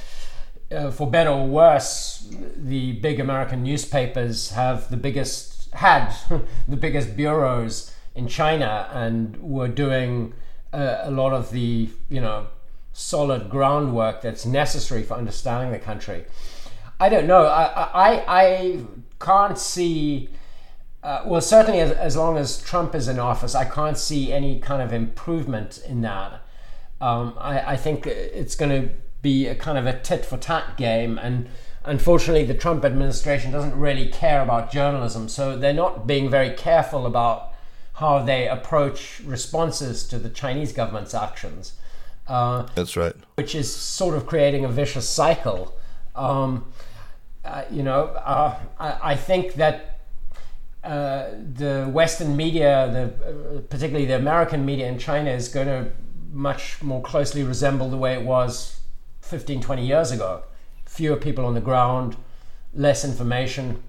[0.71, 6.15] uh, for better or worse, the big American newspapers have the biggest had
[6.69, 10.33] the biggest bureaus in China and were doing
[10.73, 12.49] uh, a lot of the you know
[12.93, 16.25] solid groundwork that's necessary for understanding the country.
[17.01, 17.47] I don't know.
[17.47, 17.65] I
[17.95, 18.85] I, I
[19.21, 20.29] can't see.
[21.01, 24.59] Uh, well, certainly as, as long as Trump is in office, I can't see any
[24.59, 26.43] kind of improvement in that.
[27.01, 28.93] Um, I, I think it's going to
[29.23, 31.49] be a kind of a tit for tat game, and
[31.85, 37.07] unfortunately, the Trump administration doesn't really care about journalism, so they're not being very careful
[37.07, 37.53] about
[37.95, 41.73] how they approach responses to the Chinese government's actions.
[42.29, 43.15] Uh, That's right.
[43.35, 45.77] Which is sort of creating a vicious cycle.
[46.15, 46.73] Um,
[47.45, 50.01] uh, you know, uh, I, I, think that
[50.85, 55.91] uh, the Western media, the uh, particularly the American media in China, is going to
[56.31, 58.78] much more closely resemble the way it was
[59.29, 60.43] 15, 20 years ago.
[60.87, 62.17] Fewer people on the ground,
[62.75, 63.83] less information.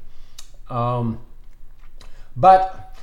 [0.69, 1.19] Um,
[2.35, 2.95] but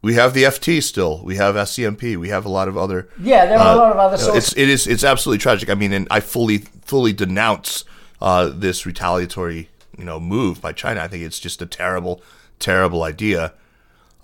[0.00, 1.22] we have the FT still.
[1.24, 2.16] We have SCMP.
[2.16, 3.08] We have a lot of other.
[3.20, 4.16] Yeah, there are uh, a lot of other.
[4.16, 4.52] Sources.
[4.52, 5.68] It's it is it's absolutely tragic.
[5.70, 7.84] I mean, and I fully fully denounce
[8.20, 9.68] uh, this retaliatory
[9.98, 11.00] you know move by China.
[11.00, 12.22] I think it's just a terrible,
[12.58, 13.52] terrible idea.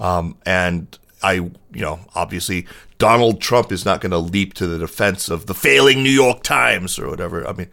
[0.00, 2.66] Um, and I, you know, obviously
[2.98, 6.42] Donald Trump is not going to leap to the defense of the failing New York
[6.42, 7.46] Times or whatever.
[7.46, 7.70] I mean,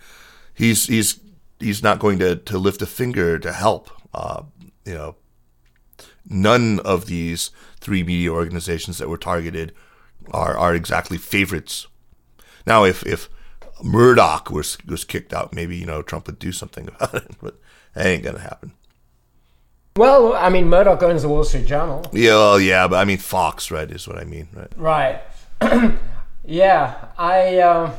[0.53, 1.19] he's he's
[1.59, 3.89] he's not going to to lift a finger to help.
[4.13, 4.43] Uh,
[4.85, 5.15] you know,
[6.29, 9.73] none of these three media organizations that were targeted
[10.31, 11.87] are are exactly favorites.
[12.67, 13.29] Now, if if
[13.83, 17.31] Murdoch was was kicked out, maybe you know Trump would do something about it.
[17.41, 17.59] But
[17.93, 18.73] that ain't gonna happen.
[19.97, 22.05] Well, I mean, Murdoch owns the Wall Street Journal.
[22.11, 25.21] Yeah, well, yeah, but I mean, Fox, right, is what I mean, right?
[25.61, 25.93] Right.
[26.45, 27.59] yeah, I.
[27.59, 27.93] Uh,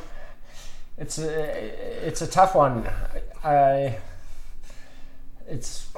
[0.99, 2.87] it's a, it's a tough one.
[3.43, 3.97] I.
[5.49, 5.89] It's.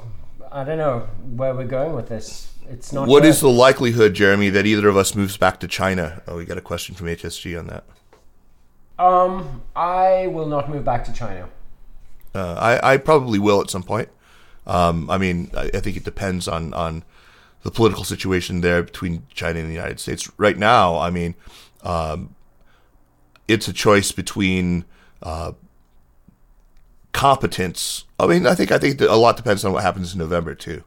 [0.49, 2.53] I don't know where we're going with this.
[2.69, 3.09] It's not.
[3.09, 3.29] What good.
[3.29, 6.23] is the likelihood, Jeremy, that either of us moves back to China?
[6.29, 7.83] Oh, we got a question from HSG on that.
[8.97, 11.49] Um, I will not move back to China.
[12.33, 14.07] Uh, I, I probably will at some point.
[14.69, 17.03] Um, I mean, I, think it depends on, on
[17.63, 20.31] the political situation there between China and the United States.
[20.37, 21.33] Right now, I mean,
[21.81, 22.35] um,
[23.47, 24.85] it's a choice between
[25.23, 25.53] uh,
[27.13, 28.05] competence.
[28.19, 30.83] I mean, I think I think a lot depends on what happens in November too.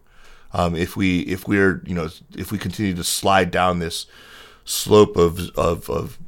[0.52, 4.06] Um, if we if we're you know if we continue to slide down this
[4.64, 6.20] slope of of, of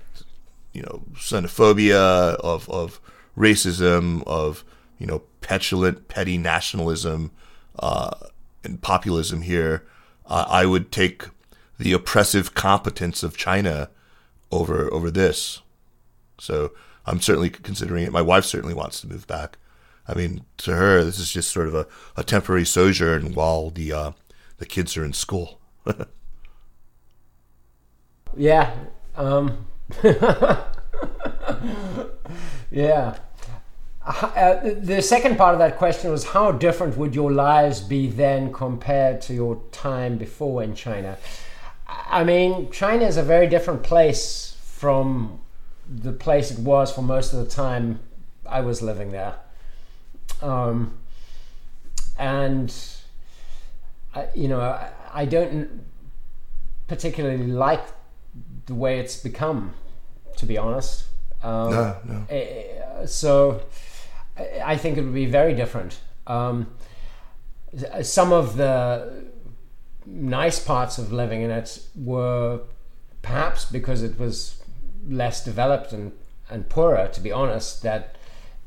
[0.72, 3.00] you know xenophobia of of
[3.38, 4.64] racism of
[4.98, 7.30] you know petulant petty nationalism
[7.78, 8.10] uh,
[8.62, 9.84] and populism here,
[10.26, 11.24] uh, I would take
[11.78, 13.90] the oppressive competence of China
[14.50, 15.60] over over this.
[16.38, 16.72] So
[17.06, 18.12] I'm certainly considering it.
[18.12, 19.58] My wife certainly wants to move back.
[20.06, 21.86] I mean, to her, this is just sort of a,
[22.16, 24.12] a temporary sojourn while the uh,
[24.58, 25.60] the kids are in school.
[28.36, 28.74] yeah.
[29.16, 29.66] Um.
[32.70, 33.18] yeah.
[34.06, 38.52] Uh, the second part of that question was how different would your lives be then
[38.52, 41.16] compared to your time before in China?
[41.88, 45.40] I mean, China is a very different place from
[45.88, 48.00] the place it was for most of the time
[48.46, 49.36] I was living there.
[50.42, 50.98] Um,
[52.18, 52.74] and,
[54.14, 55.84] I, you know, I, I don't
[56.88, 57.82] particularly like
[58.66, 59.72] the way it's become,
[60.36, 61.04] to be honest.
[61.42, 62.26] Um, no, no.
[62.30, 63.62] Eh, so
[64.36, 66.00] I think it would be very different.
[66.26, 66.74] Um,
[68.02, 69.24] some of the
[70.06, 72.60] nice parts of living in it were
[73.22, 74.62] perhaps because it was
[75.08, 76.12] less developed and,
[76.50, 78.16] and poorer, to be honest, that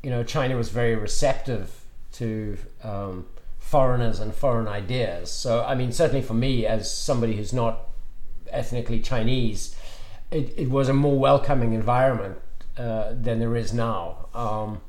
[0.02, 3.26] you know China was very receptive to um,
[3.58, 5.30] foreigners and foreign ideas.
[5.30, 7.88] So I mean, certainly for me, as somebody who's not
[8.50, 9.76] ethnically Chinese,
[10.30, 12.38] it, it was a more welcoming environment
[12.76, 14.28] uh, than there is now.
[14.34, 14.80] Um,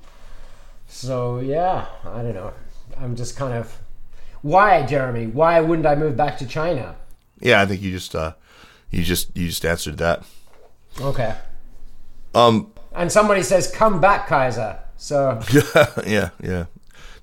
[0.90, 2.53] so yeah, I don't know.
[2.98, 3.78] I'm just kind of
[4.41, 5.28] why, Jeremy?
[5.28, 6.95] Why wouldn't I move back to China?
[7.40, 8.34] Yeah, I think you just uh,
[8.90, 10.24] you just you just answered that.
[10.99, 11.36] Okay.
[12.36, 12.74] Um.
[12.94, 15.40] And somebody says, "Come back, Kaiser." So.
[15.53, 16.66] Yeah, yeah, yeah.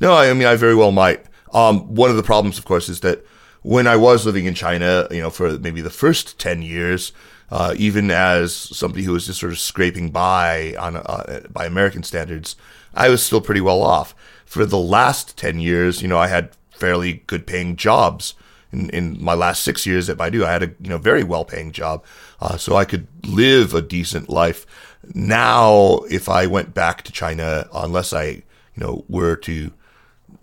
[0.01, 1.25] No, I mean, I very well might.
[1.53, 3.27] Um, one of the problems, of course, is that
[3.63, 7.13] when I was living in China, you know, for maybe the first ten years,
[7.51, 12.03] uh, even as somebody who was just sort of scraping by on uh, by American
[12.03, 12.57] standards,
[12.95, 14.15] I was still pretty well off.
[14.45, 18.35] For the last ten years, you know, I had fairly good paying jobs.
[18.73, 21.45] In, in my last six years at Baidu, I had a you know very well
[21.45, 22.05] paying job,
[22.41, 24.67] uh, so I could live a decent life.
[25.15, 28.43] Now, if I went back to China, unless I you
[28.77, 29.73] know were to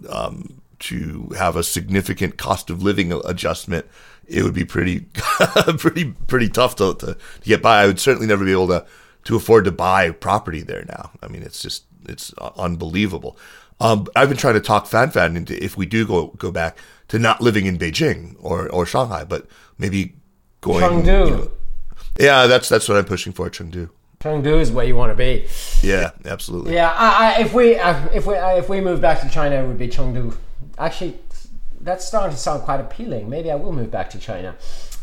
[0.09, 3.85] um, to have a significant cost of living adjustment,
[4.27, 5.01] it would be pretty
[5.77, 7.81] pretty pretty tough to, to, to get by.
[7.81, 8.85] I would certainly never be able to
[9.25, 11.11] to afford to buy property there now.
[11.21, 13.37] I mean, it's just it's unbelievable.
[13.79, 16.77] Um, I've been trying to talk Fan Fan into if we do go go back
[17.09, 19.47] to not living in Beijing or, or Shanghai, but
[19.77, 20.15] maybe
[20.61, 20.83] going.
[20.83, 21.25] Chengdu.
[21.25, 21.51] You know,
[22.19, 23.49] yeah, that's that's what I'm pushing for.
[23.49, 23.89] Chengdu.
[24.19, 25.45] Chengdu is where you want to be.
[25.81, 26.75] Yeah, absolutely.
[26.75, 29.55] Yeah, I, I, if we uh, if we uh, if we move back to China,
[29.57, 30.35] it would be Chengdu.
[30.77, 31.19] Actually,
[31.83, 33.29] that's starting to sound quite appealing.
[33.29, 34.55] Maybe I will move back to China.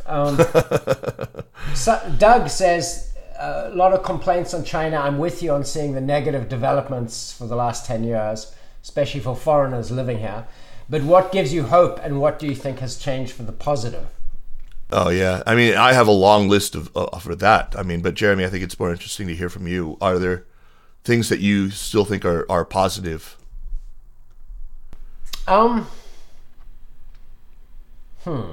[0.06, 0.36] Um,
[1.74, 4.96] so Doug says uh, a lot of complaints on China.
[4.96, 9.36] I'm with you on seeing the negative developments for the last ten years especially for
[9.36, 10.46] foreigners living here.
[10.88, 14.08] But what gives you hope, and what do you think has changed for the positive?
[14.90, 17.74] Oh yeah, I mean, I have a long list of uh, for that.
[17.78, 19.96] I mean, but Jeremy, I think it's more interesting to hear from you.
[20.00, 20.46] Are there
[21.04, 23.36] things that you still think are are positive?
[25.46, 25.86] Um.
[28.24, 28.52] Hmm.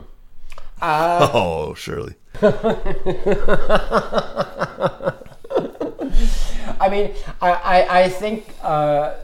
[0.82, 2.16] Uh, oh, surely.
[6.80, 9.16] I mean, I, I, I think uh,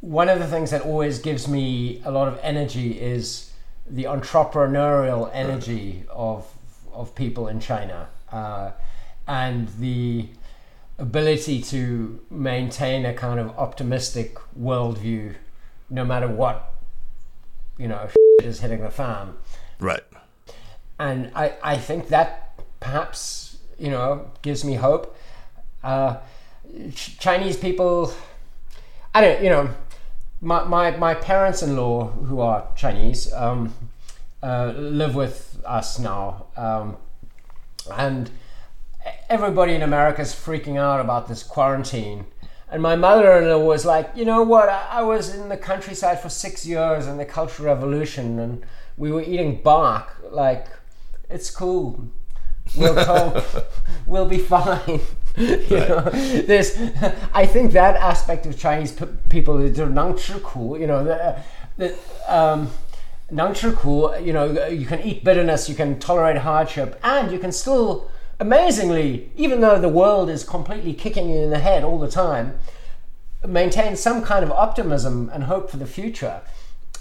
[0.00, 3.52] one of the things that always gives me a lot of energy is
[3.90, 6.46] the entrepreneurial energy of
[6.92, 8.72] of people in China uh,
[9.26, 10.28] and the
[10.98, 15.34] ability to maintain a kind of optimistic worldview
[15.88, 16.74] no matter what
[17.78, 18.08] you know
[18.42, 19.32] is hitting the fan
[19.80, 20.02] right.
[20.98, 25.16] And I, I think that perhaps you know gives me hope.
[25.82, 26.16] Uh,
[26.94, 28.12] Chinese people
[29.14, 29.70] I don't you know
[30.40, 33.74] my, my, my parents-in-law who are Chinese um,
[34.42, 36.46] uh, live with us now.
[36.56, 36.96] Um,
[37.92, 38.30] and
[39.28, 42.26] everybody in America is freaking out about this quarantine.
[42.70, 44.68] And my mother-in-law was like you know what?
[44.68, 48.64] I, I was in the countryside for six years in the cultural revolution and
[48.98, 50.66] we were eating bark like
[51.30, 52.08] it's cool
[52.76, 53.44] we'll cope
[54.06, 55.00] we'll be fine
[55.38, 55.88] you right.
[55.88, 56.76] know, there's,
[57.32, 61.40] I think that aspect of Chinese p- people, they're not cool, you know, the,
[61.76, 61.96] the,
[62.26, 62.72] um,
[63.30, 68.10] you know, you can eat bitterness, you can tolerate hardship, and you can still,
[68.40, 72.58] amazingly, even though the world is completely kicking you in the head all the time,
[73.46, 76.40] maintain some kind of optimism and hope for the future.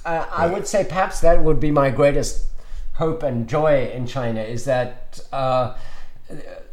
[0.07, 2.45] Uh, I would say perhaps that would be my greatest
[2.93, 5.75] hope and joy in China is that uh,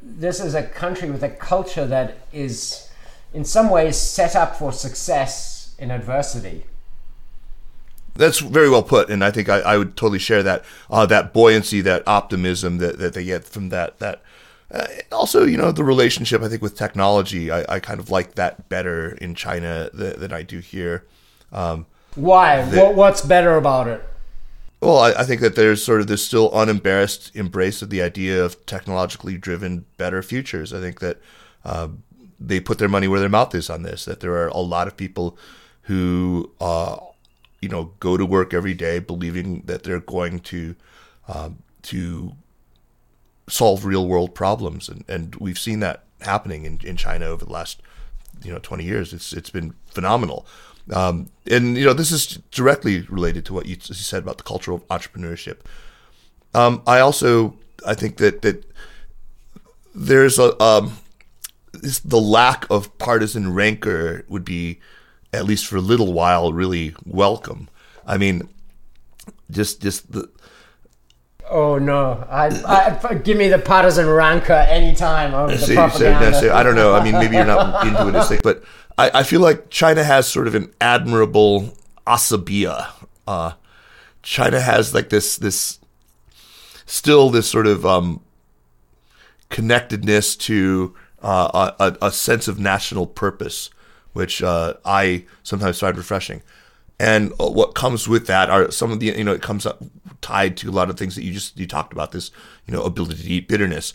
[0.00, 2.88] this is a country with a culture that is,
[3.34, 6.64] in some ways, set up for success in adversity.
[8.14, 11.32] That's very well put, and I think I, I would totally share that uh, that
[11.32, 14.22] buoyancy, that optimism that, that they get from that that.
[14.70, 18.36] Uh, also, you know, the relationship I think with technology, I, I kind of like
[18.36, 21.04] that better in China than, than I do here.
[21.52, 22.64] Um, Why?
[22.64, 24.04] what, what's better about it?
[24.80, 28.44] Well, I, I, think that there's sort of this still unembarrassed embrace of the idea
[28.44, 30.74] of technologically driven better futures.
[30.74, 31.20] I think that
[31.64, 31.88] uh,
[32.38, 34.04] they put their money where their mouth is on this.
[34.04, 35.38] That there are a lot of people
[35.82, 36.98] who uh,
[37.62, 40.76] you know go to work every day believing that they're going to
[41.28, 42.32] um, to
[43.48, 47.52] solve real world problems and, and we've seen that happening in, in China over the
[47.52, 47.80] last
[48.42, 50.46] you know 20 years it's it's been phenomenal
[50.92, 54.72] um, and you know this is directly related to what you, said about the culture
[54.72, 55.58] of entrepreneurship
[56.54, 57.56] um, I also
[57.86, 58.64] I think that that
[59.94, 60.98] there's a um,
[61.72, 64.80] the lack of partisan rancor would be
[65.32, 67.68] at least for a little while, really welcome.
[68.06, 68.48] I mean,
[69.50, 70.30] just just the.
[71.50, 72.26] Oh no!
[72.30, 76.40] I, I give me the partisan rancor anytime over the see, propaganda.
[76.40, 76.94] See, I don't know.
[76.94, 78.64] I mean, maybe you're not into it, thing, but
[78.96, 81.76] I, I feel like China has sort of an admirable
[82.06, 82.88] asabiya.
[83.26, 83.52] Uh,
[84.22, 85.78] China has like this this
[86.86, 88.20] still this sort of um,
[89.50, 93.70] connectedness to uh, a, a sense of national purpose
[94.14, 96.42] which uh, I sometimes find refreshing.
[96.98, 99.82] And uh, what comes with that are some of the you know it comes up
[100.24, 102.30] tied to a lot of things that you just you talked about this
[102.66, 103.92] you know ability to eat bitterness.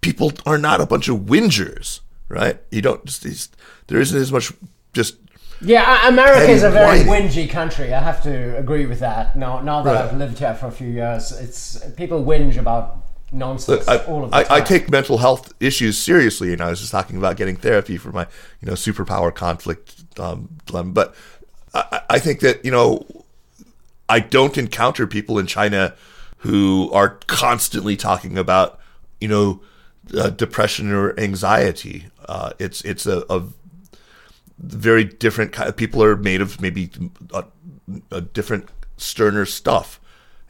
[0.00, 2.58] People are not a bunch of whingers, right?
[2.70, 3.54] You don't just
[3.86, 4.52] there isn't as much
[4.94, 5.16] just
[5.60, 7.92] yeah, America is a very whingy country.
[7.92, 9.36] I have to agree with that.
[9.36, 10.04] Now, now that right.
[10.04, 12.98] I've lived here for a few years, it's people whinge about
[13.32, 14.62] nonsense Look, I, all of the I, time.
[14.62, 18.12] I take mental health issues seriously, and I was just talking about getting therapy for
[18.12, 18.26] my,
[18.60, 20.92] you know, superpower conflict um, dilemma.
[20.92, 21.14] But
[21.74, 23.04] I, I think that you know,
[24.08, 25.94] I don't encounter people in China
[26.38, 28.78] who are constantly talking about,
[29.20, 29.60] you know,
[30.16, 32.06] uh, depression or anxiety.
[32.26, 33.44] Uh, it's it's a, a,
[34.58, 35.68] very different kind.
[35.68, 36.90] Of, people are made of maybe
[37.32, 37.44] a,
[38.10, 40.00] a different sterner stuff,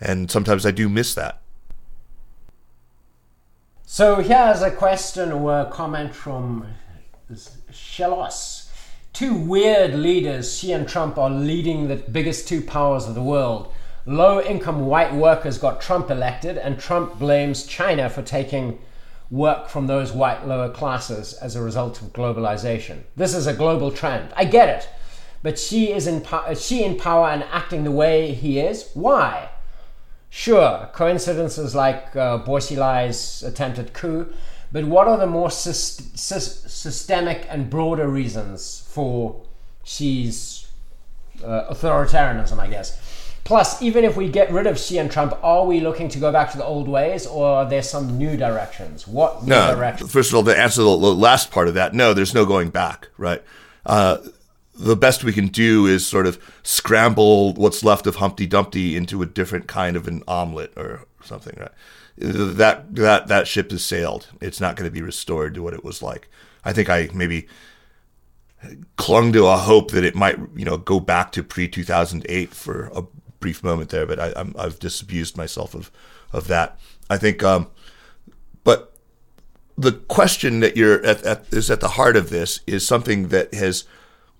[0.00, 1.40] and sometimes I do miss that.
[3.84, 6.66] So here's a question or a comment from
[7.72, 8.57] Shelos.
[9.18, 13.74] Two weird leaders, Xi and Trump, are leading the biggest two powers of the world.
[14.06, 18.78] Low income white workers got Trump elected, and Trump blames China for taking
[19.28, 22.98] work from those white lower classes as a result of globalization.
[23.16, 24.32] This is a global trend.
[24.36, 24.88] I get it.
[25.42, 28.88] But Xi is in, po- Xi in power and acting the way he is.
[28.94, 29.48] Why?
[30.30, 34.32] Sure, coincidences like uh, attempted coup,
[34.72, 39.42] but what are the more syst- systemic and broader reasons for
[39.84, 40.68] Xi's
[41.42, 42.98] uh, authoritarianism, I guess?
[43.44, 46.30] Plus, even if we get rid of Xi and Trump, are we looking to go
[46.30, 49.08] back to the old ways, or are there some new directions?
[49.08, 50.12] What new no, directions?
[50.12, 53.08] First of all, to answer the last part of that, no, there's no going back,
[53.16, 53.42] right?
[53.86, 54.18] Uh,
[54.74, 59.22] the best we can do is sort of scramble what's left of Humpty Dumpty into
[59.22, 61.58] a different kind of an omelet or something.
[61.58, 61.72] Right?
[62.20, 64.28] That that that ship has sailed.
[64.40, 66.28] It's not going to be restored to what it was like.
[66.64, 67.46] I think I maybe
[68.96, 72.26] clung to a hope that it might you know go back to pre two thousand
[72.28, 73.02] eight for a
[73.40, 75.90] brief moment there, but I, I'm, I've disabused myself of
[76.32, 76.78] of that.
[77.08, 77.68] I think, um,
[78.64, 78.94] but
[79.76, 83.54] the question that you're at, at, is at the heart of this is something that
[83.54, 83.84] has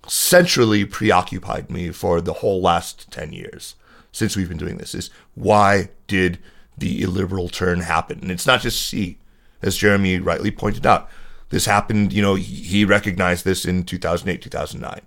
[0.06, 3.74] centrally preoccupied me for the whole last 10 years
[4.10, 6.38] since we've been doing this is why did
[6.80, 8.18] the illiberal turn happen?
[8.20, 9.18] And it's not just Xi,
[9.62, 11.08] as Jeremy rightly pointed out.
[11.50, 15.00] This happened, you know, he recognized this in 2008, 2009.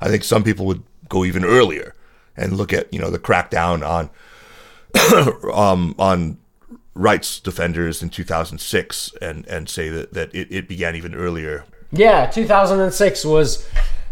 [0.00, 1.94] I think some people would go even earlier
[2.36, 4.10] and look at, you know, the crackdown on
[5.52, 6.38] um, on
[6.94, 11.64] rights defenders in 2006 and, and say that, that it, it began even earlier.
[11.90, 13.66] Yeah, 2006 was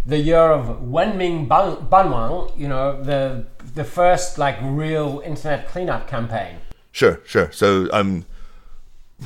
[0.06, 6.56] the year of Wenming Banwang, you know, the the first like real internet cleanup campaign.
[6.96, 7.52] Sure, sure.
[7.52, 8.24] So um,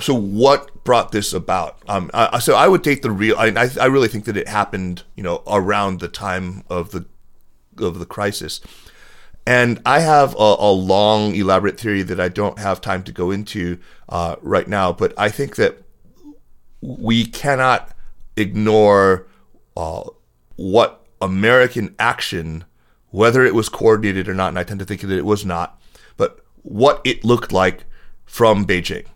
[0.00, 1.78] so what brought this about?
[1.86, 3.36] Um, I, so I would take the real.
[3.38, 7.06] I, I really think that it happened, you know, around the time of the
[7.78, 8.60] of the crisis.
[9.46, 13.30] And I have a, a long, elaborate theory that I don't have time to go
[13.30, 13.78] into
[14.08, 14.92] uh, right now.
[14.92, 15.80] But I think that
[16.80, 17.92] we cannot
[18.36, 19.28] ignore
[19.76, 20.10] uh,
[20.56, 22.64] what American action
[23.10, 25.79] whether it was coordinated or not, and I tend to think that it was not,
[26.62, 27.84] what it looked like
[28.24, 29.06] from Beijing.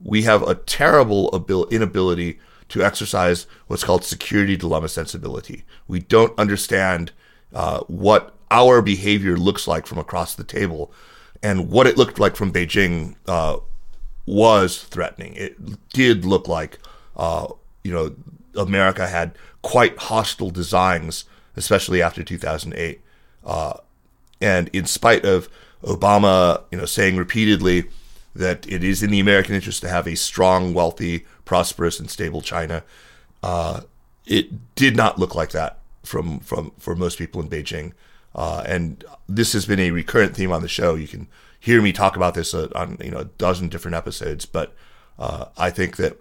[0.00, 2.38] We have a terrible abil- inability
[2.68, 5.64] to exercise what's called security dilemma sensibility.
[5.86, 7.12] We don't understand
[7.52, 10.92] uh, what our behavior looks like from across the table,
[11.42, 13.58] and what it looked like from Beijing uh,
[14.26, 15.34] was threatening.
[15.34, 16.78] It did look like,
[17.16, 17.48] uh,
[17.82, 18.14] you know,
[18.56, 21.24] America had quite hostile designs,
[21.56, 23.00] especially after 2008.
[23.44, 23.74] Uh,
[24.40, 25.48] and in spite of
[25.84, 27.84] Obama, you know, saying repeatedly
[28.34, 32.40] that it is in the American interest to have a strong, wealthy, prosperous, and stable
[32.40, 32.82] China,
[33.42, 33.82] uh,
[34.26, 37.92] it did not look like that from from for most people in Beijing.
[38.34, 40.94] Uh, and this has been a recurrent theme on the show.
[40.94, 41.28] You can
[41.60, 44.74] hear me talk about this uh, on you know a dozen different episodes, but
[45.18, 46.20] uh, I think that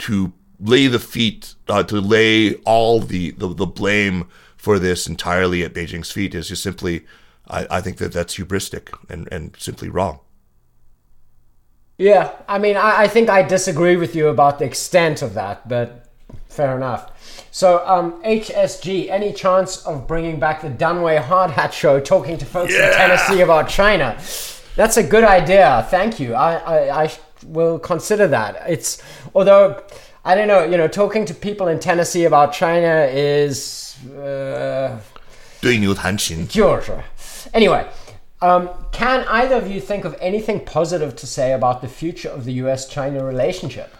[0.00, 5.62] to lay the feet, uh, to lay all the, the, the blame for this entirely
[5.62, 7.06] at Beijing's feet is just simply,
[7.50, 10.20] I, I think that that's hubristic and, and simply wrong.
[11.98, 15.68] Yeah, I mean, I, I think I disagree with you about the extent of that,
[15.68, 16.06] but
[16.48, 17.10] fair enough.
[17.50, 22.46] So, um, HSG, any chance of bringing back the Danwei Hard Hat Show talking to
[22.46, 22.86] folks yeah!
[22.86, 24.16] in Tennessee about China?
[24.76, 25.86] That's a good idea.
[25.90, 26.34] Thank you.
[26.34, 27.12] I, I, I
[27.44, 28.62] will consider that.
[28.66, 29.02] It's,
[29.34, 29.82] although,
[30.24, 33.96] I don't know, you know, talking to people in Tennessee about China is.
[34.16, 34.98] Uh,
[35.60, 36.48] 对牛弹琴。
[36.48, 36.92] 就是。
[37.52, 37.88] Anyway,
[38.42, 42.44] um, can either of you think of anything positive to say about the future of
[42.44, 43.96] the U.S.-China relationship?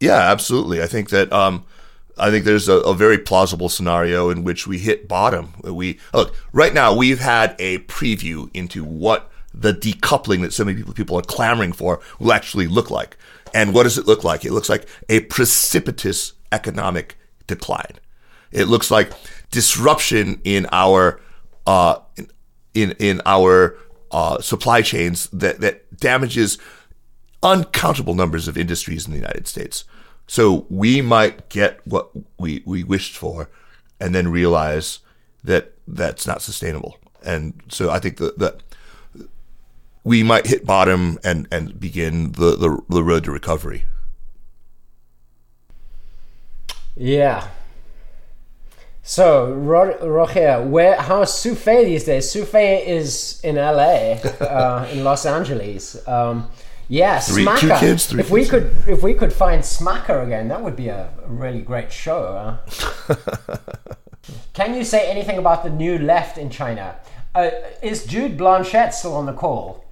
[0.00, 0.82] Yeah, absolutely.
[0.82, 1.64] I think that um,
[2.18, 5.54] I think there's a, a, very plausible scenario in which we hit bottom.
[5.62, 6.94] We look right now.
[6.94, 11.72] We've had a preview into what the decoupling that so many people people are clamoring
[11.72, 13.16] for will actually look like.
[13.54, 14.44] And what does it look like?
[14.44, 17.16] It looks like a precipitous economic
[17.46, 17.98] decline.
[18.50, 19.12] It looks like
[19.50, 21.20] disruption in our
[21.66, 21.98] uh,
[22.74, 23.76] in in our
[24.10, 26.58] uh, supply chains that that damages
[27.42, 29.84] uncountable numbers of industries in the United States.
[30.26, 33.50] So we might get what we we wished for,
[34.00, 35.00] and then realize
[35.42, 36.98] that that's not sustainable.
[37.22, 38.62] And so I think that that
[40.04, 43.86] we might hit bottom and, and begin the, the, the road to recovery.
[46.94, 47.48] Yeah.
[49.06, 52.32] So, Roger, where how's Sufei these days?
[52.32, 55.96] Sufei is in LA, uh, in Los Angeles.
[56.08, 56.50] Um,
[56.88, 57.60] yeah, three, Smacker.
[57.60, 58.32] Two kids, three if kids.
[58.32, 62.58] we could, if we could find Smacker again, that would be a, really great show.
[63.08, 63.16] Huh?
[64.54, 66.96] Can you say anything about the new left in China?
[67.34, 67.50] Uh,
[67.82, 69.84] is Jude Blanchette still on the call?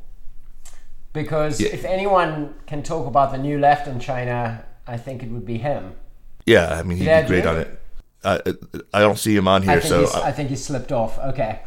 [1.12, 1.68] because yeah.
[1.68, 5.58] if anyone can talk about the new left in China, I think it would be
[5.58, 5.94] him.
[6.46, 7.81] Yeah, I mean he'd yeah, be great on it.
[8.24, 8.38] Uh,
[8.94, 11.18] I don't see him on here, I so I, I think he slipped off.
[11.18, 11.60] Okay.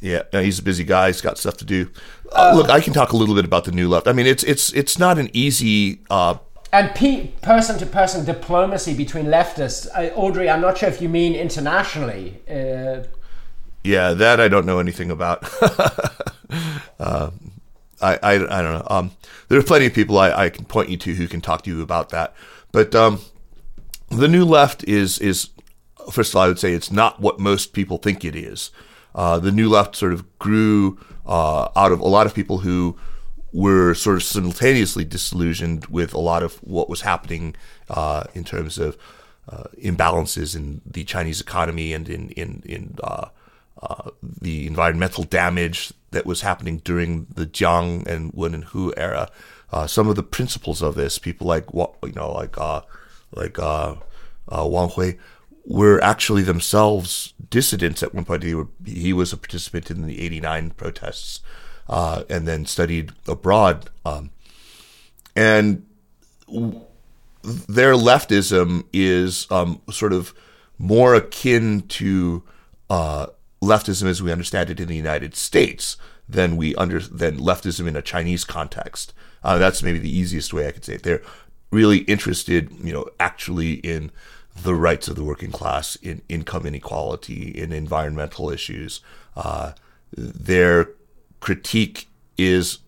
[0.00, 1.08] Yeah, he's a busy guy.
[1.08, 1.90] He's got stuff to do.
[2.30, 4.06] Uh, uh, look, I can talk a little bit about the new left.
[4.06, 6.00] I mean, it's it's it's not an easy.
[6.08, 6.36] Uh,
[6.72, 6.94] and
[7.40, 10.48] person to person diplomacy between leftists, uh, Audrey.
[10.48, 12.40] I'm not sure if you mean internationally.
[12.48, 13.04] Uh,
[13.82, 15.48] yeah, that I don't know anything about.
[17.00, 17.30] Uh,
[18.00, 18.86] I, I, I don't know.
[18.88, 19.10] Um,
[19.48, 21.70] there are plenty of people I, I can point you to who can talk to
[21.70, 22.34] you about that.
[22.70, 23.20] But um,
[24.10, 25.50] the new left is is
[26.10, 28.70] first of all, I would say it's not what most people think it is.
[29.14, 32.96] Uh, the new left sort of grew uh, out of a lot of people who
[33.52, 37.54] were sort of simultaneously disillusioned with a lot of what was happening
[37.88, 38.96] uh, in terms of
[39.48, 43.28] uh, imbalances in the Chinese economy and in in in uh,
[43.82, 49.30] uh, the environmental damage that was happening during the Jiang and Wen and Hu era.
[49.86, 52.56] Some of the principles of this, people like you know, like
[53.32, 55.14] like Wang Hui,
[55.68, 58.42] were actually themselves dissidents at one point.
[58.42, 61.40] He, were, he was a participant in the '89 protests,
[61.88, 63.90] uh, and then studied abroad.
[64.04, 64.30] Um,
[65.36, 65.86] and
[67.42, 70.34] their leftism is um, sort of
[70.78, 72.42] more akin to
[72.88, 73.26] uh,
[73.60, 77.94] leftism as we understand it in the United States than we under than leftism in
[77.94, 79.12] a Chinese context.
[79.44, 81.02] Uh, that's maybe the easiest way I could say it.
[81.02, 81.22] They're
[81.70, 84.10] really interested, you know, actually in
[84.62, 89.00] the rights of the working class, in income inequality, in environmental issues.
[89.36, 89.72] Uh,
[90.12, 90.90] their
[91.40, 92.78] critique is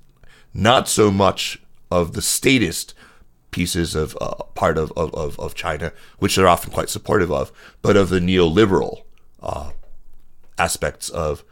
[0.54, 1.60] not so much
[1.90, 2.94] of the statist
[3.50, 7.52] pieces of uh, part of, of, of China, which they're often quite supportive of,
[7.82, 9.02] but of the neoliberal
[9.42, 9.70] uh,
[10.58, 11.44] aspects of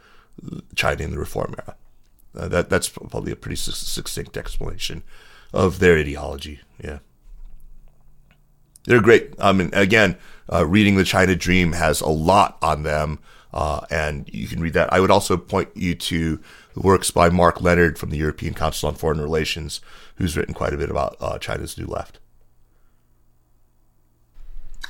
[0.75, 1.75] China in the Reform era.
[2.35, 5.03] Uh, that that's probably a pretty succinct explanation
[5.51, 6.59] of their ideology.
[6.81, 6.99] Yeah,
[8.85, 9.33] they're great.
[9.39, 10.17] I mean, again,
[10.51, 13.19] uh, reading the China Dream has a lot on them.
[13.53, 14.91] uh, and you can read that.
[14.93, 16.39] I would also point you to
[16.73, 19.81] the works by Mark Leonard from the European Council on Foreign Relations,
[20.15, 22.19] who's written quite a bit about uh, China's new left.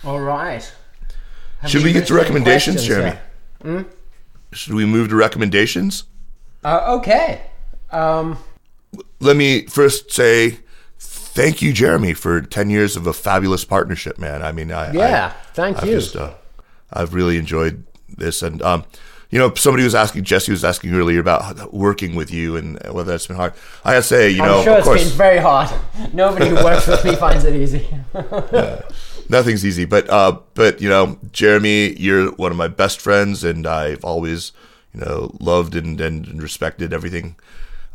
[0.03, 0.69] All right.
[1.59, 3.17] Have Should we get to recommendations, Jeremy?
[4.53, 6.05] Should we move to recommendations?
[6.63, 7.41] Uh, okay.
[7.91, 8.37] Um,
[9.19, 10.59] Let me first say
[11.33, 14.41] thank you, Jeremy, for 10 years of a fabulous partnership, man.
[14.41, 15.33] I mean, I, yeah.
[15.35, 15.95] I, thank I've you.
[15.95, 16.33] just, uh,
[16.91, 18.41] I've really enjoyed this.
[18.41, 18.83] And, um,
[19.29, 23.11] you know, somebody was asking, Jesse was asking earlier about working with you and whether
[23.11, 23.53] that's been hard.
[23.85, 25.69] I gotta say, you I'm know, sure of it's course, been very hard.
[26.13, 27.87] Nobody who works with me finds it easy.
[29.29, 33.67] nothing's easy, but, uh, but, you know, Jeremy, you're one of my best friends and
[33.67, 34.51] I've always,
[34.93, 37.35] you know, loved and, and respected everything,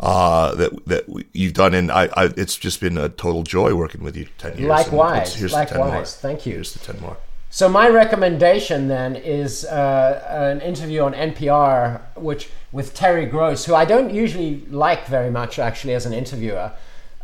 [0.00, 1.74] uh, that, that you've done.
[1.74, 4.68] And I, I, it's just been a total joy working with you 10 years.
[4.68, 5.86] Likewise, here's the 10 more.
[5.88, 6.16] likewise.
[6.16, 6.54] Thank you.
[6.54, 7.16] Here's the 10 more.
[7.54, 13.76] So my recommendation then is uh, an interview on NPR, which with Terry Gross, who
[13.76, 16.72] I don't usually like very much actually as an interviewer,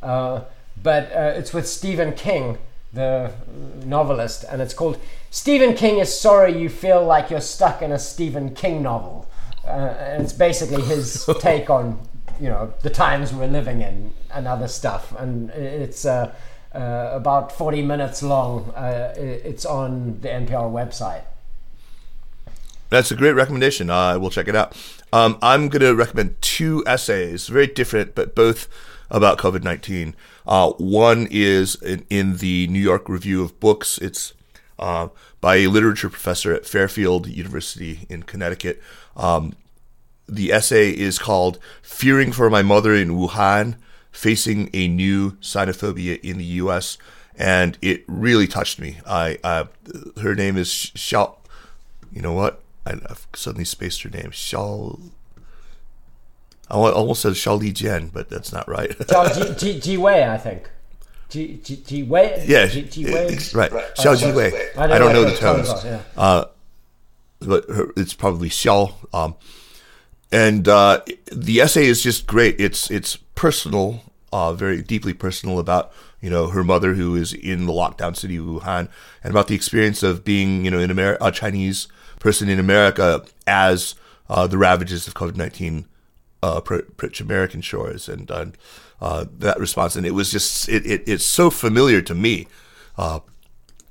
[0.01, 0.43] uh,
[0.81, 2.59] but uh, it's with Stephen King,
[2.93, 3.33] the
[3.85, 7.99] novelist, and it's called "Stephen King is sorry you feel like you're stuck in a
[7.99, 9.29] Stephen King novel,"
[9.65, 11.99] uh, and it's basically his take on
[12.41, 16.05] you know the times we're living in and other stuff, and it's.
[16.05, 16.35] Uh,
[16.73, 18.71] uh, about 40 minutes long.
[18.77, 21.23] Uh, it's on the NPR website.
[22.91, 23.91] That's a great recommendation.
[23.91, 24.77] Uh, we'll check it out.
[25.13, 28.69] Um, I'm going to recommend two essays, very different, but both
[29.11, 30.15] about COVID 19.
[30.47, 33.99] Uh, one is in, in the New York Review of Books.
[33.99, 34.35] It's
[34.79, 35.09] uh,
[35.41, 38.83] by a literature professor at Fairfield University in Connecticut.
[39.17, 39.55] Um,
[40.35, 43.77] the essay is called Fearing for My Mother in Wuhan
[44.13, 46.99] Facing a New Sinophobia in the U.S.
[47.37, 48.99] And it really touched me.
[49.07, 49.65] I, uh,
[50.21, 51.37] her name is Xiao.
[52.13, 52.61] You know what?
[52.85, 54.31] I, I've suddenly spaced her name.
[54.33, 55.01] Xiao.
[56.69, 58.91] I wa- almost said Xiao Li Jian, but that's not right.
[58.91, 60.69] Zhao Ji- Ji Ji Wei, I think.
[61.29, 62.45] Ji Ji Ji Wei.
[62.47, 63.27] yeah, Ji Ji Wei.
[63.27, 63.71] it's- right.
[63.71, 64.51] Xiao Ji Wei.
[64.77, 65.85] I I don't don't know know the the tones tones.
[65.85, 66.01] yeah.
[66.17, 66.45] Uh,
[67.41, 68.95] but her, it's probably Xiao.
[69.15, 69.35] Um,
[70.33, 71.01] and uh,
[71.33, 72.61] the essay is just great.
[72.61, 74.03] It's it's personal,
[74.33, 78.37] uh, very deeply personal about you know her mother who is in the lockdown city
[78.37, 78.89] of Wuhan,
[79.25, 81.89] and about the experience of being you know in a Chinese
[82.19, 83.95] person in America as
[84.29, 85.87] uh, the ravages of COVID nineteen
[86.43, 88.47] uh, approach American shores, and uh,
[89.01, 89.97] uh, that response.
[89.97, 92.47] And it was just it, it it's so familiar to me.
[92.97, 93.21] Uh,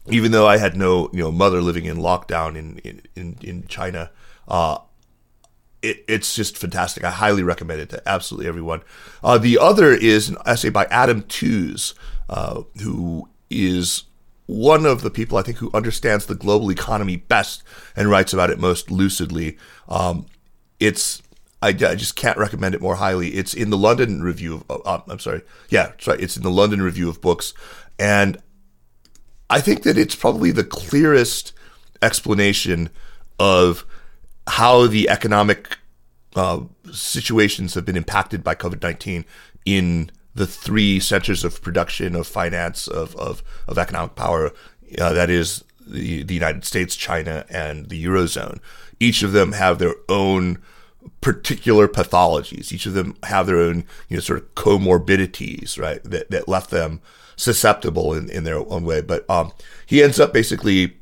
[0.07, 4.11] even though I had no you know mother living in lockdown in in, in China,
[4.48, 4.78] uh,
[5.81, 7.03] it, it's just fantastic.
[7.03, 8.81] I highly recommend it to absolutely everyone.
[9.23, 11.93] Uh, the other is an essay by Adam Tooze,
[12.30, 14.03] uh, who is
[14.45, 17.64] one of the people I think who understands the global economy best
[17.95, 19.57] and writes about it most lucidly.
[19.88, 20.26] Um,
[20.80, 21.22] it's
[21.61, 23.30] I, I just can't recommend it more highly.
[23.30, 24.81] It's in the London Review of.
[24.85, 25.41] Uh, I'm sorry.
[25.69, 26.19] Yeah, right.
[26.19, 27.53] It's in the London Review of Books,
[27.97, 28.41] and
[29.49, 31.53] I think that it's probably the clearest
[32.01, 32.89] explanation
[33.39, 33.85] of
[34.50, 35.78] how the economic
[36.36, 36.62] uh,
[36.92, 39.26] situations have been impacted by COVID 19
[39.66, 44.52] in the three centers of production, of finance, of, of, of economic power
[45.00, 48.60] uh, that is, the, the United States, China, and the Eurozone.
[49.00, 50.60] Each of them have their own
[51.22, 52.72] particular pathologies.
[52.72, 56.04] Each of them have their own, you know, sort of comorbidities, right?
[56.04, 57.02] That, that left them
[57.36, 59.02] susceptible in, in their own way.
[59.02, 59.52] But um,
[59.86, 60.98] he ends up basically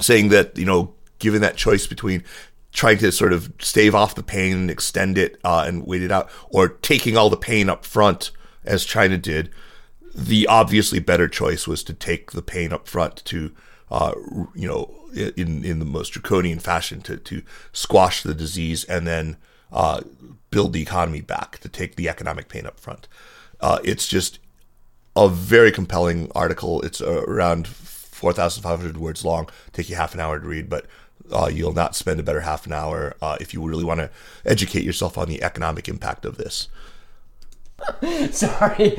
[0.00, 2.24] saying that, you know, given that choice between
[2.74, 6.12] trying to sort of stave off the pain and extend it uh, and wait it
[6.12, 8.32] out, or taking all the pain up front,
[8.64, 9.48] as China did,
[10.14, 13.52] the obviously better choice was to take the pain up front to,
[13.90, 14.12] uh,
[14.54, 17.42] you know, in in the most draconian fashion to to
[17.72, 19.36] squash the disease and then
[19.72, 20.00] uh,
[20.50, 23.06] build the economy back to take the economic pain up front.
[23.60, 24.40] Uh, it's just
[25.14, 26.82] a very compelling article.
[26.82, 29.48] It's uh, around 4,500 words long.
[29.72, 30.86] Take you half an hour to read, but
[31.32, 34.10] uh, you'll not spend a better half an hour uh, if you really want to
[34.44, 36.68] educate yourself on the economic impact of this.
[38.30, 38.90] Sorry.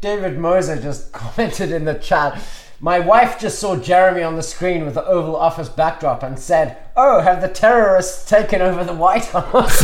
[0.00, 2.42] David Moser just commented in the chat.
[2.80, 6.76] My wife just saw Jeremy on the screen with the Oval Office backdrop and said,
[6.96, 9.82] Oh, have the terrorists taken over the White House?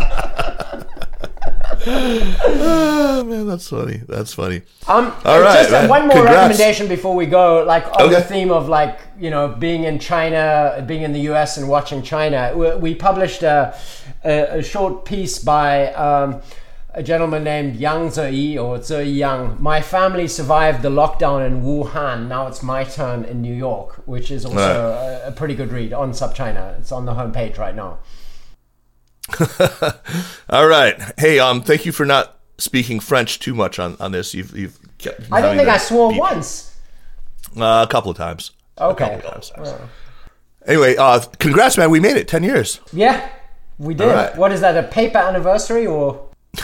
[1.88, 4.00] Oh man, that's funny.
[4.08, 4.62] That's funny.
[4.88, 5.88] Um, All right, just uh, man.
[5.88, 6.36] one more Congrats.
[6.36, 7.64] recommendation before we go.
[7.64, 11.56] Like on the theme of like you know being in China, being in the U.S.
[11.56, 13.76] and watching China, we, we published a,
[14.24, 16.40] a, a short piece by um,
[16.94, 19.56] a gentleman named Yang Zeyi or Zeyi Yang.
[19.60, 22.26] My family survived the lockdown in Wuhan.
[22.28, 25.24] Now it's my turn in New York, which is also Right.
[25.24, 26.78] a, a pretty good read on SupChina.
[26.80, 27.98] It's on the homepage right now.
[30.50, 30.94] All right.
[31.18, 34.34] Hey, um, thank you for not speaking French too much on, on this.
[34.34, 36.74] You've, you've kept I don't think I swore once.
[37.56, 38.52] Uh, a couple of times.
[38.78, 39.14] Okay.
[39.14, 39.52] of times.
[40.66, 41.90] Anyway, uh, congrats, man.
[41.90, 42.28] We made it.
[42.28, 42.80] 10 years.
[42.92, 43.28] Yeah,
[43.78, 44.06] we did.
[44.08, 44.36] Right.
[44.36, 44.76] What is that?
[44.76, 46.28] A paper anniversary or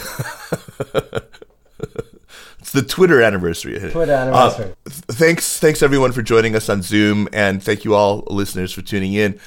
[2.59, 3.79] It's the Twitter anniversary.
[3.91, 4.75] Twitter Uh, anniversary?
[4.85, 8.83] th- thanks, thanks everyone for joining us on Zoom, and thank you all listeners for
[8.83, 9.41] tuning in.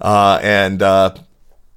[0.00, 1.12] Uh, and uh,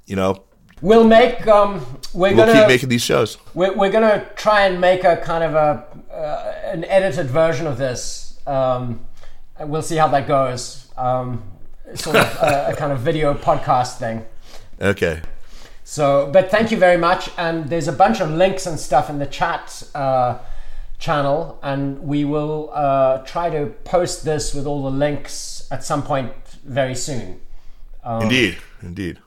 [0.06, 0.44] you know,
[0.84, 1.48] we'll make.
[1.48, 1.80] Um,
[2.14, 3.38] we're we'll gonna keep making these shows.
[3.56, 7.80] We're, we're gonna try and make a kind of a uh, an edited version of
[7.80, 8.38] this.
[8.46, 9.00] Um,
[9.60, 10.92] we'll see how that goes.
[10.96, 11.44] Um,
[11.96, 14.26] sort of a, a kind of video podcast thing.
[14.80, 15.22] Okay.
[15.84, 17.30] So, but thank you very much.
[17.38, 20.40] And there's a bunch of links and stuff in the chat uh,
[21.00, 26.04] channel, and we will uh, try to post this with all the links at some
[26.04, 26.32] point
[26.64, 27.42] very soon.
[28.06, 29.20] Indeed, indeed.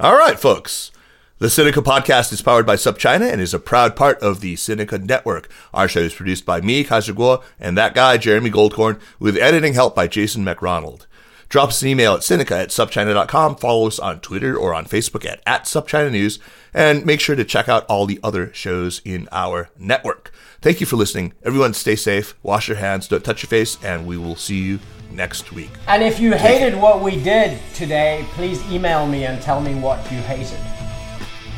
[0.00, 0.90] All right, folks.
[1.38, 5.02] The Sinica podcast is powered by SupChina and is a proud part of the Sinica
[5.02, 5.50] Network.
[5.74, 9.74] Our show is produced by me, Kaiser Kuo, and that guy, Jeremy Goldkorn, with editing
[9.74, 11.06] help by Jason McRonald.
[11.48, 15.26] Drop us an email at Sinica at supchina.com, follow us on Twitter or on Facebook
[15.26, 16.38] at, at SupChina News,
[16.72, 20.32] and make sure to check out all the other shows in our network.
[20.62, 21.34] Thank you for listening.
[21.42, 24.78] Everyone stay safe, wash your hands, don't touch your face, and we will see you
[25.14, 25.70] next week.
[25.86, 29.98] And if you hated what we did today, please email me and tell me what
[30.10, 30.58] you hated.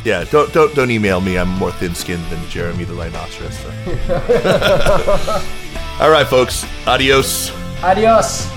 [0.05, 1.39] Yeah, don't don't don't email me.
[1.39, 3.59] I'm more thin-skinned than Jeremy the rhinoceros.
[3.59, 3.71] so.
[6.01, 6.67] All right, folks.
[6.87, 7.51] Adios.
[7.83, 8.51] Adios.